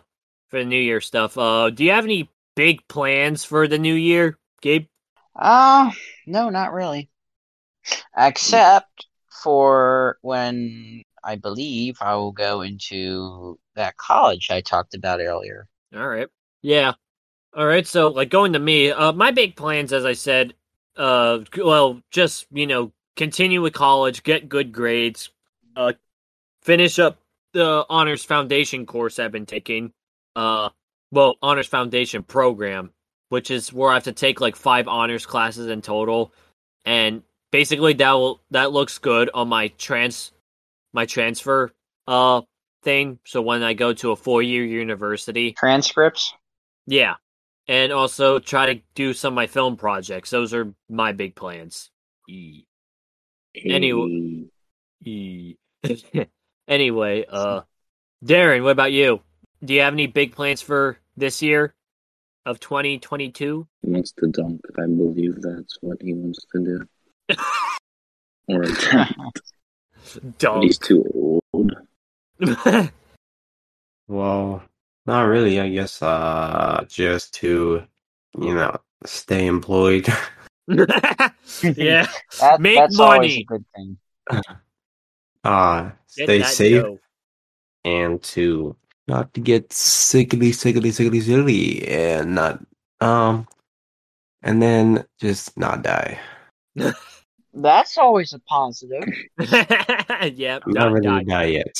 for 0.49 0.59
the 0.59 0.65
New 0.65 0.79
Year 0.79 1.01
stuff. 1.01 1.37
Uh, 1.37 1.69
do 1.69 1.83
you 1.83 1.91
have 1.91 2.03
any 2.03 2.29
big 2.55 2.85
plans 2.87 3.45
for 3.45 3.67
the 3.67 3.79
New 3.79 3.95
Year, 3.95 4.37
Gabe? 4.61 4.87
Uh, 5.35 5.91
no, 6.27 6.49
not 6.49 6.73
really. 6.73 7.09
Except 8.15 9.07
for 9.41 10.17
when 10.21 11.03
I 11.23 11.35
believe 11.35 11.97
I 12.01 12.15
will 12.15 12.33
go 12.33 12.61
into 12.61 13.57
that 13.75 13.97
college 13.97 14.51
I 14.51 14.61
talked 14.61 14.93
about 14.93 15.21
earlier. 15.21 15.67
All 15.95 16.07
right. 16.07 16.27
Yeah. 16.61 16.93
All 17.53 17.65
right. 17.65 17.85
So, 17.85 18.07
like 18.09 18.29
going 18.29 18.53
to 18.53 18.59
me, 18.59 18.91
uh, 18.91 19.11
my 19.11 19.31
big 19.31 19.55
plans, 19.55 19.91
as 19.91 20.05
I 20.05 20.13
said, 20.13 20.53
uh, 20.95 21.39
well, 21.57 22.01
just 22.11 22.47
you 22.51 22.67
know, 22.67 22.91
continue 23.15 23.61
with 23.61 23.73
college, 23.73 24.23
get 24.23 24.49
good 24.49 24.71
grades, 24.71 25.29
uh, 25.75 25.93
finish 26.61 26.99
up 26.99 27.17
the 27.53 27.85
honors 27.89 28.23
foundation 28.23 28.85
course 28.85 29.19
I've 29.19 29.31
been 29.31 29.45
taking. 29.45 29.91
Uh, 30.35 30.69
well, 31.11 31.35
honors 31.41 31.67
foundation 31.67 32.23
program, 32.23 32.91
which 33.29 33.51
is 33.51 33.73
where 33.73 33.91
I 33.91 33.95
have 33.95 34.05
to 34.05 34.13
take 34.13 34.39
like 34.39 34.55
five 34.55 34.87
honors 34.87 35.25
classes 35.25 35.67
in 35.67 35.81
total, 35.81 36.31
and 36.85 37.21
basically 37.51 37.93
that 37.93 38.13
will 38.13 38.41
that 38.51 38.71
looks 38.71 38.97
good 38.97 39.29
on 39.33 39.49
my 39.49 39.67
trans 39.69 40.31
my 40.93 41.05
transfer 41.05 41.71
uh 42.07 42.41
thing. 42.83 43.19
So 43.25 43.41
when 43.41 43.61
I 43.61 43.73
go 43.73 43.93
to 43.93 44.11
a 44.11 44.15
four 44.15 44.41
year 44.41 44.63
university, 44.63 45.51
Transcripts? 45.53 46.33
yeah. 46.87 47.15
And 47.71 47.93
also 47.93 48.37
try 48.37 48.73
to 48.73 48.81
do 48.95 49.13
some 49.13 49.31
of 49.31 49.35
my 49.35 49.47
film 49.47 49.77
projects. 49.77 50.29
Those 50.29 50.53
are 50.53 50.73
my 50.89 51.13
big 51.13 51.35
plans. 51.35 51.89
E. 52.27 52.65
Anyway- 53.55 54.47
E. 55.05 55.55
anyway, 56.67 57.25
uh, 57.29 57.61
Darren, 58.23 58.63
what 58.63 58.71
about 58.71 58.91
you? 58.91 59.21
Do 59.63 59.73
you 59.73 59.81
have 59.81 59.93
any 59.93 60.07
big 60.07 60.35
plans 60.35 60.61
for 60.61 60.97
this 61.15 61.41
year 61.41 61.73
of 62.45 62.59
2022? 62.59 63.65
He 63.83 63.89
wants 63.89 64.11
to 64.19 64.27
dunk. 64.27 64.59
I 64.77 64.85
believe 64.85 65.41
that's 65.41 65.77
what 65.79 65.97
he 66.01 66.13
wants 66.13 66.45
to 66.53 66.59
do. 67.29 67.35
or 68.49 68.61
attempt. 68.63 69.41
But 70.13 70.37
Dunk. 70.39 70.63
he's 70.65 70.77
too 70.77 71.05
old. 71.53 71.71
Well, 74.09 74.61
not 75.11 75.23
really. 75.27 75.59
I 75.59 75.67
guess 75.69 76.01
uh 76.01 76.85
just 76.87 77.33
to 77.43 77.83
you 78.39 78.53
know 78.55 78.71
stay 79.05 79.45
employed. 79.47 80.07
yeah. 80.71 82.07
That, 82.39 82.61
Make 82.61 82.77
that's 82.79 82.99
always 82.99 83.19
money. 83.35 83.41
a 83.41 83.43
good 83.43 83.65
thing. 83.75 83.97
uh 85.43 85.91
Get 86.15 86.25
stay 86.27 86.37
that 86.39 86.53
safe 86.53 86.81
dough. 86.83 86.99
and 87.83 88.21
to 88.35 88.75
not 89.07 89.33
to 89.33 89.41
get 89.41 89.73
sickly, 89.73 90.51
sickly, 90.53 90.91
sickly, 90.91 91.19
sickly, 91.19 91.87
and 91.87 92.35
not 92.35 92.63
um 93.01 93.47
and 94.43 94.61
then 94.61 95.03
just 95.19 95.57
not 95.57 95.83
die. 95.83 96.19
That's 97.53 97.97
always 97.97 98.31
a 98.33 98.39
positive. 98.47 99.03
yep. 100.39 100.63
I'm 100.65 100.71
Not 100.71 100.87
not 100.87 100.93
ready 100.93 101.07
die. 101.07 101.19
to 101.19 101.25
die 101.25 101.45
yet. 101.59 101.75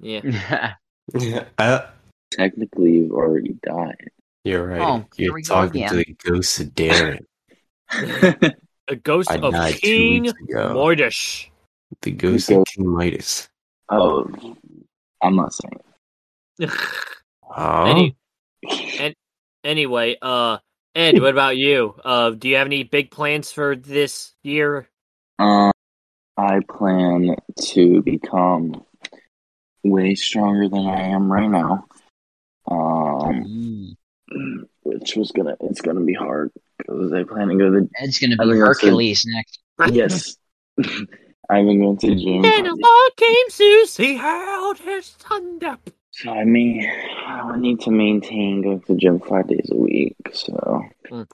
Yeah. 0.00 0.64
uh, 1.58 1.86
Technically, 2.36 2.92
you've 2.92 3.12
already 3.12 3.56
died. 3.64 4.10
you're 4.44 4.66
right. 4.66 4.80
Oh, 4.80 5.04
you're 5.16 5.40
talking 5.40 5.88
to 5.88 5.96
the 5.96 6.16
ghost 6.24 6.60
of 6.60 6.66
Darren. 6.68 7.24
A 8.88 8.96
ghost 8.96 9.30
I 9.30 9.36
of 9.36 9.52
died 9.52 9.76
King 9.76 10.24
weeks. 10.24 10.34
Mordish. 10.52 11.48
The 12.02 12.10
ghost 12.10 12.48
ghost- 12.48 12.68
of 12.70 12.74
King 12.74 12.88
Midas. 12.92 13.48
oh, 13.88 14.26
I'm 15.22 15.36
not 15.36 15.52
saying. 15.54 16.72
Huh? 17.42 17.84
Any, 17.86 18.16
anyway, 19.62 20.16
uh, 20.20 20.58
Ed, 20.94 21.20
what 21.20 21.30
about 21.30 21.56
you? 21.56 21.94
Uh, 22.04 22.30
do 22.30 22.48
you 22.48 22.56
have 22.56 22.66
any 22.66 22.84
big 22.84 23.10
plans 23.10 23.50
for 23.50 23.74
this 23.74 24.34
year? 24.42 24.88
Um, 25.38 25.72
I 26.36 26.60
plan 26.68 27.36
to 27.68 28.02
become 28.02 28.84
way 29.82 30.14
stronger 30.14 30.68
than 30.68 30.86
I 30.86 31.08
am 31.08 31.30
right 31.32 31.48
now. 31.48 31.86
Um, 32.70 33.96
Mm. 34.32 34.64
which 34.82 35.16
was 35.16 35.30
gonna 35.32 35.54
it's 35.60 35.82
gonna 35.82 36.00
be 36.00 36.14
hard 36.14 36.50
because 36.78 37.12
I 37.12 37.24
plan 37.24 37.48
to 37.48 37.56
go 37.56 37.70
to 37.70 37.88
Ed's 37.98 38.18
gonna 38.18 38.36
be 38.36 38.44
think 38.44 38.52
that's 38.52 38.82
a- 38.82 38.86
Hercules 38.86 39.26
next. 39.26 39.58
yes. 39.94 40.36
I've 41.50 41.66
been 41.66 41.80
going 41.80 41.98
to 41.98 42.06
the 42.08 42.14
gym. 42.16 42.42
And 42.44 42.66
a 42.66 42.74
law 42.74 43.08
came 43.18 43.48
to 43.50 43.86
see 43.86 44.14
held 44.14 44.78
his 44.78 45.10
thunder. 45.10 45.76
So 46.12 46.30
I 46.30 46.44
mean, 46.44 46.90
I 47.26 47.44
would 47.50 47.60
need 47.60 47.80
to 47.80 47.90
maintain 47.90 48.62
going 48.62 48.80
to 48.80 48.86
the 48.94 48.98
gym 48.98 49.20
five 49.20 49.46
days 49.48 49.68
a 49.70 49.76
week. 49.76 50.16
So, 50.32 50.84
Mm. 51.10 51.26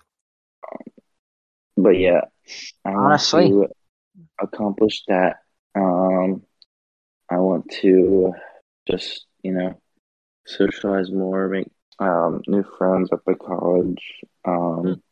but 1.77 1.91
yeah, 1.99 2.23
I 2.85 2.91
want 2.91 3.05
Honestly. 3.07 3.49
to 3.51 3.69
accomplish 4.41 5.05
that. 5.07 5.37
Um, 5.77 6.43
I 7.31 7.37
want 7.39 7.71
to 7.83 8.33
just 8.91 9.27
you 9.43 9.53
know 9.53 9.81
socialize 10.47 11.11
more, 11.11 11.49
make 11.49 11.69
um 11.99 12.43
new 12.47 12.63
friends 12.79 13.11
at 13.13 13.25
the 13.27 13.35
college. 13.35 14.03
Um, 14.45 15.03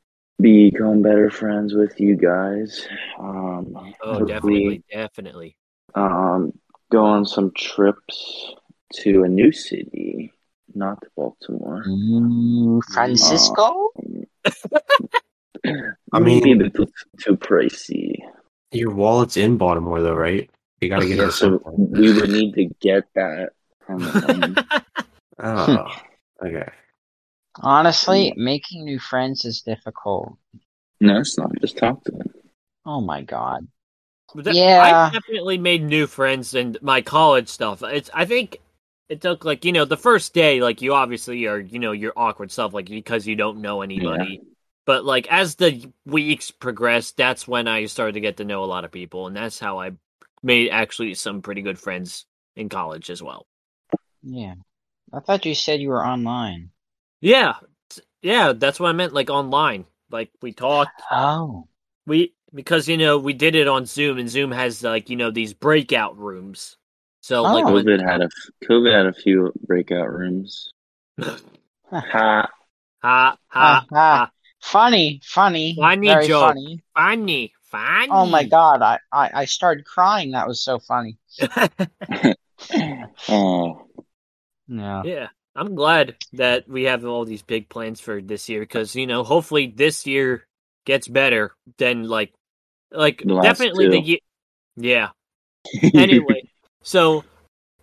become 0.41 1.03
better 1.03 1.31
friends 1.31 1.75
with 1.75 1.99
you 2.01 2.17
guys. 2.17 2.87
Um, 3.19 3.75
Oh, 4.03 4.25
definitely, 4.25 4.83
definitely. 4.91 5.57
um, 5.95 6.53
go 6.93 7.05
on 7.05 7.27
some 7.27 7.51
trips 7.57 8.55
to 8.95 9.25
a 9.25 9.29
new 9.29 9.51
city, 9.53 10.33
not 10.75 11.01
to 11.03 11.09
Baltimore. 11.17 11.83
Mm, 11.87 12.81
Francisco? 12.93 13.91
I 15.67 16.19
Maybe 16.21 16.53
a 16.53 16.55
mean- 16.55 16.59
bit 16.59 16.75
too, 16.75 16.87
too 17.21 17.37
pricey. 17.37 18.17
Your 18.71 18.95
wallet's 18.95 19.37
in 19.37 19.57
Baltimore 19.57 20.01
though, 20.03 20.15
right? 20.15 20.49
You 20.81 20.89
gotta 20.89 21.07
get 21.09 21.19
Yeah, 21.19 21.29
it 21.29 21.33
so 21.33 21.61
we 21.77 22.13
would 22.13 22.31
need 22.31 22.55
to 22.55 22.67
get 22.81 23.05
that 23.15 23.51
from 23.87 23.99
Hmm. 25.41 25.47
Oh, 25.47 25.87
okay. 26.45 26.69
Honestly, 27.61 28.33
making 28.37 28.85
new 28.85 28.99
friends 28.99 29.45
is 29.45 29.63
difficult. 29.63 30.37
No, 31.01 31.21
it's 31.21 31.39
not. 31.39 31.51
Just 31.61 31.77
talk 31.79 32.05
to 32.05 32.13
them. 32.13 32.31
Oh 32.87 33.01
my 33.01 33.23
god. 33.23 33.67
But 34.35 34.45
that- 34.45 34.55
Yeah. 34.55 35.09
I 35.11 35.13
definitely 35.13 35.59
made 35.59 35.83
new 35.83 36.07
friends 36.07 36.55
in 36.55 36.77
my 36.83 37.03
college 37.03 37.49
stuff. 37.49 37.83
It's 37.83 38.11
I 38.15 38.25
think 38.25 38.59
it 39.09 39.21
took 39.23 39.45
like 39.45 39.65
you 39.65 39.73
know 39.73 39.85
the 39.85 39.97
first 39.97 40.35
day 40.35 40.61
like 40.61 40.83
you 40.83 40.95
obviously 40.95 41.47
are 41.47 41.59
you 41.59 41.79
know 41.79 41.93
your 41.93 42.13
awkward 42.17 42.51
stuff 42.53 42.75
like 42.75 42.87
because 42.87 43.27
you 43.27 43.37
don't 43.37 43.61
know 43.61 43.83
anybody. 43.83 44.41
But 44.87 45.05
like 45.05 45.27
as 45.31 45.55
the 45.57 45.91
weeks 46.07 46.51
progressed, 46.51 47.17
that's 47.17 47.47
when 47.49 47.69
I 47.69 47.87
started 47.87 48.13
to 48.15 48.21
get 48.21 48.37
to 48.39 48.45
know 48.45 48.65
a 48.65 48.67
lot 48.67 48.85
of 48.85 48.91
people, 48.93 49.27
and 49.27 49.37
that's 49.37 49.59
how 49.59 49.81
I 49.81 49.93
made 50.43 50.71
actually 50.71 51.15
some 51.15 51.43
pretty 51.43 51.63
good 51.63 51.79
friends 51.79 52.25
in 52.57 52.69
college 52.69 53.11
as 53.11 53.23
well. 53.23 53.47
Yeah. 54.23 54.55
I 55.13 55.21
thought 55.21 55.47
you 55.47 55.55
said 55.55 55.81
you 55.81 55.89
were 55.91 56.05
online. 56.05 56.71
Yeah, 57.21 57.55
yeah, 58.23 58.53
that's 58.53 58.79
what 58.79 58.89
I 58.89 58.93
meant. 58.93 59.15
Like 59.15 59.31
online, 59.31 59.87
like 60.11 60.31
we 60.43 60.53
talked. 60.53 61.03
Oh. 61.11 61.69
We 62.07 62.35
because 62.55 62.89
you 62.89 62.97
know 62.97 63.19
we 63.19 63.33
did 63.33 63.55
it 63.55 63.69
on 63.69 63.87
Zoom, 63.87 64.19
and 64.19 64.29
Zoom 64.29 64.51
has 64.53 64.83
like 64.83 65.11
you 65.11 65.17
know 65.17 65.31
these 65.31 65.55
breakout 65.55 66.19
rooms. 66.19 66.77
So 67.21 67.41
oh. 67.41 67.53
like 67.53 67.65
Oh. 67.67 67.73
when, 67.73 67.85
COVID 67.85 68.09
had 68.09 68.23
a 68.23 68.29
COVID 68.65 68.93
had 68.93 69.07
a 69.07 69.13
few 69.13 69.53
breakout 69.67 70.11
rooms. 70.11 70.71
ha! 71.21 71.37
ha 71.91 72.49
Ha, 73.01 73.37
ha 73.37 73.37
ha. 73.49 73.87
ha 73.91 74.31
Funny, 74.61 75.21
funny. 75.25 75.77
Funny 75.79 76.09
very 76.09 76.27
joke. 76.27 76.49
funny. 76.49 76.83
funny 76.97 77.53
funny. 77.71 78.09
Oh 78.11 78.27
my 78.27 78.45
god, 78.45 78.83
I, 78.83 78.99
I, 79.13 79.31
I 79.35 79.45
started 79.45 79.85
crying. 79.85 80.33
That 80.33 80.49
was 80.49 80.63
so 80.63 80.79
funny. 80.79 81.19
Oh, 83.29 83.88
Yeah. 84.69 85.03
yeah, 85.05 85.29
I'm 85.57 85.75
glad 85.75 86.17
that 86.35 86.69
we 86.69 86.85
have 86.85 87.05
all 87.05 87.25
these 87.25 87.43
big 87.43 87.69
plans 87.69 88.01
for 88.01 88.21
this 88.21 88.49
year 88.49 88.61
because 88.61 88.95
you 88.95 89.07
know 89.07 89.25
hopefully 89.25 89.73
this 89.75 90.07
year 90.07 90.47
gets 90.85 91.09
better 91.09 91.55
than 91.79 92.05
like 92.05 92.33
like 92.93 93.23
The 93.25 93.35
last 93.35 93.45
definitely 93.45 93.89
the 93.89 94.01
year. 94.01 94.19
Yeah. 94.77 95.09
anyway, 95.95 96.49
so 96.83 97.25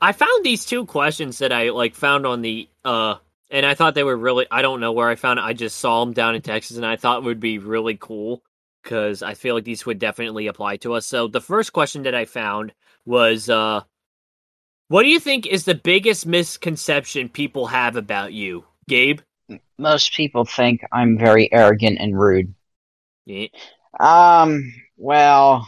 I 0.01 0.11
found 0.11 0.43
these 0.43 0.65
two 0.65 0.85
questions 0.85 1.39
that 1.39 1.51
I 1.51 1.69
like 1.69 1.95
found 1.95 2.25
on 2.25 2.41
the 2.41 2.69
uh 2.83 3.15
and 3.51 3.65
I 3.65 3.73
thought 3.75 3.93
they 3.93 4.03
were 4.03 4.17
really 4.17 4.47
I 4.49 4.61
don't 4.61 4.79
know 4.79 4.91
where 4.91 5.09
I 5.09 5.15
found 5.15 5.39
it. 5.39 5.43
I 5.45 5.53
just 5.53 5.77
saw 5.77 6.03
them 6.03 6.13
down 6.13 6.35
in 6.35 6.41
Texas 6.41 6.77
and 6.77 6.85
I 6.85 6.95
thought 6.95 7.19
it 7.19 7.25
would 7.25 7.39
be 7.39 7.59
really 7.59 7.97
cool 7.99 8.41
cuz 8.83 9.21
I 9.21 9.33
feel 9.33 9.55
like 9.55 9.65
these 9.65 9.85
would 9.85 9.99
definitely 9.99 10.47
apply 10.47 10.77
to 10.77 10.93
us. 10.93 11.05
So 11.05 11.27
the 11.27 11.41
first 11.41 11.73
question 11.73 12.03
that 12.03 12.15
I 12.15 12.25
found 12.25 12.73
was 13.05 13.49
uh 13.49 13.81
what 14.87 15.03
do 15.03 15.09
you 15.09 15.19
think 15.19 15.45
is 15.47 15.65
the 15.65 15.75
biggest 15.75 16.25
misconception 16.25 17.29
people 17.29 17.67
have 17.67 17.95
about 17.95 18.33
you? 18.33 18.65
Gabe? 18.87 19.19
Most 19.77 20.13
people 20.13 20.45
think 20.45 20.81
I'm 20.91 21.17
very 21.17 21.51
arrogant 21.51 21.97
and 21.99 22.17
rude. 22.17 22.53
Yeah. 23.25 23.47
Um, 23.99 24.73
well, 24.97 25.67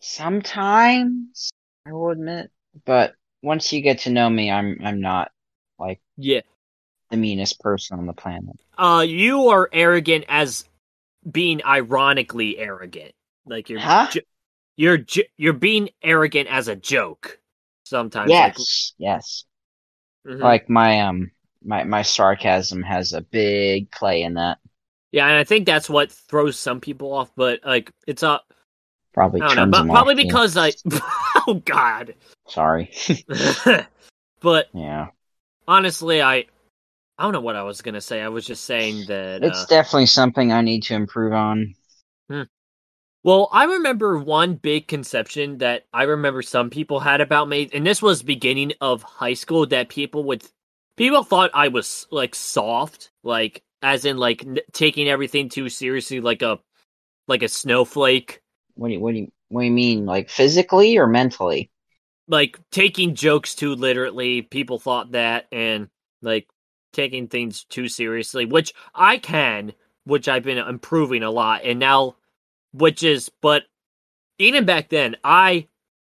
sometimes 0.00 1.50
I 1.86 1.92
will 1.92 2.10
admit, 2.10 2.50
but 2.84 3.14
once 3.42 3.72
you 3.72 3.80
get 3.80 4.00
to 4.00 4.10
know 4.10 4.28
me, 4.28 4.50
I'm 4.50 4.78
I'm 4.82 5.00
not 5.00 5.30
like 5.78 6.00
Yeah. 6.16 6.40
the 7.10 7.16
meanest 7.16 7.60
person 7.60 7.98
on 7.98 8.06
the 8.06 8.12
planet. 8.12 8.56
Uh 8.78 9.04
you 9.06 9.48
are 9.48 9.68
arrogant 9.72 10.24
as 10.28 10.64
being 11.30 11.62
ironically 11.64 12.58
arrogant. 12.58 13.12
Like 13.46 13.68
you're 13.68 13.80
Huh? 13.80 14.08
jo- 14.10 14.20
you're 14.76 14.98
jo- 14.98 15.22
you're 15.36 15.52
being 15.52 15.90
arrogant 16.02 16.48
as 16.48 16.68
a 16.68 16.76
joke. 16.76 17.38
Sometimes 17.86 18.30
like 18.30 18.58
Yes, 18.58 18.94
yes. 18.98 19.44
Mhm. 20.26 20.40
Like 20.40 20.68
my 20.68 21.00
um 21.02 21.30
my 21.64 21.84
my 21.84 22.02
sarcasm 22.02 22.82
has 22.82 23.12
a 23.12 23.20
big 23.20 23.92
play 23.92 24.22
in 24.22 24.34
that. 24.34 24.58
Yeah, 25.12 25.28
and 25.28 25.38
I 25.38 25.44
think 25.44 25.66
that's 25.66 25.88
what 25.88 26.10
throws 26.10 26.58
some 26.58 26.80
people 26.80 27.12
off. 27.12 27.30
But 27.36 27.60
like, 27.64 27.92
it's 28.08 28.24
a 28.24 28.40
Probably 29.14 29.40
know, 29.40 29.66
but 29.66 29.86
probably 29.86 30.12
off, 30.12 30.16
because 30.16 30.56
I. 30.56 30.72
oh 31.46 31.62
God. 31.64 32.14
Sorry. 32.48 32.90
but 34.40 34.68
yeah. 34.74 35.06
honestly, 35.68 36.20
I. 36.20 36.46
I 37.18 37.22
don't 37.22 37.32
know 37.32 37.40
what 37.40 37.56
I 37.56 37.62
was 37.62 37.80
gonna 37.80 38.02
say. 38.02 38.20
I 38.20 38.28
was 38.28 38.44
just 38.44 38.64
saying 38.64 39.06
that. 39.06 39.42
It's 39.42 39.62
uh, 39.62 39.66
definitely 39.68 40.06
something 40.06 40.52
I 40.52 40.60
need 40.60 40.82
to 40.84 40.94
improve 40.94 41.32
on. 41.32 41.74
Well, 43.26 43.50
I 43.52 43.64
remember 43.66 44.18
one 44.18 44.54
big 44.54 44.88
conception 44.88 45.58
that 45.58 45.86
I 45.92 46.04
remember 46.04 46.42
some 46.42 46.70
people 46.70 47.00
had 47.00 47.20
about 47.20 47.50
me, 47.50 47.68
and 47.74 47.86
this 47.86 48.02
was 48.02 48.22
beginning 48.22 48.74
of 48.80 49.02
high 49.02 49.34
school. 49.34 49.66
That 49.66 49.90
people 49.90 50.24
would, 50.26 50.44
people 50.96 51.24
thought 51.24 51.50
I 51.54 51.68
was 51.68 52.08
like 52.12 52.36
soft, 52.36 53.10
like 53.24 53.64
as 53.82 54.06
in 54.06 54.18
like 54.18 54.46
n- 54.46 54.60
taking 54.72 55.08
everything 55.08 55.50
too 55.50 55.68
seriously, 55.70 56.20
like 56.20 56.42
a 56.42 56.60
like 57.28 57.42
a 57.44 57.48
snowflake, 57.48 58.42
What 58.76 58.88
do 58.88 58.94
you 58.94 59.00
what 59.00 59.12
do 59.12 59.18
you 59.18 59.32
what 59.48 59.62
do 59.62 59.66
you 59.66 59.72
mean? 59.72 60.06
Like 60.06 60.30
physically 60.30 60.98
or 60.98 61.08
mentally? 61.08 61.70
like 62.28 62.58
taking 62.70 63.14
jokes 63.14 63.54
too 63.54 63.74
literally. 63.74 64.42
People 64.42 64.78
thought 64.78 65.12
that, 65.12 65.46
and 65.52 65.88
like 66.22 66.48
taking 66.92 67.28
things 67.28 67.64
too 67.64 67.88
seriously, 67.88 68.46
which 68.46 68.72
I 68.94 69.18
can, 69.18 69.72
which 70.04 70.28
I've 70.28 70.42
been 70.44 70.58
improving 70.58 71.22
a 71.22 71.30
lot, 71.30 71.62
and 71.64 71.78
now, 71.78 72.16
which 72.72 73.02
is, 73.02 73.30
but 73.40 73.64
even 74.38 74.64
back 74.64 74.88
then, 74.88 75.16
I 75.24 75.68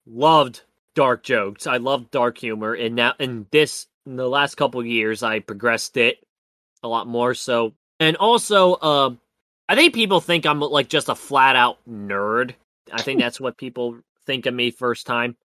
loved 0.06 0.62
dark 0.94 1.22
jokes. 1.22 1.66
I 1.66 1.78
loved 1.78 2.10
dark 2.10 2.38
humor, 2.38 2.74
and 2.74 2.94
now 2.94 3.14
in 3.18 3.46
this 3.50 3.86
in 4.06 4.16
the 4.16 4.28
last 4.28 4.56
couple 4.56 4.84
years, 4.84 5.22
I 5.22 5.40
progressed 5.40 5.96
it 5.96 6.18
a 6.82 6.88
lot 6.88 7.06
more. 7.06 7.34
So, 7.34 7.74
and 7.98 8.16
also, 8.16 8.80
um, 8.80 9.20
I 9.68 9.76
think 9.76 9.94
people 9.94 10.20
think 10.20 10.46
I'm 10.46 10.60
like 10.60 10.88
just 10.88 11.08
a 11.08 11.14
flat 11.14 11.56
out 11.56 11.78
nerd. 11.88 12.54
I 12.92 13.02
think 13.02 13.20
that's 13.20 13.40
what 13.40 13.56
people 13.56 13.98
think 14.26 14.46
of 14.46 14.54
me 14.54 14.70
first 14.70 15.06
time. 15.06 15.36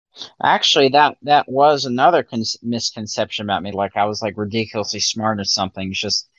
Actually, 0.41 0.89
that 0.89 1.17
that 1.23 1.47
was 1.49 1.85
another 1.85 2.23
con- 2.23 2.43
misconception 2.63 3.45
about 3.45 3.63
me. 3.63 3.71
Like 3.71 3.95
I 3.95 4.05
was 4.05 4.21
like 4.21 4.37
ridiculously 4.37 5.01
smart 5.01 5.39
or 5.39 5.43
something. 5.43 5.91
It's 5.91 5.99
just, 5.99 6.29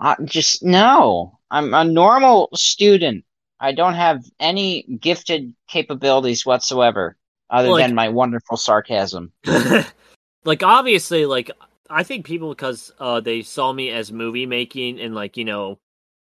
I 0.00 0.16
just 0.24 0.62
no. 0.62 1.38
I'm 1.50 1.72
a 1.74 1.84
normal 1.84 2.50
student. 2.54 3.24
I 3.60 3.72
don't 3.72 3.94
have 3.94 4.24
any 4.38 4.82
gifted 5.00 5.54
capabilities 5.68 6.44
whatsoever, 6.44 7.16
other 7.50 7.70
Like- 7.70 7.84
than 7.86 7.94
my 7.94 8.08
wonderful 8.08 8.56
sarcasm. 8.56 9.32
like 10.44 10.62
obviously, 10.62 11.26
like 11.26 11.50
I 11.88 12.02
think 12.02 12.26
people 12.26 12.50
because 12.50 12.92
uh 12.98 13.20
they 13.20 13.42
saw 13.42 13.72
me 13.72 13.90
as 13.90 14.12
movie 14.12 14.46
making 14.46 15.00
and 15.00 15.14
like 15.14 15.36
you 15.36 15.44
know 15.44 15.78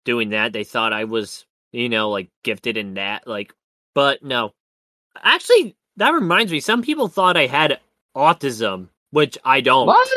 doing 0.05 0.31
that, 0.31 0.53
they 0.53 0.65
thought 0.65 0.93
I 0.93 1.05
was 1.05 1.45
you 1.73 1.89
know 1.89 2.11
like 2.11 2.29
gifted 2.43 2.77
in 2.77 2.95
that. 2.95 3.27
Like, 3.27 3.55
but 3.95 4.23
no, 4.23 4.53
actually, 5.23 5.77
that 5.97 6.11
reminds 6.11 6.51
me. 6.53 6.61
Some 6.61 6.83
people 6.83 7.09
thought 7.09 7.37
I 7.37 7.47
had 7.47 7.79
autism, 8.17 8.89
which 9.11 9.39
I 9.45 9.61
don't. 9.61 9.87
What? 9.87 10.09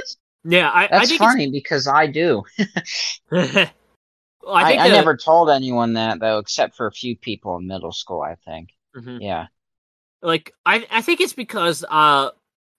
Yeah, 0.45 0.69
I, 0.69 0.85
I 0.85 0.87
That's 0.87 1.09
think 1.09 1.19
funny 1.19 1.51
because 1.51 1.87
I 1.87 2.07
do. 2.07 2.43
Well, 4.43 4.55
I, 4.55 4.63
I 4.63 4.65
think 4.65 4.81
I 4.81 4.89
the- 4.89 4.89
never 4.89 5.17
told 5.17 5.49
anyone 5.49 5.93
that 5.93 6.19
though, 6.19 6.37
except 6.39 6.75
for 6.75 6.87
a 6.87 6.91
few 6.91 7.17
people 7.17 7.57
in 7.57 7.67
middle 7.67 7.91
school. 7.91 8.21
I 8.21 8.35
think. 8.35 8.69
Mhm. 8.95 9.19
Yeah. 9.19 9.47
like 10.21 10.53
I 10.65 10.85
I 10.89 11.01
think 11.01 11.21
it's 11.21 11.33
because 11.33 11.83
uh 11.89 12.31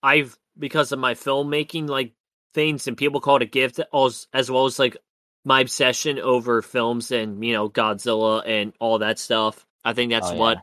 I've 0.02 0.38
because 0.58 0.92
of 0.92 0.98
my 0.98 1.14
filmmaking 1.14 1.88
like 1.88 2.12
things 2.54 2.86
and 2.86 2.96
people 2.96 3.20
call 3.20 3.36
it 3.36 3.42
a 3.42 3.46
gift 3.46 3.80
as 3.92 4.26
as 4.32 4.50
well 4.50 4.66
as 4.66 4.78
like 4.78 4.96
my 5.44 5.60
obsession 5.60 6.18
over 6.18 6.62
films 6.62 7.10
and 7.10 7.44
you 7.44 7.52
know 7.52 7.68
Godzilla 7.68 8.42
and 8.46 8.72
all 8.80 8.98
that 8.98 9.18
stuff. 9.18 9.66
I 9.84 9.92
think 9.92 10.10
that's 10.12 10.30
Oh, 10.30 10.32
what 10.32 10.58
yeah. 10.58 10.60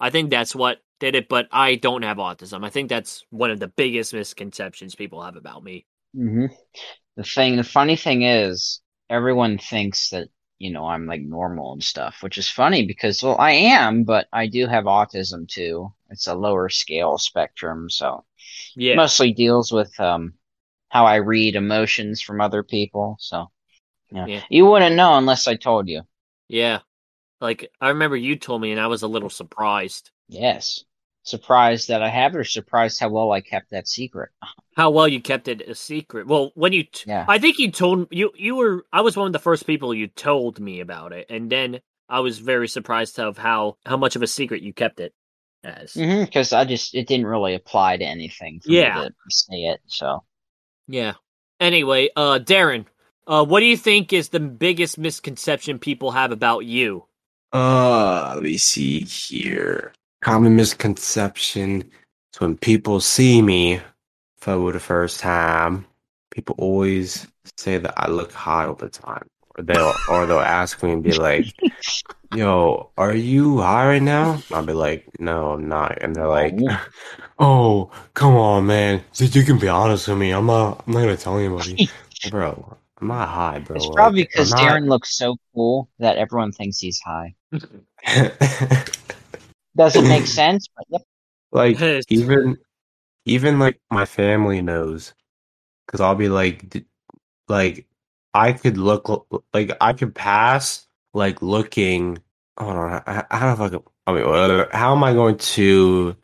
I 0.00 0.10
think 0.10 0.30
that's 0.30 0.54
what 0.54 0.78
did 1.00 1.14
it, 1.16 1.28
but 1.28 1.48
I 1.52 1.74
don't 1.76 2.02
have 2.02 2.16
autism. 2.18 2.64
I 2.64 2.70
think 2.70 2.88
that's 2.88 3.24
one 3.30 3.50
of 3.50 3.60
the 3.60 3.68
biggest 3.68 4.14
misconceptions 4.14 4.94
people 4.94 5.22
have 5.22 5.36
about 5.36 5.64
me. 5.64 5.86
hmm 6.14 6.46
The 7.16 7.24
thing, 7.24 7.56
the 7.56 7.64
funny 7.64 7.96
thing 7.96 8.22
is, 8.22 8.80
everyone 9.10 9.58
thinks 9.58 10.10
that, 10.10 10.28
you 10.62 10.72
know, 10.72 10.86
I'm 10.86 11.06
like 11.06 11.22
normal 11.22 11.72
and 11.74 11.82
stuff, 11.84 12.22
which 12.22 12.38
is 12.38 12.48
funny 12.50 12.86
because, 12.86 13.22
well, 13.22 13.36
I 13.38 13.52
am, 13.52 14.04
but 14.04 14.28
I 14.32 14.46
do 14.46 14.66
have 14.66 14.84
autism 14.84 15.48
too. 15.48 15.92
It's 16.10 16.28
a 16.28 16.34
lower 16.34 16.68
scale 16.68 17.18
spectrum, 17.18 17.90
so 17.90 18.24
Yeah. 18.76 18.96
mostly 18.96 19.32
deals 19.32 19.72
with 19.72 19.98
um 20.00 20.34
how 20.90 21.06
I 21.06 21.16
read 21.16 21.56
emotions 21.56 22.22
from 22.22 22.40
other 22.40 22.62
people. 22.62 23.16
So, 23.20 23.50
yeah. 24.12 24.28
Yeah. 24.28 24.42
You 24.50 24.66
wouldn't 24.66 24.96
know 24.96 25.18
unless 25.18 25.48
I 25.48 25.56
told 25.56 25.88
you. 25.88 26.02
Yeah. 26.48 26.80
Like 27.40 27.70
I 27.80 27.90
remember 27.90 28.16
you 28.16 28.36
told 28.36 28.62
me 28.62 28.72
and 28.72 28.80
I 28.80 28.88
was 28.88 29.02
a 29.02 29.08
little 29.08 29.30
surprised. 29.30 30.10
Yes. 30.28 30.84
Surprised 31.24 31.88
that 31.88 32.02
I 32.02 32.08
have 32.08 32.34
it 32.34 32.38
or 32.38 32.44
surprised 32.44 32.98
how 32.98 33.08
well 33.08 33.30
I 33.32 33.40
kept 33.40 33.70
that 33.70 33.86
secret. 33.86 34.30
how 34.76 34.90
well 34.90 35.06
you 35.06 35.20
kept 35.20 35.46
it 35.48 35.60
a 35.62 35.74
secret. 35.74 36.26
Well, 36.26 36.50
when 36.54 36.72
you, 36.72 36.82
t- 36.84 37.04
Yeah. 37.08 37.24
I 37.28 37.38
think 37.38 37.58
you 37.58 37.70
told 37.70 38.08
you 38.10 38.32
you 38.36 38.56
were. 38.56 38.84
I 38.92 39.02
was 39.02 39.16
one 39.16 39.26
of 39.28 39.32
the 39.32 39.38
first 39.38 39.66
people 39.66 39.94
you 39.94 40.08
told 40.08 40.58
me 40.58 40.80
about 40.80 41.12
it, 41.12 41.26
and 41.30 41.48
then 41.50 41.80
I 42.08 42.20
was 42.20 42.38
very 42.38 42.66
surprised 42.68 43.20
of 43.20 43.38
how 43.38 43.76
how 43.86 43.96
much 43.96 44.16
of 44.16 44.22
a 44.22 44.26
secret 44.26 44.62
you 44.62 44.72
kept 44.72 44.98
it 44.98 45.14
as. 45.62 45.92
Mm-hmm. 45.94 46.24
Because 46.24 46.52
I 46.52 46.64
just, 46.64 46.92
it 46.94 47.06
didn't 47.06 47.26
really 47.26 47.54
apply 47.54 47.98
to 47.98 48.04
anything 48.04 48.58
for 48.60 48.72
Yeah. 48.72 49.02
me 49.02 49.08
to 49.08 49.14
say 49.28 49.56
it, 49.66 49.80
so. 49.86 50.24
Yeah. 50.88 51.14
Anyway, 51.60 52.08
uh, 52.16 52.40
Darren, 52.40 52.86
uh, 53.28 53.44
what 53.44 53.60
do 53.60 53.66
you 53.66 53.76
think 53.76 54.12
is 54.12 54.30
the 54.30 54.40
biggest 54.40 54.98
misconception 54.98 55.78
people 55.78 56.10
have 56.10 56.32
about 56.32 56.64
you? 56.66 57.06
Uh, 57.52 58.32
let 58.34 58.42
me 58.42 58.58
see 58.58 59.00
here. 59.04 59.92
Common 60.22 60.54
misconception 60.54 61.82
is 62.32 62.40
when 62.40 62.56
people 62.56 63.00
see 63.00 63.42
me 63.42 63.80
for 64.38 64.72
the 64.72 64.78
first 64.78 65.18
time, 65.18 65.84
people 66.30 66.54
always 66.58 67.26
say 67.56 67.78
that 67.78 67.92
I 67.96 68.08
look 68.08 68.32
high 68.32 68.66
all 68.66 68.74
the 68.74 68.88
time. 68.88 69.26
Or 69.58 69.64
they'll 69.64 69.92
or 70.10 70.26
they'll 70.26 70.38
ask 70.38 70.80
me 70.82 70.92
and 70.92 71.02
be 71.02 71.12
like, 71.12 71.52
Yo, 72.32 72.90
are 72.96 73.14
you 73.14 73.58
high 73.58 73.88
right 73.88 74.02
now? 74.02 74.40
I'll 74.52 74.64
be 74.64 74.72
like, 74.72 75.08
No, 75.18 75.54
I'm 75.54 75.68
not. 75.68 75.98
And 76.00 76.14
they're 76.14 76.28
like, 76.28 76.54
Oh, 76.56 76.80
oh 77.40 77.90
come 78.14 78.34
on, 78.36 78.66
man. 78.66 79.02
So 79.10 79.24
you 79.24 79.42
can 79.42 79.58
be 79.58 79.66
honest 79.66 80.06
with 80.06 80.18
me. 80.18 80.30
I'm 80.30 80.46
not 80.46 80.84
I'm 80.86 80.92
not 80.92 81.00
gonna 81.00 81.16
tell 81.16 81.36
anybody. 81.36 81.90
bro, 82.30 82.76
I'm 83.00 83.08
not 83.08 83.28
high, 83.28 83.58
bro. 83.58 83.76
It's 83.76 83.88
probably 83.88 84.22
because 84.22 84.52
not- 84.52 84.60
Darren 84.60 84.88
looks 84.88 85.16
so 85.16 85.36
cool 85.52 85.90
that 85.98 86.16
everyone 86.16 86.52
thinks 86.52 86.78
he's 86.78 87.00
high. 87.00 87.34
Doesn't 89.76 90.08
make 90.08 90.26
sense, 90.40 90.68
but 90.76 90.84
yep. 90.90 91.02
like 91.52 91.78
Yes. 91.80 92.04
even 92.08 92.56
even 93.24 93.58
like 93.58 93.78
my 93.90 94.04
family 94.04 94.60
knows 94.62 95.14
because 95.86 96.00
i'll 96.00 96.14
be 96.16 96.28
like 96.28 96.68
d- 96.68 96.84
like 97.48 97.86
i 98.34 98.52
could 98.52 98.76
look 98.76 99.28
like 99.54 99.70
i 99.80 99.92
could 99.92 100.12
pass 100.14 100.86
like 101.14 101.40
looking 101.42 102.18
hold 102.58 102.76
on 102.76 103.02
how, 103.06 103.26
how 103.30 103.54
do 103.54 103.62
i 103.62 103.66
fucking 103.68 103.82
i 104.08 104.12
mean 104.12 104.66
how 104.72 104.92
am 104.94 105.04
i 105.04 105.12
going 105.12 105.36
to 105.36 106.16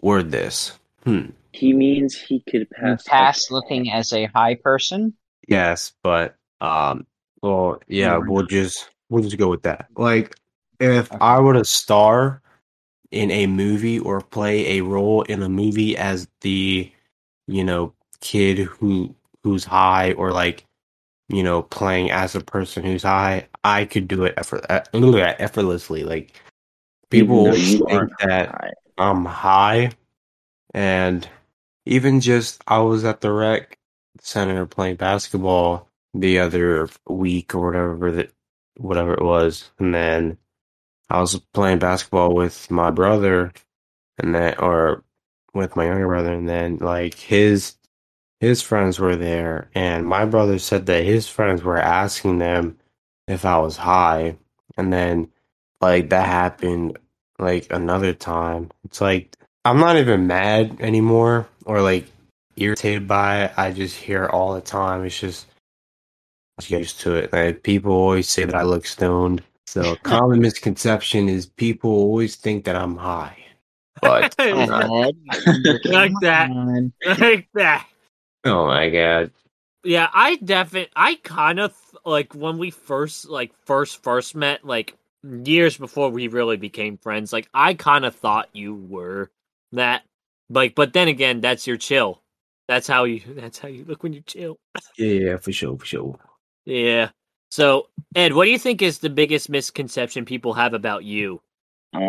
word 0.00 0.30
this 0.30 0.78
hmm 1.04 1.26
He 1.52 1.72
means 1.74 2.16
he 2.16 2.40
could 2.40 2.60
You 2.62 2.66
pass. 2.72 3.04
pass 3.04 3.50
looking 3.50 3.90
as 3.92 4.12
a 4.12 4.24
high 4.26 4.54
person. 4.54 5.12
yes 5.48 5.92
but 6.02 6.36
um 6.62 7.06
well 7.42 7.80
yeah 7.88 8.16
we'll 8.18 8.46
just 8.46 8.88
we'll 9.10 9.22
just 9.22 9.36
go 9.36 9.48
with 9.48 9.62
that 9.64 9.88
like 9.96 10.36
if 10.80 11.10
Okay. 11.12 11.18
i 11.20 11.38
were 11.38 11.52
to 11.54 11.64
star 11.64 12.40
in 13.14 13.30
a 13.30 13.46
movie 13.46 14.00
or 14.00 14.20
play 14.20 14.78
a 14.78 14.82
role 14.82 15.22
in 15.22 15.40
a 15.42 15.48
movie 15.48 15.96
as 15.96 16.28
the 16.40 16.90
you 17.46 17.62
know 17.62 17.94
kid 18.20 18.58
who 18.58 19.14
who's 19.44 19.64
high 19.64 20.12
or 20.14 20.32
like 20.32 20.66
you 21.28 21.42
know 21.42 21.62
playing 21.62 22.10
as 22.10 22.34
a 22.34 22.40
person 22.40 22.82
who's 22.82 23.04
high 23.04 23.46
i 23.62 23.84
could 23.84 24.08
do 24.08 24.24
it 24.24 24.34
effort, 24.36 24.66
uh, 24.68 24.82
effortlessly 24.92 26.02
like 26.02 26.32
people 27.08 27.42
Even 27.42 27.44
though 27.44 27.50
always 27.50 27.72
you 27.74 27.86
think 27.86 28.10
that 28.18 28.48
high. 28.48 28.70
i'm 28.98 29.24
high 29.24 29.90
and 30.74 31.28
even 31.86 32.20
just 32.20 32.62
i 32.66 32.78
was 32.78 33.04
at 33.04 33.20
the 33.20 33.30
rec 33.30 33.78
center 34.20 34.66
playing 34.66 34.96
basketball 34.96 35.88
the 36.14 36.40
other 36.40 36.88
week 37.08 37.54
or 37.54 37.64
whatever 37.64 38.10
that 38.10 38.32
whatever 38.76 39.14
it 39.14 39.22
was 39.22 39.70
and 39.78 39.94
then 39.94 40.36
i 41.10 41.20
was 41.20 41.38
playing 41.52 41.78
basketball 41.78 42.34
with 42.34 42.70
my 42.70 42.90
brother 42.90 43.52
and 44.18 44.34
then 44.34 44.54
or 44.58 45.02
with 45.52 45.76
my 45.76 45.86
younger 45.86 46.06
brother 46.06 46.32
and 46.32 46.48
then 46.48 46.76
like 46.78 47.14
his 47.14 47.76
his 48.40 48.60
friends 48.60 48.98
were 48.98 49.16
there 49.16 49.70
and 49.74 50.06
my 50.06 50.24
brother 50.24 50.58
said 50.58 50.86
that 50.86 51.04
his 51.04 51.28
friends 51.28 51.62
were 51.62 51.78
asking 51.78 52.38
them 52.38 52.76
if 53.26 53.44
I 53.44 53.58
was 53.58 53.76
high 53.76 54.36
and 54.76 54.92
then 54.92 55.30
like 55.80 56.10
that 56.10 56.26
happened 56.26 56.98
like 57.38 57.66
another 57.70 58.12
time. 58.12 58.70
It's 58.84 59.00
like 59.00 59.36
I'm 59.64 59.80
not 59.80 59.96
even 59.96 60.26
mad 60.26 60.76
anymore 60.80 61.48
or 61.64 61.80
like 61.80 62.06
irritated 62.56 63.08
by 63.08 63.44
it. 63.44 63.52
I 63.56 63.70
just 63.70 63.96
hear 63.96 64.26
all 64.26 64.54
the 64.54 64.60
time. 64.60 65.04
It's 65.04 65.18
just 65.18 65.46
I 66.58 66.62
get 66.64 66.80
used 66.80 67.00
to 67.00 67.14
it. 67.14 67.32
Like 67.32 67.62
people 67.62 67.92
always 67.92 68.28
say 68.28 68.44
that 68.44 68.54
I 68.54 68.62
look 68.62 68.86
stoned 68.86 69.42
so 69.66 69.92
a 69.92 69.96
common 70.02 70.40
misconception 70.40 71.28
is 71.28 71.46
people 71.46 71.90
always 71.90 72.36
think 72.36 72.64
that 72.64 72.76
I'm 72.76 72.96
high 72.96 73.36
but 74.02 74.34
I'm 74.38 74.68
not. 74.68 75.12
Like 75.84 76.12
that. 76.22 76.50
on. 76.50 76.92
like 77.18 77.48
that. 77.54 77.86
oh 78.44 78.66
my 78.66 78.90
god 78.90 79.30
Yeah, 79.84 80.08
I 80.12 80.36
definitely, 80.36 80.90
I 80.94 81.16
kind 81.16 81.60
of 81.60 81.74
like 82.04 82.34
when 82.34 82.58
we 82.58 82.70
first, 82.70 83.28
like, 83.28 83.52
first, 83.64 84.02
first 84.02 84.34
met, 84.34 84.64
like, 84.64 84.94
years 85.22 85.76
before 85.76 86.10
we 86.10 86.28
really 86.28 86.56
became 86.58 86.98
friends, 86.98 87.32
like, 87.32 87.48
I 87.54 87.74
kind 87.74 88.04
of 88.04 88.14
thought 88.14 88.48
you 88.52 88.74
were 88.74 89.30
that. 89.72 90.02
Like, 90.50 90.74
but 90.74 90.92
then 90.92 91.08
again, 91.08 91.40
that's 91.40 91.66
your 91.66 91.78
chill. 91.78 92.20
That's 92.68 92.86
how 92.86 93.04
you, 93.04 93.20
that's 93.26 93.58
how 93.58 93.68
you 93.68 93.84
look 93.84 94.02
when 94.02 94.12
you 94.12 94.22
chill. 94.22 94.58
yeah 94.98 95.06
yeah 95.06 95.36
for 95.38 95.52
sure 95.52 95.78
for 95.78 95.86
sure 95.86 96.18
Yeah. 96.66 97.10
So, 97.54 97.86
Ed, 98.16 98.32
what 98.32 98.46
do 98.46 98.50
you 98.50 98.58
think 98.58 98.82
is 98.82 98.98
the 98.98 99.08
biggest 99.08 99.48
misconception 99.48 100.24
people 100.24 100.54
have 100.54 100.74
about 100.74 101.04
you? 101.04 101.40
Um, 101.92 102.00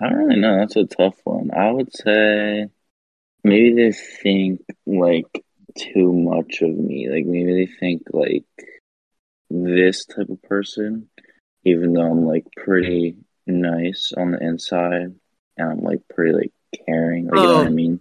I 0.00 0.08
don't 0.08 0.14
really 0.18 0.40
know. 0.40 0.56
That's 0.58 0.76
a 0.76 0.86
tough 0.86 1.16
one. 1.24 1.50
I 1.54 1.70
would 1.70 1.94
say 1.94 2.68
maybe 3.44 3.74
they 3.74 3.92
think 3.92 4.62
like 4.86 5.44
too 5.78 6.14
much 6.14 6.62
of 6.62 6.70
me. 6.70 7.10
Like 7.10 7.26
maybe 7.26 7.52
they 7.66 7.66
think 7.78 8.04
like 8.10 8.44
this 9.50 10.06
type 10.06 10.30
of 10.30 10.42
person, 10.44 11.10
even 11.64 11.92
though 11.92 12.10
I'm 12.10 12.24
like 12.24 12.46
pretty 12.56 13.18
nice 13.46 14.12
on 14.16 14.30
the 14.32 14.42
inside 14.42 15.14
and 15.58 15.70
I'm 15.70 15.82
like 15.82 16.00
pretty 16.08 16.32
like 16.32 16.52
caring. 16.86 17.26
Like, 17.28 17.40
you 17.42 17.48
know 17.48 17.58
what 17.58 17.66
I 17.66 17.70
Oh. 17.70 17.74
mean? 17.74 18.00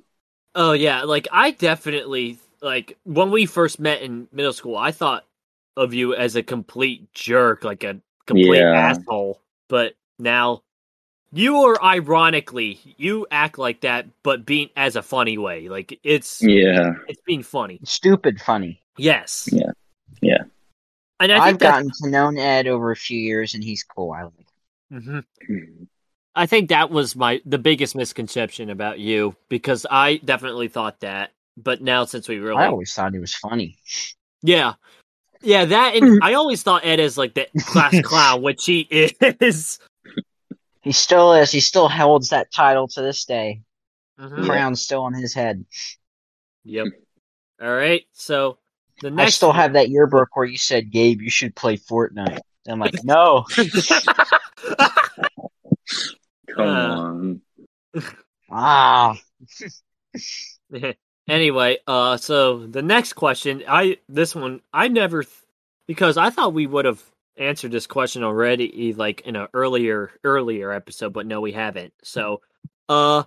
Oh 0.56 0.72
yeah, 0.72 1.04
like 1.04 1.28
I 1.34 1.52
definitely 1.52 2.40
like 2.62 2.98
when 3.04 3.32
we 3.32 3.46
first 3.46 3.80
met 3.80 4.02
in 4.02 4.28
middle 4.32 4.54
school, 4.54 4.78
I 4.78 4.92
thought 4.92 5.26
of 5.78 5.94
you 5.94 6.16
as 6.16 6.36
a 6.36 6.44
complete 6.44 7.12
jerk, 7.14 7.64
like 7.64 7.84
a 7.84 8.00
complete 8.26 8.60
Yeah. 8.60 8.74
asshole. 8.74 9.42
But 9.68 9.96
now 10.20 10.62
you 11.34 11.58
are 11.64 11.82
ironically 11.84 12.80
you 12.98 13.28
act 13.32 13.58
like 13.58 13.82
that, 13.82 14.08
but 14.24 14.46
being 14.46 14.70
as 14.78 14.96
a 14.96 15.02
funny 15.02 15.38
way. 15.38 15.68
Like 15.70 16.00
it's 16.04 16.42
Yeah. 16.42 16.94
it's 17.08 17.22
being 17.26 17.44
funny. 17.44 17.80
Stupid 17.84 18.40
funny. 18.40 18.82
Yes. 18.98 19.50
Yeah. 19.52 19.72
Yeah. 20.22 20.44
And 21.20 21.32
I 21.32 21.40
I've 21.48 21.60
gotten 21.60 21.90
to 22.04 22.10
know 22.10 22.30
Ed 22.30 22.68
over 22.68 22.92
a 22.92 22.96
few 22.96 23.20
years, 23.20 23.54
and 23.54 23.64
he's 23.64 23.84
cool. 23.84 24.12
I 24.12 24.24
like. 24.24 24.34
him. 24.92 25.26
Mhm. 25.50 25.88
I 26.36 26.46
think 26.46 26.70
that 26.70 26.90
was 26.90 27.16
my 27.16 27.42
the 27.46 27.58
biggest 27.58 27.96
misconception 27.96 28.70
about 28.70 29.00
you 29.00 29.36
because 29.50 29.86
I 29.90 30.18
definitely 30.18 30.68
thought 30.68 31.00
that. 31.00 31.32
But 31.58 31.82
now 31.82 32.06
since 32.06 32.28
we 32.28 32.38
really 32.40 32.64
I 32.64 32.68
always 32.68 32.94
thought 32.94 33.14
he 33.14 33.20
was 33.20 33.34
funny. 33.36 33.78
Yeah. 34.42 34.74
Yeah, 35.42 35.66
that 35.66 35.96
and 35.96 36.20
I 36.24 36.34
always 36.34 36.64
thought 36.64 36.86
Ed 36.86 37.00
is 37.00 37.18
like 37.18 37.34
the 37.34 37.48
class 37.62 37.96
clown, 38.04 38.42
which 38.42 38.66
he 38.66 38.82
is. 38.90 39.80
He 40.82 40.92
still 40.92 41.34
is. 41.34 41.52
He 41.52 41.60
still 41.62 41.88
holds 41.90 42.30
that 42.30 42.52
title 42.52 42.88
to 42.90 43.02
this 43.02 43.26
day. 43.26 43.62
Mhm. 44.20 44.46
Crown's 44.46 44.82
still 44.82 45.04
on 45.04 45.14
his 45.14 45.34
head. 45.34 45.66
Yep. 46.64 46.88
All 47.62 47.74
right. 47.74 48.04
So 48.14 48.58
the 49.02 49.12
next 49.12 49.28
I 49.28 49.30
still 49.32 49.52
have 49.52 49.74
that 49.74 49.90
yearbook 49.90 50.36
where 50.36 50.46
you 50.46 50.58
said, 50.58 50.92
"Gabe, 50.92 51.22
you 51.22 51.30
should 51.30 51.56
play 51.56 51.78
Fortnite." 51.78 52.40
I'm 52.68 52.80
like, 52.80 53.04
no. 53.04 53.46
Come 56.56 56.58
Uh. 56.58 56.62
on. 56.62 57.42
Ah, 58.50 59.18
anyway, 61.28 61.78
uh 61.88 62.18
so 62.18 62.66
the 62.66 62.82
next 62.82 63.14
question, 63.14 63.64
I 63.68 63.98
this 64.10 64.36
one 64.36 64.62
I 64.74 64.88
never 64.88 65.24
th- 65.24 65.36
because 65.88 66.18
I 66.18 66.30
thought 66.30 66.54
we 66.54 66.68
would 66.68 66.86
have 66.86 67.04
answered 67.38 67.72
this 67.72 67.88
question 67.88 68.24
already 68.24 68.94
like 68.94 69.22
in 69.22 69.36
an 69.36 69.48
earlier 69.54 70.12
earlier 70.24 70.72
episode, 70.72 71.14
but 71.14 71.26
no 71.26 71.42
we 71.42 71.52
haven't. 71.52 71.94
So, 72.04 72.42
uh 72.90 73.24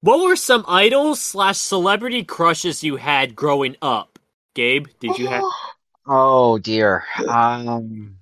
what 0.00 0.22
were 0.22 0.36
some 0.36 0.64
idols 0.68 1.20
slash 1.20 1.56
celebrity 1.56 2.24
crushes 2.24 2.84
you 2.84 2.96
had 2.96 3.34
growing 3.34 3.76
up? 3.80 4.18
Gabe, 4.54 4.86
did 5.00 5.18
you 5.18 5.28
have 5.28 5.44
Oh 6.06 6.58
dear. 6.58 7.04
Um, 7.28 8.16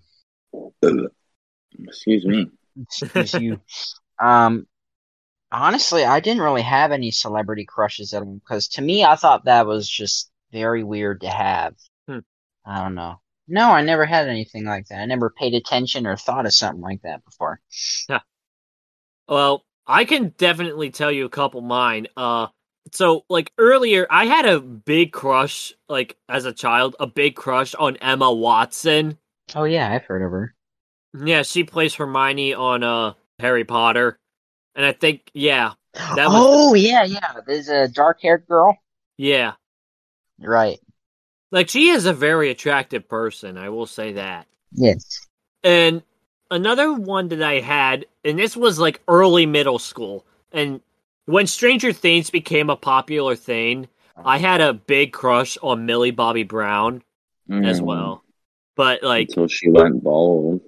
Excuse 1.79 2.25
me. 2.25 2.51
excuse 2.81 3.35
you. 3.35 3.61
Um, 4.21 4.67
honestly, 5.53 6.05
I 6.05 6.21
didn't 6.21 6.43
really 6.43 6.63
have 6.63 6.91
any 6.91 7.11
celebrity 7.11 7.65
crushes 7.65 8.15
at 8.15 8.23
all 8.23 8.41
because 8.43 8.69
to 8.69 8.83
me, 8.83 9.05
I 9.05 9.17
thought 9.17 9.45
that 9.45 9.67
was 9.67 9.89
just 9.89 10.31
very 10.51 10.83
weird 10.83 11.21
to 11.21 11.31
have. 11.31 11.75
Hmm. 12.09 12.19
I 12.65 12.83
don't 12.83 12.95
know. 12.95 13.21
No, 13.49 13.71
I 13.71 13.83
never 13.83 14.07
had 14.07 14.29
anything 14.29 14.65
like 14.65 14.87
that. 14.89 15.01
I 15.01 15.07
never 15.07 15.31
paid 15.31 15.55
attention 15.55 16.07
or 16.07 16.17
thought 16.17 16.47
of 16.47 16.55
something 16.55 16.81
like 16.81 17.03
that 17.03 17.25
before. 17.25 17.61
Yeah. 18.09 18.21
Well, 19.29 19.65
I 19.87 20.05
can 20.05 20.35
definitely 20.39 20.91
tell 20.91 21.13
you 21.13 21.27
a 21.27 21.31
couple 21.31 21.61
mine. 21.61 22.07
Uh 22.17 22.49
so 22.93 23.25
like 23.29 23.53
earlier 23.59 24.07
I 24.11 24.27
had 24.27 24.47
a 24.47 24.61
big 24.61 25.13
crush 25.13 25.73
like 25.89 26.17
as 26.29 26.45
a 26.45 26.53
child, 26.53 26.97
a 26.99 27.07
big 27.07 27.35
crush 27.37 27.75
on 27.75 27.97
Emma 27.97 28.33
Watson. 28.33 29.19
Oh 29.55 29.65
yeah, 29.65 29.93
I've 29.93 30.05
heard 30.05 30.23
of 30.23 30.31
her. 30.31 30.55
Yeah, 31.25 31.43
she 31.43 31.65
plays 31.65 31.95
Hermione 31.95 32.55
on 32.55 32.83
uh 32.83 33.15
Harry 33.39 33.65
Potter. 33.65 34.19
And 34.75 34.85
I 34.87 34.93
think 34.93 35.31
yeah, 35.35 35.73
That 35.95 36.29
was- 36.29 36.45
oh 36.47 36.75
yeah, 36.75 37.05
yeah. 37.05 37.35
There's 37.47 37.69
a 37.69 37.89
dark-haired 37.89 38.47
girl. 38.47 38.77
yeah. 39.17 39.53
Right. 40.41 40.81
Like 41.51 41.69
she 41.69 41.89
is 41.91 42.07
a 42.07 42.13
very 42.15 42.51
attractive 42.51 43.09
person, 43.09 43.59
I 43.59 43.69
will 43.69 43.87
say 43.87 44.15
that. 44.15 44.47
Yes. 44.73 45.27
And 45.63 46.03
another 46.51 46.93
one 46.93 47.29
that 47.29 47.43
I 47.43 47.61
had, 47.61 48.07
and 48.25 48.39
this 48.39 48.57
was 48.57 48.79
like 48.79 49.01
early 49.07 49.47
middle 49.47 49.79
school, 49.79 50.25
and 50.51 50.81
when 51.27 51.47
Stranger 51.47 51.93
Things 51.93 52.31
became 52.31 52.71
a 52.71 52.77
popular 52.77 53.37
thing, 53.37 53.89
I 54.25 54.39
had 54.39 54.61
a 54.61 54.73
big 54.73 55.13
crush 55.13 55.57
on 55.63 55.87
Millie 55.87 56.11
Bobby 56.11 56.43
Brown 56.43 57.03
as 57.51 57.81
Mm, 57.81 57.85
well. 57.85 58.25
But 58.75 59.03
like, 59.03 59.29
Until 59.29 59.47
she 59.49 59.69
went 59.69 60.03
bald. 60.03 60.61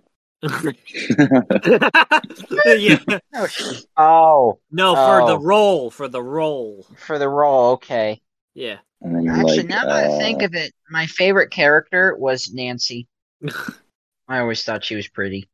Yeah, 2.78 2.98
Oh, 3.34 3.48
oh, 3.96 4.58
no, 4.70 4.94
for 4.94 5.24
the 5.26 5.36
Oh. 5.36 5.42
role, 5.42 5.90
for 5.90 6.08
the 6.08 6.22
role, 6.22 6.86
for 6.98 7.18
the 7.18 7.28
role. 7.28 7.72
Okay. 7.72 8.20
yeah. 8.54 8.78
Actually, 9.02 9.56
like, 9.58 9.66
now 9.66 9.84
that 9.84 10.04
I 10.04 10.08
think 10.08 10.42
uh, 10.42 10.46
of 10.46 10.54
it, 10.54 10.72
my 10.90 11.06
favorite 11.06 11.50
character 11.50 12.14
was 12.16 12.52
Nancy. 12.52 13.08
I 14.28 14.38
always 14.38 14.62
thought 14.64 14.84
she 14.84 14.96
was 14.96 15.08
pretty. 15.08 15.48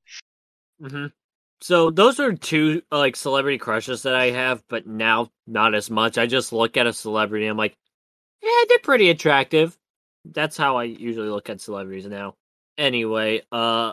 hmm 0.80 1.06
So 1.60 1.90
those 1.90 2.20
are 2.20 2.32
two 2.32 2.82
uh, 2.92 2.98
like 2.98 3.16
celebrity 3.16 3.58
crushes 3.58 4.02
that 4.02 4.14
I 4.14 4.30
have, 4.30 4.62
but 4.68 4.86
now 4.86 5.30
not 5.46 5.74
as 5.74 5.90
much. 5.90 6.18
I 6.18 6.26
just 6.26 6.52
look 6.52 6.76
at 6.76 6.86
a 6.86 6.92
celebrity, 6.92 7.46
I'm 7.46 7.56
like, 7.56 7.76
yeah, 8.42 8.64
they're 8.68 8.78
pretty 8.80 9.10
attractive. 9.10 9.76
That's 10.24 10.56
how 10.56 10.76
I 10.76 10.84
usually 10.84 11.28
look 11.28 11.50
at 11.50 11.60
celebrities 11.60 12.06
now. 12.06 12.36
Anyway, 12.78 13.42
uh, 13.52 13.92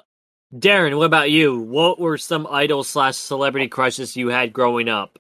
Darren, 0.53 0.97
what 0.97 1.05
about 1.05 1.29
you? 1.31 1.59
What 1.59 1.99
were 1.99 2.17
some 2.17 2.47
idol 2.49 2.83
slash 2.83 3.17
celebrity 3.17 3.67
crushes 3.67 4.15
you 4.15 4.29
had 4.29 4.53
growing 4.53 4.87
up? 4.89 5.19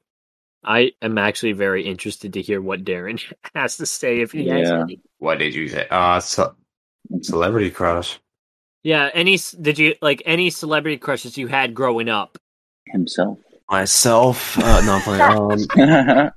I 0.63 0.93
am 1.01 1.17
actually 1.17 1.51
very 1.53 1.83
interested 1.85 2.33
to 2.33 2.41
hear 2.41 2.61
what 2.61 2.83
Darren 2.83 3.21
has 3.55 3.77
to 3.77 3.85
say 3.85 4.21
if 4.21 4.31
he 4.31 4.47
has 4.47 4.69
any. 4.71 4.99
What 5.17 5.39
did 5.39 5.53
you 5.55 5.67
say? 5.67 5.87
Uh, 5.89 6.19
ce- 6.19 6.39
celebrity 7.21 7.71
crush. 7.71 8.19
Yeah, 8.83 9.09
any 9.13 9.33
s- 9.35 9.51
did 9.51 9.77
you 9.79 9.95
like 10.01 10.21
any 10.25 10.49
celebrity 10.49 10.97
crushes 10.97 11.37
you 11.37 11.47
had 11.47 11.73
growing 11.73 12.09
up? 12.09 12.37
himself. 12.87 13.37
Myself. 13.69 14.57
Uh, 14.57 14.81
no, 14.81 14.93
I'm 14.93 15.01
playing. 15.01 15.71
Um, 15.75 16.31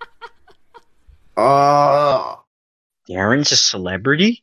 uh, 1.36 2.36
Darren's 3.08 3.52
a 3.52 3.56
celebrity? 3.56 4.42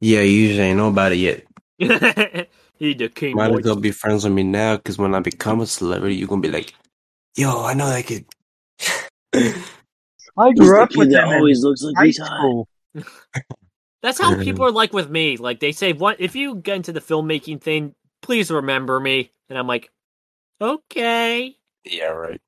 yeah, 0.00 0.20
you 0.20 0.30
usually 0.32 0.66
ain't 0.68 0.78
know 0.78 0.88
about 0.88 1.12
it 1.12 1.44
yet. 1.78 2.48
he 2.82 2.94
the 2.94 3.08
king. 3.08 3.36
Might 3.36 3.52
as 3.52 3.64
well 3.64 3.76
be 3.76 3.92
friends 3.92 4.24
with 4.24 4.32
me 4.32 4.42
now, 4.42 4.76
because 4.76 4.98
when 4.98 5.14
I 5.14 5.20
become 5.20 5.60
a 5.60 5.66
celebrity, 5.66 6.16
you're 6.16 6.26
gonna 6.26 6.40
be 6.40 6.50
like, 6.50 6.74
"Yo, 7.36 7.64
I 7.64 7.74
know 7.74 7.88
that 7.88 8.04
kid." 8.04 8.26
I 8.80 8.90
He's 10.56 10.68
the 10.68 10.88
kid 10.90 11.12
that 11.12 11.24
always 11.24 11.62
looks 11.62 11.82
like 11.82 11.94
he's 12.04 12.18
high. 12.18 12.64
That's 14.02 14.18
how 14.20 14.36
people 14.42 14.66
are 14.66 14.72
like 14.72 14.92
with 14.92 15.08
me. 15.08 15.36
Like 15.36 15.60
they 15.60 15.70
say, 15.70 15.92
"What 15.92 16.20
if 16.20 16.34
you 16.34 16.56
get 16.56 16.74
into 16.76 16.92
the 16.92 17.00
filmmaking 17.00 17.60
thing? 17.60 17.94
Please 18.20 18.50
remember 18.50 18.98
me." 18.98 19.30
And 19.48 19.56
I'm 19.56 19.68
like, 19.68 19.90
"Okay." 20.60 21.56
yeah, 21.84 22.06
right. 22.06 22.40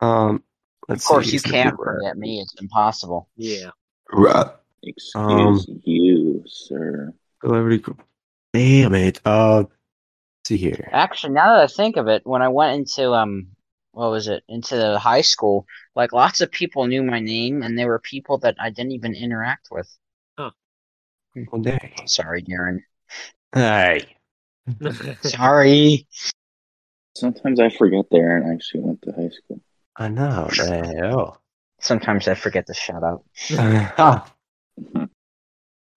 Um, 0.00 0.42
let's 0.88 1.04
Of 1.04 1.08
course, 1.08 1.26
see, 1.26 1.36
you 1.36 1.40
can't 1.40 1.78
looking 1.78 1.94
forget 1.94 2.18
me. 2.18 2.40
It's 2.40 2.54
impossible. 2.60 3.28
Yeah. 3.36 3.70
right. 4.12 4.50
Excuse 4.82 5.14
Um, 5.14 5.80
you, 5.84 6.42
sir. 6.46 7.14
Celebrity. 7.40 7.84
Cr- 8.56 8.62
Damn 8.62 8.94
it. 8.94 9.20
Uh, 9.24 9.56
let's 9.58 9.70
see 10.46 10.56
here. 10.56 10.88
Actually, 10.92 11.34
now 11.34 11.56
that 11.56 11.64
I 11.64 11.66
think 11.66 11.96
of 11.96 12.08
it, 12.08 12.22
when 12.24 12.42
I 12.42 12.48
went 12.48 12.78
into 12.78 13.12
um, 13.12 13.48
what 13.92 14.10
was 14.10 14.28
it? 14.28 14.44
Into 14.48 14.76
the 14.76 14.98
high 14.98 15.22
school, 15.22 15.66
like 15.94 16.12
lots 16.12 16.40
of 16.40 16.50
people 16.50 16.86
knew 16.86 17.02
my 17.02 17.20
name, 17.20 17.62
and 17.62 17.78
there 17.78 17.88
were 17.88 17.98
people 17.98 18.38
that 18.38 18.56
I 18.60 18.70
didn't 18.70 18.92
even 18.92 19.14
interact 19.14 19.68
with. 19.70 19.88
Oh, 20.38 20.50
dang. 21.60 21.92
Sorry, 22.06 22.42
Darren. 22.42 22.80
Hey. 23.54 24.06
Sorry. 25.22 26.06
Sometimes 27.14 27.60
I 27.60 27.70
forget 27.70 28.10
Darren 28.10 28.52
actually 28.52 28.80
went 28.80 29.02
to 29.02 29.12
high 29.12 29.30
school. 29.30 29.60
I 29.96 30.08
know. 30.08 30.48
The 30.54 30.94
hell. 30.98 31.40
Sometimes 31.80 32.28
I 32.28 32.34
forget 32.34 32.66
to 32.66 32.74
shut 32.74 33.02
up. 33.02 33.24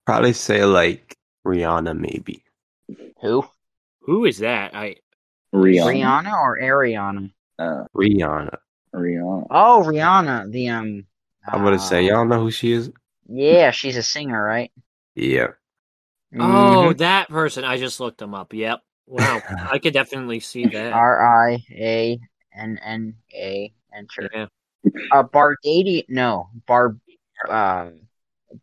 Probably 0.06 0.32
say 0.32 0.64
like 0.64 1.14
Rihanna, 1.46 1.98
maybe. 1.98 2.42
Who? 3.20 3.44
Who 4.02 4.24
is 4.24 4.38
that? 4.38 4.74
I 4.74 4.96
Rihanna. 5.54 5.84
Rihanna 5.84 6.32
or 6.32 6.58
Ariana? 6.58 7.32
Uh, 7.58 7.84
Rihanna. 7.94 8.56
Rihanna. 8.94 9.46
Oh, 9.50 9.82
Rihanna. 9.86 10.50
The 10.50 10.68
um. 10.68 11.06
I'm 11.46 11.62
gonna 11.64 11.78
say, 11.78 11.98
uh, 11.98 12.12
y'all 12.12 12.24
know 12.24 12.40
who 12.40 12.50
she 12.50 12.72
is? 12.72 12.90
Yeah, 13.28 13.70
she's 13.70 13.96
a 13.96 14.02
singer, 14.02 14.42
right? 14.42 14.70
Yeah. 15.14 15.48
Oh, 16.38 16.92
that 16.94 17.28
person. 17.28 17.64
I 17.64 17.76
just 17.78 17.98
looked 17.98 18.18
them 18.18 18.34
up. 18.34 18.52
Yep. 18.52 18.80
Wow. 19.06 19.42
I 19.70 19.78
could 19.78 19.94
definitely 19.94 20.40
see 20.40 20.66
that. 20.66 20.92
R 20.92 21.48
I 21.48 21.64
A 21.70 22.20
N 22.54 22.78
N 22.82 23.14
A. 23.34 23.72
Enter. 23.92 24.30
Yeah. 24.32 24.46
Uh, 25.12 25.24
Bardadi. 25.24 26.04
No, 26.08 26.50
Bar. 26.66 26.96
Uh, 27.48 27.90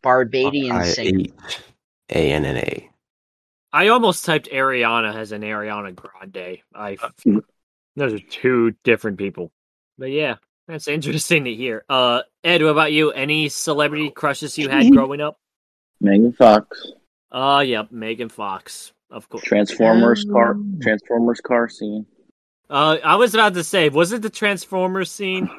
Barbadian 0.02 0.84
singer. 0.86 1.34
H 1.46 1.60
A 2.10 2.32
N 2.32 2.46
N 2.46 2.58
A. 2.58 2.90
I 3.74 3.90
almost 3.90 4.26
typed 4.26 4.50
Ariana 4.50 5.16
as 5.16 5.32
an 5.32 5.42
Ariana 5.42 5.94
Grande. 5.94 6.60
I 6.74 6.98
those 7.96 8.14
are 8.14 8.20
two 8.20 8.76
different 8.84 9.18
people. 9.18 9.52
But 9.98 10.12
yeah, 10.12 10.36
that's 10.68 10.88
interesting 10.88 11.46
to 11.46 11.54
hear. 11.54 11.84
Uh 11.90 12.22
Ed, 12.44 12.62
what 12.62 12.70
about 12.70 12.92
you? 12.94 13.12
Any 13.12 13.50
celebrity 13.50 14.10
crushes 14.10 14.58
you 14.58 14.70
had 14.70 14.92
growing 14.92 15.22
up? 15.22 15.38
Megan 16.00 16.32
Fox, 16.34 16.92
Uh 17.32 17.64
yep, 17.66 17.92
Megan 17.92 18.30
Fox, 18.30 18.94
of 19.10 19.28
course. 19.30 19.44
Transformers 19.44 20.26
car, 20.32 20.52
Um. 20.52 20.80
Transformers 20.82 21.42
car 21.42 21.68
scene. 21.70 22.06
Uh 22.70 22.98
I 23.04 23.16
was 23.16 23.34
about 23.34 23.54
to 23.56 23.64
say, 23.64 23.90
was 23.90 24.12
it 24.12 24.22
the 24.22 24.30
Transformers 24.30 25.12
scene? 25.12 25.50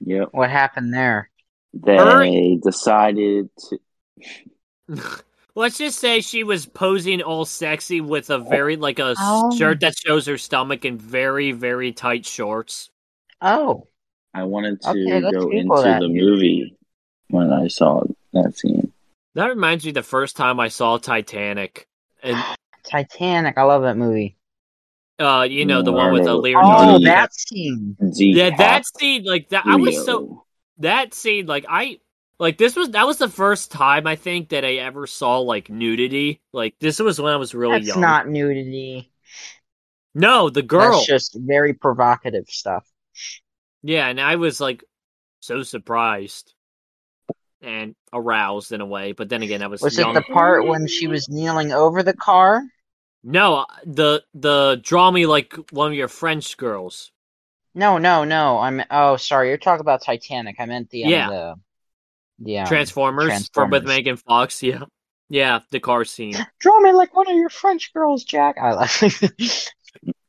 Yep. 0.00 0.28
What 0.32 0.50
happened 0.50 0.92
there? 0.94 1.30
They 1.74 1.96
Her- 1.96 2.56
decided 2.62 3.50
to. 3.68 3.78
Let's 5.58 5.76
just 5.78 5.98
say 5.98 6.20
she 6.20 6.44
was 6.44 6.66
posing 6.66 7.20
all 7.20 7.44
sexy 7.44 8.00
with 8.00 8.30
a 8.30 8.38
very 8.38 8.76
like 8.76 9.00
a 9.00 9.14
Oh. 9.18 9.50
shirt 9.56 9.80
that 9.80 9.96
shows 9.98 10.26
her 10.26 10.38
stomach 10.38 10.84
and 10.84 11.02
very 11.02 11.50
very 11.52 11.90
tight 11.92 12.24
shorts. 12.24 12.90
Oh, 13.40 13.88
I 14.32 14.44
wanted 14.44 14.80
to 14.82 14.90
Okay, 14.90 15.20
go 15.20 15.50
into 15.50 15.82
that. 15.82 16.00
the 16.00 16.08
movie 16.08 16.76
when 17.30 17.52
I 17.52 17.66
saw 17.66 18.02
that 18.34 18.56
scene. 18.56 18.92
That 19.34 19.46
reminds 19.46 19.84
me 19.84 19.90
the 19.90 20.02
first 20.04 20.36
time 20.36 20.60
I 20.60 20.68
saw 20.68 20.96
Titanic. 20.98 21.88
And 22.22 22.36
Titanic. 22.84 23.58
I 23.58 23.62
love 23.64 23.82
that 23.82 23.96
movie. 23.96 24.36
uh 25.18 25.44
you 25.50 25.66
know 25.66 25.82
the 25.82 25.90
one 25.90 26.12
with 26.12 26.22
the 26.24 26.34
Leonardo. 26.36 26.68
Leonardo. 26.68 26.94
Oh, 26.94 27.04
that 27.04 27.34
scene. 27.34 27.96
Yeah, 28.12 28.56
that 28.56 28.84
scene, 28.86 29.24
like 29.24 29.48
that, 29.48 29.66
I 29.66 29.74
was 29.74 30.04
so 30.04 30.44
that 30.78 31.14
scene, 31.14 31.46
like 31.46 31.66
I, 31.68 31.98
like 32.38 32.58
this 32.58 32.76
was 32.76 32.90
that 32.90 33.06
was 33.06 33.18
the 33.18 33.28
first 33.28 33.70
time 33.72 34.06
I 34.06 34.16
think 34.16 34.50
that 34.50 34.64
I 34.64 34.74
ever 34.76 35.06
saw 35.06 35.38
like 35.40 35.68
nudity. 35.70 36.40
Like 36.52 36.74
this 36.80 36.98
was 36.98 37.20
when 37.20 37.32
I 37.32 37.36
was 37.36 37.54
really 37.54 37.78
That's 37.78 37.88
young. 37.88 38.00
not 38.00 38.28
nudity. 38.28 39.10
no, 40.14 40.48
the 40.50 40.62
girl. 40.62 40.92
That's 40.92 41.06
just 41.06 41.36
very 41.38 41.74
provocative 41.74 42.48
stuff. 42.48 42.86
Yeah, 43.82 44.06
and 44.08 44.20
I 44.20 44.36
was 44.36 44.60
like 44.60 44.84
so 45.40 45.62
surprised 45.62 46.54
and 47.60 47.94
aroused 48.12 48.72
in 48.72 48.80
a 48.80 48.86
way. 48.86 49.12
But 49.12 49.28
then 49.28 49.42
again, 49.42 49.62
I 49.62 49.66
was, 49.66 49.82
Was 49.82 49.98
young. 49.98 50.10
it 50.10 50.14
the 50.26 50.32
part 50.32 50.66
when 50.66 50.86
she 50.86 51.06
was 51.06 51.28
kneeling 51.28 51.72
over 51.72 52.02
the 52.02 52.14
car? 52.14 52.62
no 53.24 53.66
the 53.84 54.22
the 54.34 54.80
draw 54.82 55.10
me 55.10 55.26
like 55.26 55.52
one 55.72 55.90
of 55.90 55.94
your 55.96 56.06
French 56.06 56.56
girls. 56.56 57.10
No, 57.74 57.98
no, 57.98 58.24
no. 58.24 58.58
I'm. 58.58 58.82
Oh, 58.90 59.16
sorry. 59.16 59.48
You're 59.48 59.56
talking 59.58 59.80
about 59.80 60.02
Titanic. 60.02 60.56
I 60.58 60.66
meant 60.66 60.90
the. 60.90 61.04
Um, 61.14 61.62
Yeah. 62.38 62.64
The, 62.64 62.68
the 62.70 62.74
Transformers, 62.74 63.50
from 63.52 63.70
with 63.70 63.84
Megan 63.84 64.16
Fox. 64.16 64.62
Yeah, 64.62 64.80
yeah, 65.28 65.60
the 65.70 65.80
car 65.80 66.04
scene. 66.04 66.34
Draw 66.60 66.80
me 66.80 66.92
like 66.92 67.14
one 67.14 67.28
of 67.30 67.36
your 67.36 67.50
French 67.50 67.92
girls, 67.92 68.24
Jack. 68.24 68.56
I 68.60 68.72
like. 68.72 69.02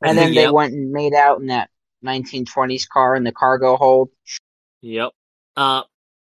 and 0.03 0.17
then 0.17 0.33
they 0.33 0.43
Yep. 0.43 0.51
went 0.53 0.73
and 0.73 0.91
made 0.91 1.13
out 1.13 1.39
in 1.39 1.47
that 1.47 1.69
1920s 2.05 2.87
car 2.87 3.15
in 3.15 3.23
the 3.23 3.31
cargo 3.31 3.77
hold. 3.77 4.09
Yep. 4.81 5.11
Uh, 5.55 5.83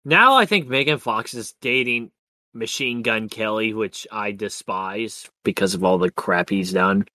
now 0.05 0.37
I 0.37 0.47
think 0.47 0.68
Megan 0.68 0.99
Fox 0.99 1.35
is 1.35 1.55
dating 1.61 2.11
Machine 2.55 3.03
Gun 3.03 3.29
Kelly, 3.29 3.75
which 3.75 4.07
I 4.12 4.33
despise 4.33 5.29
because 5.45 5.75
of 5.75 5.83
all 5.85 5.99
the 5.99 6.11
crap 6.11 6.51
he's 6.51 6.72
done. 6.72 7.07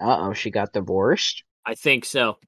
Uh 0.00 0.16
oh, 0.28 0.32
she 0.32 0.50
got 0.50 0.72
divorced. 0.72 1.44
I 1.64 1.74
think 1.74 2.04
so. 2.04 2.38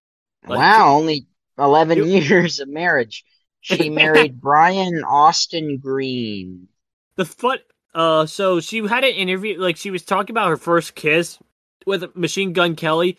Like- 0.46 0.58
wow, 0.58 0.94
only 0.96 1.26
11 1.58 1.98
You- 1.98 2.04
years 2.20 2.60
of 2.60 2.68
marriage. 2.68 3.24
She 3.64 3.88
married 3.88 4.40
Brian 4.42 5.02
Austin 5.04 5.78
Green. 5.78 6.68
The 7.16 7.24
foot. 7.24 7.62
Uh, 7.94 8.26
so 8.26 8.60
she 8.60 8.86
had 8.86 9.04
an 9.04 9.14
interview, 9.14 9.58
like 9.58 9.78
she 9.78 9.90
was 9.90 10.02
talking 10.02 10.34
about 10.34 10.50
her 10.50 10.58
first 10.58 10.94
kiss 10.94 11.38
with 11.86 12.14
Machine 12.14 12.52
Gun 12.52 12.76
Kelly, 12.76 13.16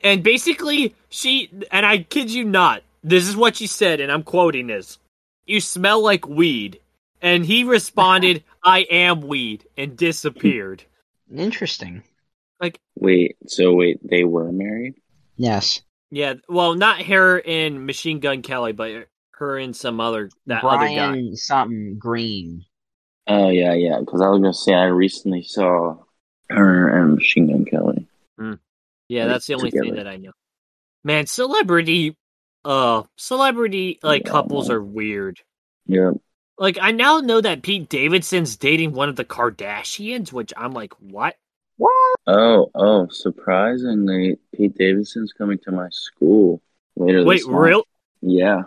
and 0.00 0.24
basically 0.24 0.96
she 1.08 1.50
and 1.70 1.86
I 1.86 1.98
kid 1.98 2.30
you 2.30 2.44
not, 2.44 2.82
this 3.04 3.28
is 3.28 3.36
what 3.36 3.56
she 3.56 3.66
said, 3.66 4.00
and 4.00 4.10
I'm 4.10 4.22
quoting 4.24 4.66
this: 4.66 4.98
"You 5.46 5.60
smell 5.60 6.02
like 6.02 6.26
weed," 6.26 6.80
and 7.20 7.44
he 7.46 7.62
responded, 7.62 8.42
"I 8.64 8.80
am 8.90 9.20
weed," 9.20 9.66
and 9.76 9.96
disappeared. 9.96 10.82
Interesting. 11.32 12.02
Like 12.58 12.80
wait, 12.96 13.36
so 13.46 13.74
wait, 13.74 14.00
they 14.02 14.24
were 14.24 14.50
married? 14.50 14.94
Yes. 15.36 15.82
Yeah, 16.10 16.34
well, 16.48 16.74
not 16.74 17.02
her 17.02 17.40
and 17.46 17.86
Machine 17.86 18.18
Gun 18.18 18.42
Kelly, 18.42 18.72
but 18.72 19.06
her 19.40 19.58
and 19.58 19.74
some 19.74 20.00
other 20.00 20.30
that 20.46 20.62
other 20.62 20.86
guy. 20.86 20.94
Brian 21.08 21.36
something 21.36 21.98
Green. 21.98 22.64
Oh 23.26 23.50
yeah, 23.50 23.74
yeah. 23.74 23.98
Because 24.00 24.20
I 24.20 24.28
was 24.28 24.40
gonna 24.40 24.54
say 24.54 24.74
I 24.74 24.84
recently 24.84 25.42
saw 25.42 25.96
her 26.48 26.88
and 26.88 27.14
Machine 27.16 27.48
Gun 27.48 27.64
Kelly. 27.64 28.06
Yeah, 29.08 29.26
that's 29.26 29.46
the 29.46 29.54
only 29.54 29.72
thing 29.72 29.96
that 29.96 30.06
I 30.06 30.18
know. 30.18 30.30
Man, 31.02 31.26
celebrity, 31.26 32.16
uh, 32.64 33.02
celebrity 33.16 33.98
like 34.04 34.22
Yeah. 34.24 34.30
couples 34.30 34.70
are 34.70 34.80
weird. 34.80 35.40
Yep. 35.86 36.14
Like 36.58 36.78
I 36.80 36.92
now 36.92 37.18
know 37.18 37.40
that 37.40 37.62
Pete 37.62 37.88
Davidson's 37.88 38.56
dating 38.56 38.92
one 38.92 39.08
of 39.08 39.16
the 39.16 39.24
Kardashians, 39.24 40.32
which 40.32 40.52
I'm 40.56 40.70
like, 40.72 40.92
what? 41.00 41.34
What? 41.76 42.16
Oh, 42.28 42.70
oh! 42.74 43.08
Surprisingly, 43.10 44.38
Pete 44.54 44.76
Davidson's 44.76 45.32
coming 45.32 45.58
to 45.64 45.72
my 45.72 45.88
school 45.90 46.62
later 46.94 47.24
Wait, 47.24 47.38
this 47.38 47.46
month. 47.48 47.58
real? 47.58 47.82
Yeah, 48.20 48.62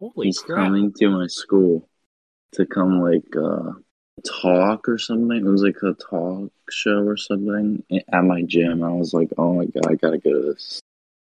Holy 0.00 0.26
he's 0.26 0.38
crap! 0.38 0.66
coming 0.66 0.92
to 0.98 1.10
my 1.10 1.26
school 1.26 1.88
to 2.52 2.66
come 2.66 3.00
like 3.00 3.24
uh 3.36 3.72
talk 4.26 4.88
or 4.88 4.98
something. 4.98 5.36
It 5.36 5.44
was 5.44 5.62
like 5.62 5.76
a 5.82 5.94
talk 5.94 6.52
show 6.70 7.02
or 7.04 7.16
something 7.16 7.82
at 8.12 8.24
my 8.24 8.42
gym. 8.42 8.82
I 8.82 8.90
was 8.90 9.12
like, 9.14 9.30
oh 9.38 9.54
my 9.54 9.66
god, 9.66 9.86
I 9.86 9.94
gotta 9.94 10.18
go 10.18 10.32
to 10.32 10.52
this. 10.52 10.80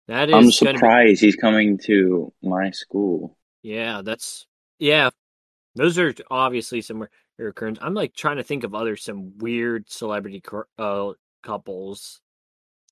That 0.09 0.29
is 0.29 0.35
I'm 0.35 0.41
gonna 0.41 0.47
be 0.47 0.79
surprised 0.79 1.21
he's 1.21 1.37
coming 1.37 1.79
to 1.85 2.33
my 2.43 2.71
school. 2.71 3.37
Yeah, 3.63 4.03
that's 4.03 4.47
yeah. 4.79 5.11
Those 5.75 5.99
are 5.99 6.15
obviously 6.31 6.83
some 6.83 7.07
rare 7.39 7.49
occurrence. 7.49 7.79
I'm 7.81 7.95
like 7.95 8.15
trying 8.15 8.37
to 8.37 8.43
think 8.43 8.65
of 8.65 8.75
other 8.75 8.97
some 8.97 9.39
weird 9.39 9.91
celebrity 9.91 10.43
uh 10.79 11.13
couples. 11.43 12.21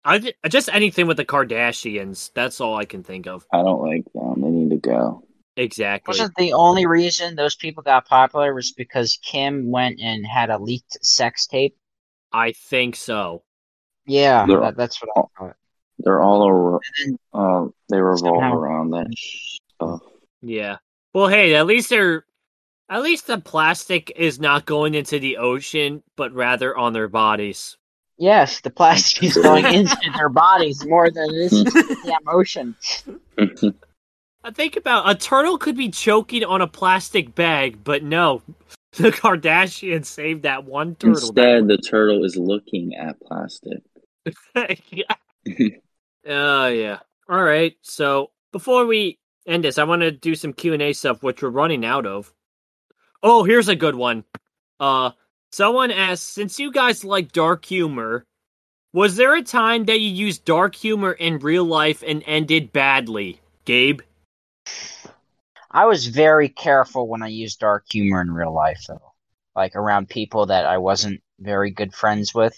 I 0.04 0.32
just 0.48 0.70
anything 0.72 1.06
with 1.06 1.18
the 1.18 1.26
Kardashians. 1.26 2.30
That's 2.34 2.60
all 2.60 2.76
I 2.76 2.86
can 2.86 3.02
think 3.02 3.26
of. 3.26 3.44
I 3.52 3.58
don't 3.58 3.82
like 3.82 4.04
them. 4.14 4.40
They 4.40 4.48
need 4.48 4.70
to 4.70 4.76
go. 4.76 5.24
Exactly. 5.56 6.12
Wasn't 6.12 6.34
the 6.36 6.52
only 6.54 6.86
reason 6.86 7.34
those 7.34 7.54
people 7.56 7.82
got 7.82 8.06
popular 8.06 8.54
was 8.54 8.72
because 8.72 9.18
Kim 9.22 9.70
went 9.70 10.00
and 10.00 10.24
had 10.26 10.48
a 10.50 10.58
leaked 10.58 11.04
sex 11.04 11.46
tape? 11.46 11.76
I 12.32 12.52
think 12.52 12.96
so. 12.96 13.42
Yeah, 14.06 14.46
They're- 14.46 14.60
that, 14.60 14.76
that's 14.76 15.00
what 15.02 15.10
I 15.16 15.38
thought. 15.38 15.56
They're 15.98 16.22
all 16.22 16.42
over. 16.42 16.80
Uh, 17.34 17.68
they 17.90 18.00
revolve 18.00 18.36
Somehow- 18.36 18.54
around 18.54 18.90
that 18.90 19.06
stuff. 19.76 20.00
Yeah. 20.40 20.76
Well, 21.12 21.28
hey, 21.28 21.54
at 21.56 21.66
least 21.66 21.90
they're 21.90 22.24
at 22.88 23.02
least 23.02 23.26
the 23.26 23.38
plastic 23.38 24.10
is 24.16 24.40
not 24.40 24.64
going 24.64 24.94
into 24.94 25.18
the 25.18 25.36
ocean, 25.36 26.02
but 26.16 26.32
rather 26.32 26.76
on 26.76 26.92
their 26.94 27.08
bodies. 27.08 27.76
Yes, 28.16 28.60
the 28.62 28.70
plastic 28.70 29.22
is 29.24 29.34
going 29.36 29.64
into 29.74 30.10
their 30.16 30.28
bodies 30.30 30.84
more 30.86 31.10
than 31.10 31.28
it 31.30 31.36
is 31.36 31.52
into 31.58 31.70
the 31.72 32.18
ocean. 32.26 32.74
I 34.42 34.50
think 34.50 34.76
about 34.76 35.08
a 35.08 35.14
turtle 35.14 35.58
could 35.58 35.76
be 35.76 35.90
choking 35.90 36.44
on 36.44 36.62
a 36.62 36.66
plastic 36.66 37.34
bag, 37.34 37.84
but 37.84 38.02
no, 38.02 38.42
the 38.92 39.10
Kardashians 39.10 40.06
saved 40.06 40.42
that 40.42 40.64
one 40.64 40.94
turtle. 40.94 41.28
Instead, 41.28 41.68
the 41.68 41.78
turtle 41.78 42.24
is 42.24 42.36
looking 42.36 42.94
at 42.94 43.20
plastic. 43.20 43.82
yeah. 44.90 45.14
Oh 46.26 46.66
yeah. 46.66 46.98
All 47.30 47.42
right. 47.42 47.74
So 47.80 48.30
before 48.52 48.84
we 48.84 49.18
end 49.46 49.64
this, 49.64 49.78
I 49.78 49.84
want 49.84 50.02
to 50.02 50.10
do 50.10 50.34
some 50.34 50.52
Q 50.52 50.74
and 50.74 50.82
A 50.82 50.92
stuff, 50.92 51.22
which 51.22 51.42
we're 51.42 51.48
running 51.48 51.82
out 51.82 52.04
of. 52.04 52.30
Oh, 53.22 53.42
here's 53.42 53.68
a 53.68 53.74
good 53.74 53.94
one. 53.94 54.24
Uh, 54.78 55.12
someone 55.50 55.90
asked, 55.90 56.34
since 56.34 56.58
you 56.58 56.72
guys 56.72 57.06
like 57.06 57.32
dark 57.32 57.64
humor, 57.64 58.26
was 58.92 59.16
there 59.16 59.34
a 59.34 59.42
time 59.42 59.86
that 59.86 60.00
you 60.00 60.10
used 60.10 60.44
dark 60.44 60.74
humor 60.74 61.12
in 61.12 61.38
real 61.38 61.64
life 61.64 62.04
and 62.06 62.22
ended 62.26 62.70
badly, 62.70 63.40
Gabe? 63.64 64.02
I 65.72 65.86
was 65.86 66.06
very 66.06 66.48
careful 66.48 67.08
when 67.08 67.22
I 67.22 67.28
used 67.28 67.58
dark 67.58 67.84
humor 67.90 68.20
in 68.20 68.30
real 68.30 68.52
life, 68.54 68.84
though. 68.86 69.14
Like 69.56 69.74
around 69.74 70.08
people 70.08 70.46
that 70.46 70.64
I 70.64 70.78
wasn't 70.78 71.22
very 71.40 71.70
good 71.72 71.92
friends 71.94 72.32
with. 72.34 72.56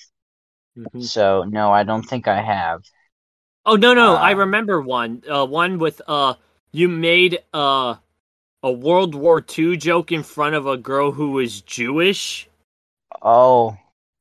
Mhm. 0.76 1.02
So, 1.02 1.44
no, 1.44 1.72
I 1.72 1.84
don't 1.84 2.02
think 2.04 2.28
I 2.28 2.40
have. 2.42 2.82
Oh 3.66 3.74
no, 3.76 3.92
no, 3.94 4.14
I 4.16 4.30
Uh, 4.30 4.36
remember 4.36 4.80
one. 4.80 5.22
Uh, 5.28 5.44
one 5.46 5.78
with 5.78 6.00
uh, 6.06 6.34
you 6.72 6.88
made 6.88 7.40
uh, 7.52 7.96
a 8.62 8.72
World 8.72 9.14
War 9.14 9.40
II 9.40 9.76
joke 9.76 10.12
in 10.12 10.22
front 10.24 10.54
of 10.56 10.66
a 10.66 10.76
girl 10.78 11.12
who 11.12 11.32
was 11.32 11.62
Jewish. 11.62 12.48
Oh, 13.22 13.76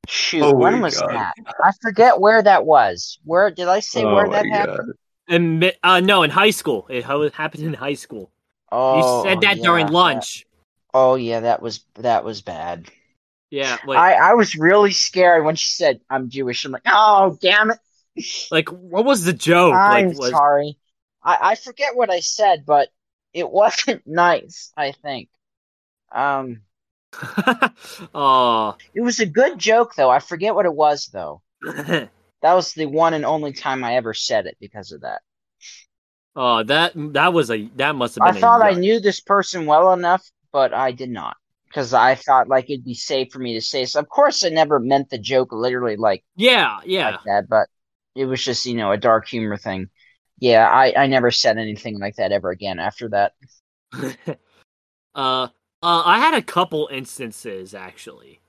shoot! 0.08 0.44
Oh 0.44 0.56
when 0.58 0.82
was 0.82 0.98
God. 0.98 1.08
that? 1.08 1.36
I 1.64 1.72
forget 1.82 2.20
where 2.20 2.42
that 2.44 2.66
was. 2.66 3.20
Where 3.24 3.52
did 3.52 3.68
I 3.68 3.80
say 3.80 4.04
Oh 4.04 4.06
where 4.06 4.28
my 4.28 4.44
that 4.44 4.48
God. 4.52 4.80
happened? 4.80 4.94
Mi- 5.32 5.74
uh, 5.84 6.00
no, 6.00 6.24
in 6.24 6.30
high 6.30 6.50
school. 6.50 6.88
It 6.90 7.04
happened 7.04 7.64
in 7.64 7.74
high 7.74 7.94
school. 7.94 8.32
Oh, 8.72 9.24
you 9.24 9.30
said 9.30 9.42
that 9.42 9.58
yeah, 9.58 9.64
during 9.64 9.88
that- 9.88 9.94
lunch. 9.94 10.46
Oh 10.94 11.16
yeah, 11.16 11.42
that 11.42 11.62
was 11.62 11.86
that 11.96 12.24
was 12.24 12.42
bad. 12.42 12.90
Yeah, 13.50 13.78
like 13.86 13.98
I 13.98 14.32
I 14.32 14.34
was 14.34 14.56
really 14.56 14.92
scared 14.92 15.46
when 15.46 15.56
she 15.56 15.70
said 15.70 16.02
I'm 16.10 16.30
Jewish. 16.30 16.66
I'm 16.66 16.72
like, 16.72 16.84
oh 16.86 17.38
damn 17.42 17.72
it! 17.72 17.80
like 18.52 18.70
what 18.70 19.06
was 19.06 19.24
the 19.24 19.34
joke? 19.34 19.74
I'm 19.74 20.10
like 20.10 20.18
was 20.18 20.30
sorry. 20.32 20.78
I 21.24 21.38
I 21.42 21.56
forget 21.56 21.96
what 21.96 22.10
I 22.10 22.20
said, 22.20 22.66
but 22.66 22.90
it 23.34 23.50
wasn't 23.50 24.04
nice. 24.06 24.72
I 24.76 24.92
think. 24.92 25.30
Um, 26.12 26.62
oh 28.14 28.76
it 28.94 29.02
was 29.02 29.20
a 29.20 29.26
good 29.26 29.58
joke 29.60 29.96
though. 29.96 30.10
I 30.10 30.20
forget 30.20 30.56
what 30.56 30.66
it 30.66 30.74
was 30.74 31.08
though. 31.08 31.42
That 32.42 32.54
was 32.54 32.74
the 32.74 32.86
one 32.88 33.14
and 33.14 33.26
only 33.26 33.54
time 33.54 33.84
I 33.84 33.96
ever 33.96 34.14
said 34.14 34.46
it 34.48 34.58
because 34.60 34.92
of 34.92 35.02
that. 35.02 35.22
oh 36.36 36.64
that 36.64 36.92
that 37.14 37.34
was 37.34 37.52
a 37.52 37.68
that 37.76 37.96
must 37.96 38.16
have 38.16 38.24
been. 38.24 38.32
I 38.32 38.32
thought 38.32 38.62
I 38.62 38.72
knew 38.74 39.00
this 39.00 39.20
person 39.20 39.66
well 39.66 39.94
enough, 39.94 40.24
but 40.52 40.74
I 40.74 40.92
did 40.92 41.10
not. 41.10 41.38
Because 41.68 41.94
I 41.94 42.16
thought 42.16 42.50
like 42.50 42.70
it'd 42.70 42.84
be 42.84 42.94
safe 42.94 43.32
for 43.32 43.40
me 43.40 43.54
to 43.54 43.62
say 43.62 43.86
so. 43.86 44.00
Of 44.00 44.10
course, 44.10 44.44
I 44.44 44.50
never 44.50 44.80
meant 44.80 45.10
the 45.10 45.18
joke 45.18 45.52
literally 45.54 45.96
like 45.96 46.24
Yeah, 46.36 46.80
yeah. 46.86 47.12
like 47.12 47.22
that, 47.26 47.50
but 47.50 47.70
it 48.16 48.26
was 48.26 48.44
just 48.44 48.66
you 48.66 48.76
know 48.76 48.92
a 48.92 48.98
dark 48.98 49.28
humor 49.30 49.58
thing. 49.58 49.90
Yeah, 50.40 50.68
I 50.70 50.94
I 51.04 51.08
never 51.08 51.32
said 51.32 51.58
anything 51.60 52.00
like 52.00 52.16
that 52.18 52.32
ever 52.34 52.52
again 52.52 52.80
after 52.80 53.10
that. 53.10 53.34
uh, 53.98 54.08
uh, 55.16 55.48
I 55.84 56.20
had 56.20 56.34
a 56.34 56.42
couple 56.42 56.90
instances 56.92 57.74
actually. 57.74 58.40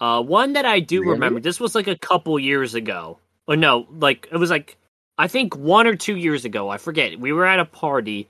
Uh, 0.00 0.22
one 0.22 0.54
that 0.54 0.66
I 0.66 0.80
do 0.80 1.02
Really? 1.02 1.04
remember. 1.04 1.40
This 1.40 1.60
was 1.60 1.74
like 1.74 1.88
a 1.88 1.98
couple 1.98 2.38
years 2.38 2.74
ago. 2.74 3.20
Or 3.48 3.56
no, 3.56 3.88
like 3.98 4.28
it 4.30 4.36
was 4.36 4.50
like 4.50 4.76
I 5.16 5.26
think 5.26 5.56
one 5.56 5.86
or 5.86 5.96
two 5.96 6.16
years 6.16 6.44
ago. 6.44 6.68
I 6.68 6.76
forget. 6.76 7.18
We 7.18 7.32
were 7.32 7.46
at 7.46 7.58
a 7.58 7.64
party, 7.64 8.28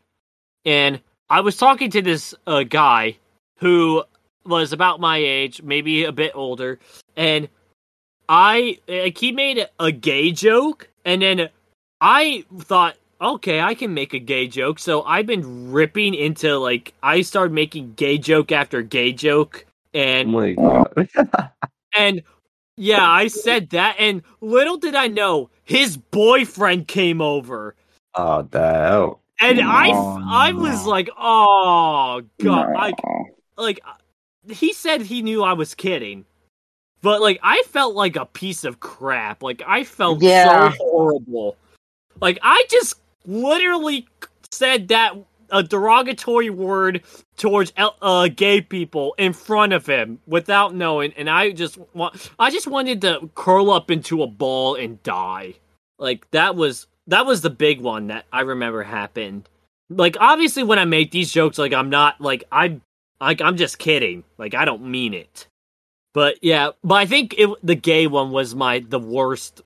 and 0.64 1.00
I 1.28 1.40
was 1.40 1.56
talking 1.56 1.90
to 1.90 2.00
this 2.00 2.34
uh, 2.46 2.62
guy 2.62 3.18
who 3.58 4.04
was 4.46 4.72
about 4.72 5.00
my 5.00 5.18
age, 5.18 5.60
maybe 5.62 6.04
a 6.04 6.12
bit 6.12 6.32
older, 6.34 6.78
and 7.16 7.48
I 8.28 8.78
like 8.88 9.18
he 9.18 9.32
made 9.32 9.66
a, 9.80 9.92
gay 9.92 10.30
joke, 10.30 10.88
and 11.04 11.20
then 11.20 11.48
I 12.00 12.44
thought, 12.56 12.96
okay, 13.20 13.60
I 13.60 13.74
can 13.74 13.94
make 13.94 14.14
a 14.14 14.18
gay 14.18 14.46
joke. 14.46 14.78
So 14.78 15.02
I've 15.02 15.26
been 15.26 15.72
ripping 15.72 16.14
into 16.14 16.58
like 16.58 16.94
I 17.02 17.22
started 17.22 17.52
making 17.52 17.94
gay 17.94 18.18
joke 18.18 18.52
after 18.52 18.82
gay 18.82 19.12
joke, 19.12 19.66
Oh 19.94 19.98
and 19.98 20.30
my 20.30 20.52
God. 20.52 21.08
and 21.96 22.22
yeah, 22.78 23.08
I 23.08 23.26
said 23.28 23.70
that, 23.70 23.96
and 23.98 24.22
little 24.40 24.76
did 24.76 24.94
I 24.94 25.08
know 25.08 25.50
his 25.64 25.96
boyfriend 25.96 26.88
came 26.88 27.20
over, 27.20 27.74
oh, 28.14 28.42
that. 28.42 29.14
and 29.40 29.60
I 29.60 29.90
Oh, 29.92 30.22
I 30.26 30.52
was 30.52 30.84
no. 30.84 30.90
like, 30.90 31.10
oh 31.18 32.22
god, 32.42 32.74
I 32.76 32.92
like 33.56 33.80
he 34.50 34.72
said 34.72 35.02
he 35.02 35.20
knew 35.22 35.42
I 35.42 35.52
was 35.52 35.74
kidding. 35.74 36.24
But 37.02 37.20
like 37.20 37.38
I 37.42 37.62
felt 37.68 37.94
like 37.94 38.16
a 38.16 38.26
piece 38.26 38.64
of 38.64 38.80
crap. 38.80 39.42
Like 39.42 39.62
I 39.66 39.84
felt 39.84 40.22
Yeah. 40.22 40.70
so 40.72 40.76
horrible. 40.78 41.56
Like 42.20 42.38
I 42.42 42.64
just 42.70 42.94
literally 43.26 44.06
said 44.50 44.88
that 44.88 45.14
a 45.50 45.62
derogatory 45.62 46.50
word 46.50 47.02
towards 47.36 47.72
uh, 47.76 48.28
gay 48.28 48.60
people 48.60 49.14
in 49.18 49.32
front 49.32 49.72
of 49.72 49.86
him 49.86 50.20
without 50.26 50.74
knowing 50.74 51.12
and 51.16 51.28
I 51.28 51.50
just 51.52 51.78
want 51.94 52.30
I 52.38 52.50
just 52.50 52.66
wanted 52.66 53.00
to 53.02 53.30
curl 53.34 53.70
up 53.70 53.90
into 53.90 54.22
a 54.22 54.26
ball 54.26 54.74
and 54.74 55.02
die. 55.02 55.54
Like 55.98 56.30
that 56.30 56.56
was 56.56 56.86
that 57.06 57.26
was 57.26 57.40
the 57.40 57.50
big 57.50 57.80
one 57.80 58.08
that 58.08 58.26
I 58.32 58.42
remember 58.42 58.82
happened. 58.82 59.48
Like 59.90 60.16
obviously 60.20 60.62
when 60.62 60.78
I 60.78 60.84
make 60.84 61.10
these 61.10 61.32
jokes 61.32 61.58
like 61.58 61.72
I'm 61.72 61.90
not 61.90 62.20
like 62.20 62.44
I 62.52 62.80
like 63.20 63.40
I'm 63.40 63.56
just 63.56 63.78
kidding. 63.78 64.24
Like 64.36 64.54
I 64.54 64.64
don't 64.64 64.86
mean 64.90 65.14
it. 65.14 65.46
But 66.14 66.42
yeah, 66.42 66.70
but 66.82 66.94
I 66.96 67.06
think 67.06 67.34
it, 67.38 67.48
the 67.62 67.74
gay 67.74 68.06
one 68.06 68.30
was 68.30 68.54
my 68.54 68.80
the 68.80 68.98
worst 68.98 69.62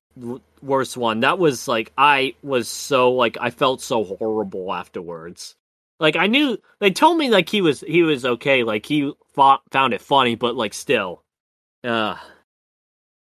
worst 0.62 0.96
one. 0.96 1.20
That 1.20 1.38
was 1.38 1.68
like 1.68 1.92
I 1.96 2.34
was 2.42 2.68
so 2.68 3.12
like 3.12 3.36
I 3.40 3.50
felt 3.50 3.80
so 3.82 4.04
horrible 4.04 4.72
afterwards. 4.72 5.56
Like 6.02 6.16
I 6.16 6.26
knew 6.26 6.58
they 6.80 6.90
told 6.90 7.16
me 7.16 7.30
like 7.30 7.48
he 7.48 7.60
was 7.60 7.82
he 7.86 8.02
was 8.02 8.24
okay, 8.24 8.64
like 8.64 8.84
he 8.84 9.12
fought, 9.34 9.62
found 9.70 9.94
it 9.94 10.02
funny, 10.02 10.34
but 10.34 10.56
like 10.56 10.74
still. 10.74 11.22
Uh 11.84 12.16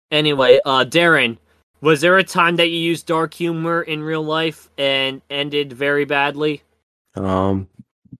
Anyway, 0.09 0.61
uh 0.65 0.85
Darren, 0.85 1.37
was 1.81 1.99
there 1.99 2.17
a 2.17 2.23
time 2.23 2.55
that 2.55 2.69
you 2.69 2.77
used 2.77 3.05
dark 3.05 3.33
humor 3.33 3.81
in 3.81 4.01
real 4.01 4.23
life 4.23 4.69
and 4.77 5.21
ended 5.29 5.73
very 5.73 6.05
badly? 6.05 6.63
Um, 7.15 7.67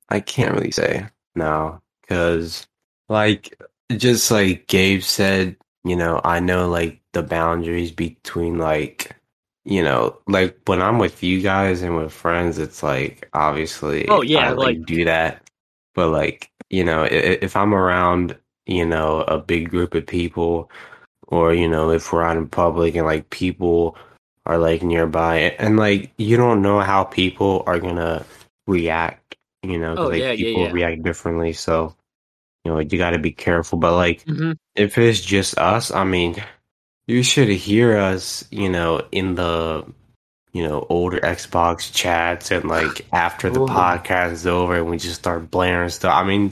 I 0.09 0.19
can't 0.19 0.53
really 0.53 0.71
say 0.71 1.07
no, 1.35 1.79
because 2.01 2.67
like 3.07 3.57
just 3.95 4.29
like 4.29 4.67
Gabe 4.67 5.03
said, 5.03 5.55
you 5.85 5.95
know, 5.95 6.19
I 6.25 6.41
know 6.41 6.67
like 6.67 6.99
the 7.13 7.23
boundaries 7.23 7.93
between 7.93 8.57
like 8.57 9.15
you 9.69 9.83
know, 9.83 10.17
like 10.27 10.57
when 10.65 10.81
I'm 10.81 10.97
with 10.99 11.21
you 11.23 11.41
guys 11.41 11.81
and 11.83 11.95
with 11.95 12.11
friends, 12.11 12.57
it's 12.57 12.81
like 12.83 13.29
obviously 13.33 14.07
Oh, 14.09 14.21
yeah, 14.21 14.49
I 14.49 14.51
like, 14.51 14.77
like- 14.77 14.85
do 14.85 15.05
that, 15.05 15.41
but 15.95 16.09
like 16.09 16.51
you 16.69 16.83
know, 16.83 17.03
if, 17.03 17.43
if 17.43 17.55
I'm 17.55 17.73
around 17.73 18.35
you 18.67 18.85
know 18.85 19.21
a 19.21 19.37
big 19.39 19.69
group 19.69 19.93
of 19.95 20.05
people, 20.07 20.69
or 21.27 21.53
you 21.53 21.67
know, 21.69 21.91
if 21.91 22.11
we're 22.11 22.23
out 22.23 22.37
in 22.37 22.47
public 22.47 22.95
and 22.95 23.05
like 23.05 23.29
people 23.29 23.95
are 24.45 24.57
like 24.57 24.81
nearby, 24.83 25.55
and 25.59 25.77
like 25.77 26.11
you 26.17 26.35
don't 26.37 26.61
know 26.61 26.79
how 26.81 27.03
people 27.03 27.63
are 27.67 27.79
gonna 27.79 28.25
react, 28.67 29.35
you 29.63 29.77
know, 29.79 29.95
Oh, 29.97 30.07
like 30.07 30.19
yeah, 30.21 30.31
yeah, 30.31 30.35
people 30.47 30.63
yeah. 30.65 30.71
react 30.71 31.03
differently, 31.03 31.53
so 31.53 31.95
you 32.65 32.71
know, 32.71 32.79
you 32.79 32.97
got 32.97 33.11
to 33.11 33.19
be 33.19 33.31
careful. 33.31 33.77
But 33.79 33.95
like, 33.95 34.25
Mm-hmm. 34.25 34.51
if 34.75 34.97
it's 34.97 35.21
just 35.21 35.57
us, 35.57 35.91
I 35.91 36.03
mean, 36.03 36.35
you 37.09 37.23
should 37.23 37.49
hear 37.49 37.97
us, 37.97 38.45
you 38.51 38.69
know, 38.69 39.01
in 39.11 39.35
the 39.35 39.85
you 40.53 40.67
know 40.67 40.85
older 40.89 41.19
Xbox 41.19 41.93
chats 41.93 42.51
and 42.51 42.65
like 42.65 43.07
after 43.13 43.49
the 43.49 43.61
Ooh. 43.61 43.65
podcast 43.67 44.33
is 44.33 44.47
over 44.47 44.75
and 44.77 44.89
we 44.89 44.97
just 44.97 45.19
start 45.19 45.51
blaring 45.51 45.89
stuff. 45.89 46.13
I 46.13 46.23
mean, 46.25 46.51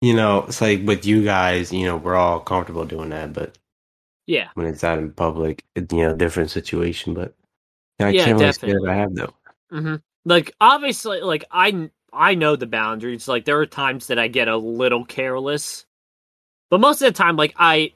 you 0.00 0.14
know, 0.14 0.44
it's 0.48 0.60
like 0.60 0.82
with 0.84 1.06
you 1.06 1.24
guys, 1.24 1.72
you 1.72 1.86
know, 1.86 1.96
we're 1.96 2.16
all 2.16 2.40
comfortable 2.40 2.84
doing 2.84 3.10
that, 3.10 3.32
but 3.32 3.56
Yeah. 4.26 4.50
when 4.54 4.66
it's 4.66 4.84
out 4.84 4.98
in 4.98 5.12
public, 5.12 5.64
it, 5.74 5.92
you 5.92 6.02
know, 6.02 6.14
different 6.16 6.50
situation. 6.50 7.14
But 7.14 7.34
I 8.00 8.12
Yeah, 8.12 8.24
can't 8.24 8.38
really 8.38 8.52
say 8.52 8.58
definitely. 8.58 8.88
that 8.88 8.90
I 8.90 8.96
have 8.96 9.14
though. 9.14 9.34
hmm 9.70 9.96
Like 10.24 10.54
obviously, 10.60 11.20
like 11.20 11.44
I 11.50 11.90
I 12.12 12.34
know 12.34 12.56
the 12.56 12.66
boundaries. 12.66 13.28
Like 13.28 13.44
there 13.44 13.60
are 13.60 13.66
times 13.66 14.08
that 14.08 14.18
I 14.18 14.28
get 14.28 14.48
a 14.48 14.56
little 14.56 15.04
careless, 15.04 15.86
but 16.70 16.80
most 16.80 17.02
of 17.02 17.06
the 17.12 17.16
time, 17.16 17.36
like 17.36 17.54
I, 17.56 17.92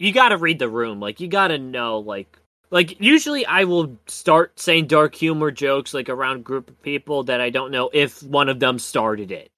you 0.00 0.12
got 0.12 0.30
to 0.30 0.38
read 0.38 0.58
the 0.58 0.68
room. 0.68 0.98
Like 0.98 1.20
you 1.20 1.28
got 1.28 1.48
to 1.48 1.58
know, 1.58 1.98
like 2.00 2.38
like 2.70 3.00
usually 3.00 3.46
I 3.46 3.64
will 3.64 3.98
start 4.06 4.58
saying 4.58 4.86
dark 4.86 5.14
humor 5.14 5.50
jokes 5.52 5.94
like 5.94 6.08
around 6.08 6.38
a 6.38 6.40
group 6.40 6.70
of 6.70 6.82
people 6.82 7.24
that 7.24 7.40
I 7.40 7.50
don't 7.50 7.70
know 7.70 7.90
if 7.92 8.22
one 8.22 8.48
of 8.48 8.58
them 8.60 8.78
started 8.78 9.30
it. 9.30 9.50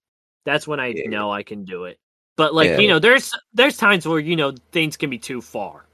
That's 0.44 0.66
when 0.66 0.80
I 0.80 0.88
Yeah. 0.88 1.08
know 1.10 1.30
I 1.32 1.44
can 1.44 1.64
do 1.64 1.84
it. 1.84 1.98
But 2.36 2.54
like 2.54 2.70
Yeah. 2.70 2.80
you 2.80 2.88
know, 2.88 2.98
there's 2.98 3.32
there's 3.54 3.76
times 3.76 4.06
where 4.06 4.18
you 4.20 4.36
know 4.36 4.52
things 4.72 4.96
can 4.96 5.10
be 5.10 5.18
too 5.18 5.40
far. 5.40 5.86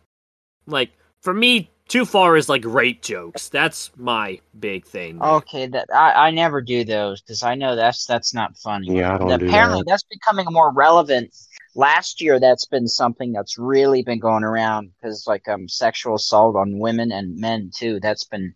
Like 0.67 0.91
for 1.23 1.35
me, 1.35 1.71
too 1.89 2.05
far 2.07 2.37
is 2.37 2.49
like 2.49 2.65
rape 2.65 3.03
jokes. 3.03 3.49
That's 3.51 3.91
my 3.97 4.41
big 4.59 4.87
thing. 4.87 5.21
Okay, 5.21 5.67
that 5.69 5.89
I, 5.93 6.29
I 6.29 6.31
never 6.31 6.61
do 6.61 6.85
those 6.85 7.21
because 7.21 7.43
I 7.43 7.55
know 7.55 7.77
that's 7.77 8.07
that's 8.07 8.33
not 8.35 8.57
funny. 8.57 8.95
Yeah, 8.97 9.15
I 9.15 9.19
don't 9.19 9.29
And 9.31 9.41
do 9.41 9.47
apparently 9.49 9.79
that. 9.79 9.87
that's 9.87 10.05
becoming 10.05 10.47
more 10.51 10.73
relevant. 10.73 11.35
Last 11.79 12.21
year, 12.21 12.41
that's 12.41 12.67
been 12.67 12.89
something 12.89 13.33
that's 13.33 13.57
really 13.59 14.03
been 14.03 14.19
going 14.19 14.45
around 14.45 14.93
because 15.01 15.27
like 15.27 15.49
um 15.49 15.69
sexual 15.69 16.17
assault 16.17 16.57
on 16.57 16.79
women 16.81 17.13
and 17.13 17.39
men 17.39 17.71
too. 17.75 18.01
That's 18.01 18.25
been 18.25 18.55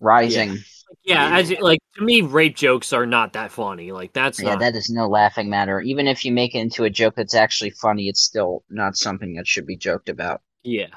rising. 0.00 0.58
Yeah, 1.04 1.36
as 1.36 1.50
it- 1.50 1.62
like 1.62 1.80
to 1.96 2.04
me, 2.04 2.22
rape 2.22 2.56
jokes 2.56 2.92
are 2.92 3.06
not 3.06 3.32
that 3.34 3.50
funny. 3.52 3.92
Like 3.92 4.12
that's 4.12 4.40
Yeah, 4.40 4.50
not. 4.50 4.60
that 4.60 4.76
is 4.76 4.90
no 4.90 5.08
laughing 5.08 5.50
matter. 5.50 5.80
Even 5.80 6.06
if 6.06 6.24
you 6.24 6.32
make 6.32 6.54
it 6.54 6.58
into 6.60 6.84
a 6.84 6.90
joke 6.90 7.16
that's 7.16 7.34
actually 7.34 7.70
funny, 7.70 8.08
it's 8.08 8.22
still 8.22 8.64
not 8.70 8.96
something 8.96 9.34
that 9.34 9.46
should 9.48 9.66
be 9.66 9.76
joked 9.76 10.08
about. 10.08 10.42
yeah, 10.64 10.88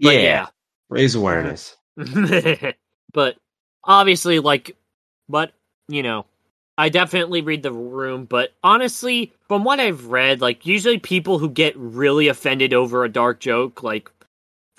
but 0.00 0.14
yeah. 0.16 0.46
raise 0.88 1.14
awareness. 1.14 1.76
but 3.12 3.36
obviously, 3.84 4.40
like, 4.40 4.76
but 5.28 5.52
you 5.88 6.02
know, 6.02 6.26
I 6.76 6.88
definitely 6.88 7.42
read 7.42 7.62
the 7.62 7.72
room. 7.72 8.24
But 8.24 8.52
honestly, 8.62 9.32
from 9.48 9.64
what 9.64 9.80
I've 9.80 10.06
read, 10.06 10.40
like 10.40 10.66
usually 10.66 10.98
people 10.98 11.38
who 11.38 11.48
get 11.48 11.76
really 11.76 12.28
offended 12.28 12.74
over 12.74 13.04
a 13.04 13.08
dark 13.08 13.40
joke, 13.40 13.82
like, 13.82 14.10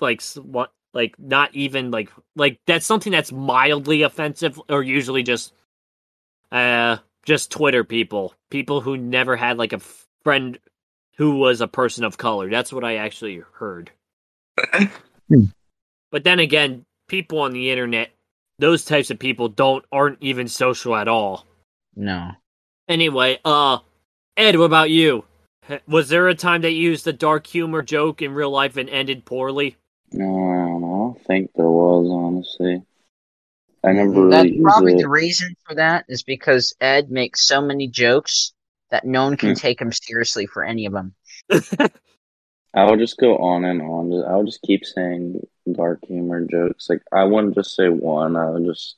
like 0.00 0.22
what, 0.34 0.72
like 0.92 1.14
not 1.18 1.54
even 1.54 1.90
like 1.90 2.10
like 2.36 2.58
that's 2.66 2.86
something 2.86 3.12
that's 3.12 3.32
mildly 3.32 4.02
offensive, 4.02 4.60
or 4.68 4.82
usually 4.82 5.22
just, 5.22 5.52
uh, 6.52 6.98
just 7.24 7.50
Twitter 7.50 7.84
people, 7.84 8.34
people 8.50 8.80
who 8.80 8.96
never 8.96 9.36
had 9.36 9.58
like 9.58 9.72
a 9.72 9.80
friend 10.22 10.58
who 11.16 11.36
was 11.36 11.60
a 11.60 11.68
person 11.68 12.04
of 12.04 12.18
color. 12.18 12.50
That's 12.50 12.72
what 12.72 12.84
I 12.84 12.96
actually 12.96 13.42
heard. 13.54 13.90
Hmm. 15.28 15.44
But 16.12 16.24
then 16.24 16.38
again, 16.38 16.84
people 17.08 17.40
on 17.40 17.52
the 17.52 17.70
internet, 17.70 18.10
those 18.58 18.84
types 18.84 19.10
of 19.10 19.18
people 19.18 19.48
don't 19.48 19.84
aren't 19.90 20.22
even 20.22 20.48
social 20.48 20.94
at 20.94 21.08
all. 21.08 21.46
No. 21.96 22.32
Anyway, 22.88 23.40
uh 23.44 23.78
Ed, 24.36 24.56
what 24.56 24.66
about 24.66 24.90
you? 24.90 25.24
Was 25.88 26.08
there 26.10 26.28
a 26.28 26.34
time 26.34 26.60
that 26.62 26.72
you 26.72 26.90
used 26.90 27.06
a 27.08 27.12
dark 27.12 27.46
humor 27.46 27.82
joke 27.82 28.22
in 28.22 28.34
real 28.34 28.50
life 28.50 28.76
and 28.76 28.88
ended 28.88 29.24
poorly? 29.24 29.76
No, 30.12 30.24
I 30.24 30.54
don't 30.68 30.80
know. 30.82 30.94
I 30.94 30.98
don't 31.14 31.26
think 31.26 31.50
there 31.54 31.70
was, 31.70 32.08
honestly. 32.08 32.82
I 33.82 33.92
never 33.92 34.10
That's 34.28 34.46
really 34.46 34.48
used 34.56 34.62
probably 34.62 34.92
it. 34.94 35.02
the 35.02 35.08
reason 35.08 35.56
for 35.66 35.74
that 35.74 36.04
is 36.08 36.22
because 36.22 36.76
Ed 36.80 37.10
makes 37.10 37.46
so 37.46 37.60
many 37.60 37.88
jokes 37.88 38.52
that 38.90 39.04
no 39.04 39.24
one 39.24 39.36
can 39.36 39.50
Hmm. 39.50 39.54
take 39.54 39.80
him 39.80 39.92
seriously 39.92 40.46
for 40.46 40.62
any 40.64 40.86
of 40.86 40.92
them. 40.92 41.14
I 42.74 42.84
would 42.88 42.98
just 43.00 43.18
go 43.18 43.38
on 43.38 43.64
and 43.64 43.80
on. 43.82 44.12
I 44.24 44.36
would 44.36 44.46
just 44.46 44.62
keep 44.62 44.84
saying 44.84 45.46
dark 45.72 46.04
humor 46.06 46.44
jokes. 46.46 46.88
Like 46.88 47.02
I 47.12 47.24
wouldn't 47.24 47.54
just 47.54 47.74
say 47.74 47.88
one. 47.88 48.36
I 48.36 48.50
would 48.50 48.64
just 48.66 48.96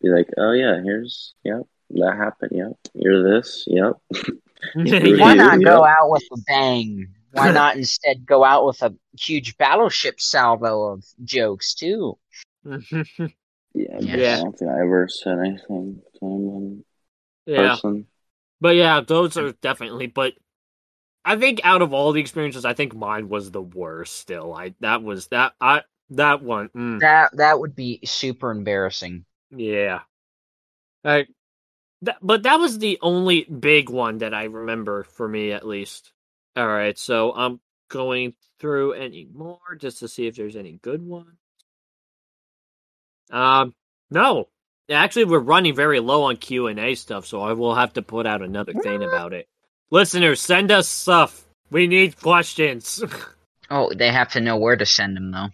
be 0.00 0.08
like, 0.08 0.28
"Oh 0.38 0.52
yeah, 0.52 0.82
here's 0.82 1.34
yep, 1.44 1.62
that 1.90 2.16
happened. 2.16 2.52
Yep, 2.54 2.72
you're 2.94 3.22
this. 3.34 3.64
Yep." 3.66 3.94
Why 4.74 4.84
Yeah. 4.84 5.34
not 5.34 5.62
go 5.62 5.84
out 5.84 6.10
with 6.10 6.24
a 6.32 6.38
bang? 6.46 7.08
Why 7.32 7.52
not 7.52 7.76
instead 7.76 8.24
go 8.26 8.42
out 8.44 8.66
with 8.66 8.82
a 8.82 8.94
huge 9.18 9.56
battleship 9.58 10.20
salvo 10.20 10.92
of 10.92 11.04
jokes 11.24 11.74
too? 11.74 12.18
Yeah, 12.64 13.98
Yeah. 14.00 14.38
I 14.38 14.42
don't 14.42 14.58
think 14.58 14.70
I 14.70 14.80
ever 14.80 15.08
said 15.08 15.38
anything 15.38 16.02
to 16.18 16.26
him 16.26 16.48
in 16.48 16.84
yeah. 17.46 17.68
person. 17.70 18.06
But 18.60 18.76
yeah, 18.76 19.02
those 19.02 19.36
are 19.36 19.52
definitely. 19.52 20.06
But 20.06 20.32
I 21.24 21.36
think 21.36 21.60
out 21.62 21.82
of 21.82 21.92
all 21.92 22.12
the 22.12 22.20
experiences, 22.20 22.64
I 22.64 22.72
think 22.72 22.94
mine 22.94 23.28
was 23.28 23.50
the 23.50 23.62
worst. 23.62 24.16
Still, 24.16 24.54
I 24.54 24.74
that 24.80 25.02
was 25.02 25.26
that 25.28 25.52
I 25.60 25.82
that 26.10 26.42
one. 26.42 26.70
Mm, 26.70 27.00
That 27.00 27.36
that 27.36 27.60
would 27.60 27.76
be 27.76 28.00
super 28.04 28.50
embarrassing. 28.50 29.26
yeah, 29.50 30.00
I, 31.04 31.26
that, 32.02 32.18
but 32.22 32.42
that 32.44 32.56
was 32.56 32.78
the 32.78 32.98
only 33.02 33.44
big 33.44 33.88
one 33.90 34.18
that 34.18 34.34
I 34.34 34.44
remember 34.44 35.04
for 35.04 35.28
me, 35.28 35.52
at 35.52 35.66
least. 35.66 36.12
All 36.56 36.66
right, 36.66 36.98
so 36.98 37.32
I'm 37.34 37.60
going 37.88 38.34
through 38.58 38.92
any 38.94 39.28
more 39.32 39.58
just 39.78 39.98
to 40.00 40.08
see 40.08 40.26
if 40.26 40.36
there's 40.36 40.56
any 40.56 40.78
good 40.82 41.02
ones. 41.06 41.36
Um, 43.30 43.74
no, 44.10 44.48
actually, 44.90 45.24
we're 45.24 45.38
running 45.40 45.74
very 45.74 46.00
low 46.00 46.24
on 46.24 46.36
Q 46.36 46.68
and 46.68 46.78
A 46.78 46.94
stuff, 46.94 47.26
so 47.26 47.42
I 47.42 47.52
will 47.52 47.74
have 47.74 47.92
to 47.94 48.02
put 48.02 48.26
out 48.26 48.42
another 48.42 48.72
thing 48.72 49.02
about 49.02 49.32
it. 49.32 49.48
Listeners, 49.90 50.40
send 50.40 50.70
us 50.70 50.88
stuff. 50.88 51.44
We 51.70 51.86
need 51.86 52.20
questions. 52.20 53.02
Oh, 53.68 53.92
they 53.92 54.12
have 54.12 54.30
to 54.32 54.40
know 54.40 54.58
where 54.58 54.76
to 54.76 54.86
send 54.86 55.16
them 55.16 55.32
though. 55.32 55.48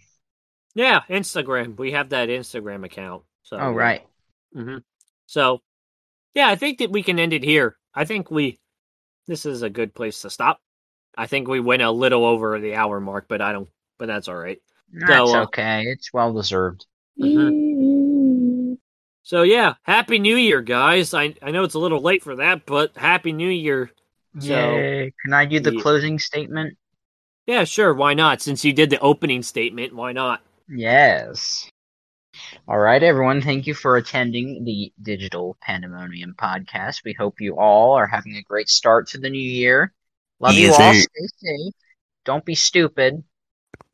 yeah, 0.75 1.01
Instagram. 1.09 1.75
We 1.77 1.93
have 1.93 2.09
that 2.09 2.29
Instagram 2.29 2.85
account. 2.85 3.23
So 3.41 3.57
Oh 3.57 3.71
right. 3.71 4.05
hmm 4.53 4.77
So, 5.25 5.61
yeah, 6.33 6.47
I 6.49 6.55
think 6.55 6.79
that 6.79 6.91
we 6.91 7.03
can 7.03 7.19
end 7.19 7.33
it 7.33 7.43
here. 7.43 7.77
I 7.93 8.05
think 8.05 8.29
we. 8.31 8.59
This 9.27 9.45
is 9.45 9.61
a 9.61 9.69
good 9.69 9.93
place 9.95 10.21
to 10.21 10.29
stop. 10.29 10.59
I 11.17 11.27
think 11.27 11.47
we 11.47 11.59
went 11.59 11.81
a 11.81 11.91
little 11.91 12.25
over 12.25 12.59
the 12.59 12.75
hour 12.75 12.99
mark, 12.99 13.25
but 13.29 13.41
I 13.41 13.51
don't. 13.51 13.69
But 13.97 14.07
that's 14.07 14.27
all 14.27 14.35
right. 14.35 14.59
That's 14.91 15.31
uh, 15.33 15.43
okay. 15.43 15.83
It's 15.87 16.11
well 16.13 16.33
deserved. 16.33 16.85
So 19.25 19.43
yeah, 19.43 19.75
happy 19.83 20.19
New 20.19 20.35
Year, 20.35 20.61
guys. 20.61 21.13
I 21.13 21.35
I 21.41 21.51
know 21.51 21.63
it's 21.63 21.75
a 21.75 21.79
little 21.79 22.01
late 22.01 22.23
for 22.23 22.35
that, 22.37 22.65
but 22.65 22.95
happy 22.97 23.31
New 23.31 23.49
Year. 23.49 23.91
So- 24.39 24.75
Yay. 24.75 25.13
Can 25.23 25.33
I 25.33 25.45
do 25.45 25.59
the 25.59 25.73
Yeah. 25.75 25.81
closing 25.81 26.19
statement? 26.19 26.77
Yeah, 27.45 27.63
sure. 27.65 27.93
Why 27.93 28.13
not? 28.13 28.41
Since 28.41 28.65
you 28.65 28.73
did 28.73 28.89
the 28.89 28.99
opening 28.99 29.43
statement, 29.43 29.93
why 29.93 30.11
not? 30.11 30.41
Yes. 30.69 31.69
All 32.67 32.77
right, 32.79 33.01
everyone. 33.01 33.41
Thank 33.41 33.67
you 33.67 33.73
for 33.73 33.97
attending 33.97 34.63
the 34.63 34.91
Digital 35.01 35.57
Pandemonium 35.61 36.35
podcast. 36.37 37.03
We 37.03 37.13
hope 37.13 37.39
you 37.41 37.57
all 37.59 37.93
are 37.93 38.07
having 38.07 38.35
a 38.35 38.41
great 38.41 38.69
start 38.69 39.07
to 39.09 39.17
the 39.17 39.29
new 39.29 39.37
year. 39.41 39.91
Love 40.39 40.53
you 40.55 40.67
Yes, 40.67 40.79
all. 40.79 40.93
Stay 40.93 41.27
safe. 41.37 41.73
Don't 42.25 42.45
be 42.45 42.55
stupid. 42.55 43.23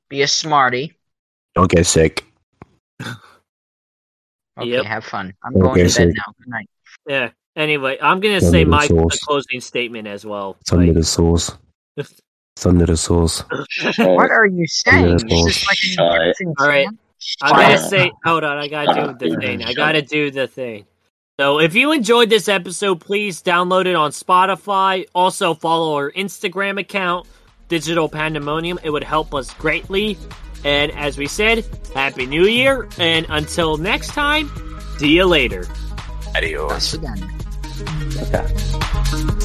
Be 0.09 0.21
a 0.21 0.27
smarty. 0.27 0.93
Don't 1.55 1.69
get 1.69 1.85
sick. 1.85 2.25
Okay, 3.01 3.11
Yep. 4.71 4.85
have 4.85 5.05
fun. 5.05 5.33
I'm 5.43 5.53
Okay, 5.55 5.61
going 5.61 5.75
to 5.77 5.83
bed 5.83 5.91
sir. 5.91 6.05
now. 6.07 6.33
Good 6.37 6.47
night. 6.49 6.69
Yeah. 7.07 7.29
Anyway, 7.55 7.97
I'm 8.01 8.19
gonna 8.19 8.39
say 8.41 8.63
my 8.63 8.87
sauce. 8.87 9.19
closing 9.19 9.59
statement 9.59 10.07
as 10.07 10.25
well. 10.25 10.55
It's 10.61 10.71
under 10.71 10.85
Like- 10.87 10.95
the 10.95 11.03
sauce. 11.03 11.51
It's 11.97 12.65
under 12.65 12.85
the 12.85 12.97
sauce. 12.97 13.43
What 13.99 14.31
are 14.31 14.45
you 14.45 14.65
saying? 14.67 15.15
Is 15.29 15.65
like 15.65 15.77
an 15.97 16.53
All 16.59 16.67
right. 16.67 16.87
Sam? 17.19 17.53
I'm 17.53 17.61
gonna 17.61 17.77
say, 17.77 18.11
hold 18.23 18.43
on, 18.43 18.57
I 18.57 18.67
gotta 18.67 19.13
do 19.17 19.29
the 19.29 19.37
thing. 19.37 19.63
I 19.63 19.73
gotta 19.73 20.01
do 20.01 20.31
the 20.31 20.47
thing. 20.47 20.85
So, 21.39 21.59
if 21.59 21.73
you 21.73 21.93
enjoyed 21.93 22.29
this 22.29 22.49
episode, 22.49 22.99
please 22.99 23.41
download 23.41 23.85
it 23.85 23.95
on 23.95 24.11
Spotify. 24.11 25.05
Also, 25.15 25.53
follow 25.53 25.95
our 25.95 26.11
Instagram 26.11 26.79
account, 26.79 27.27
Digital 27.69 28.09
Pandemonium. 28.09 28.79
It 28.83 28.89
would 28.89 29.05
help 29.05 29.33
us 29.33 29.53
greatly. 29.53 30.17
And 30.65 30.91
as 30.91 31.17
we 31.17 31.27
said, 31.27 31.65
Happy 31.93 32.25
New 32.25 32.45
Year. 32.45 32.89
And 32.97 33.25
until 33.29 33.77
next 33.77 34.09
time, 34.09 34.51
see 34.97 35.15
you 35.15 35.25
later. 35.25 35.65
Adios. 36.35 36.97
Okay. 38.17 39.38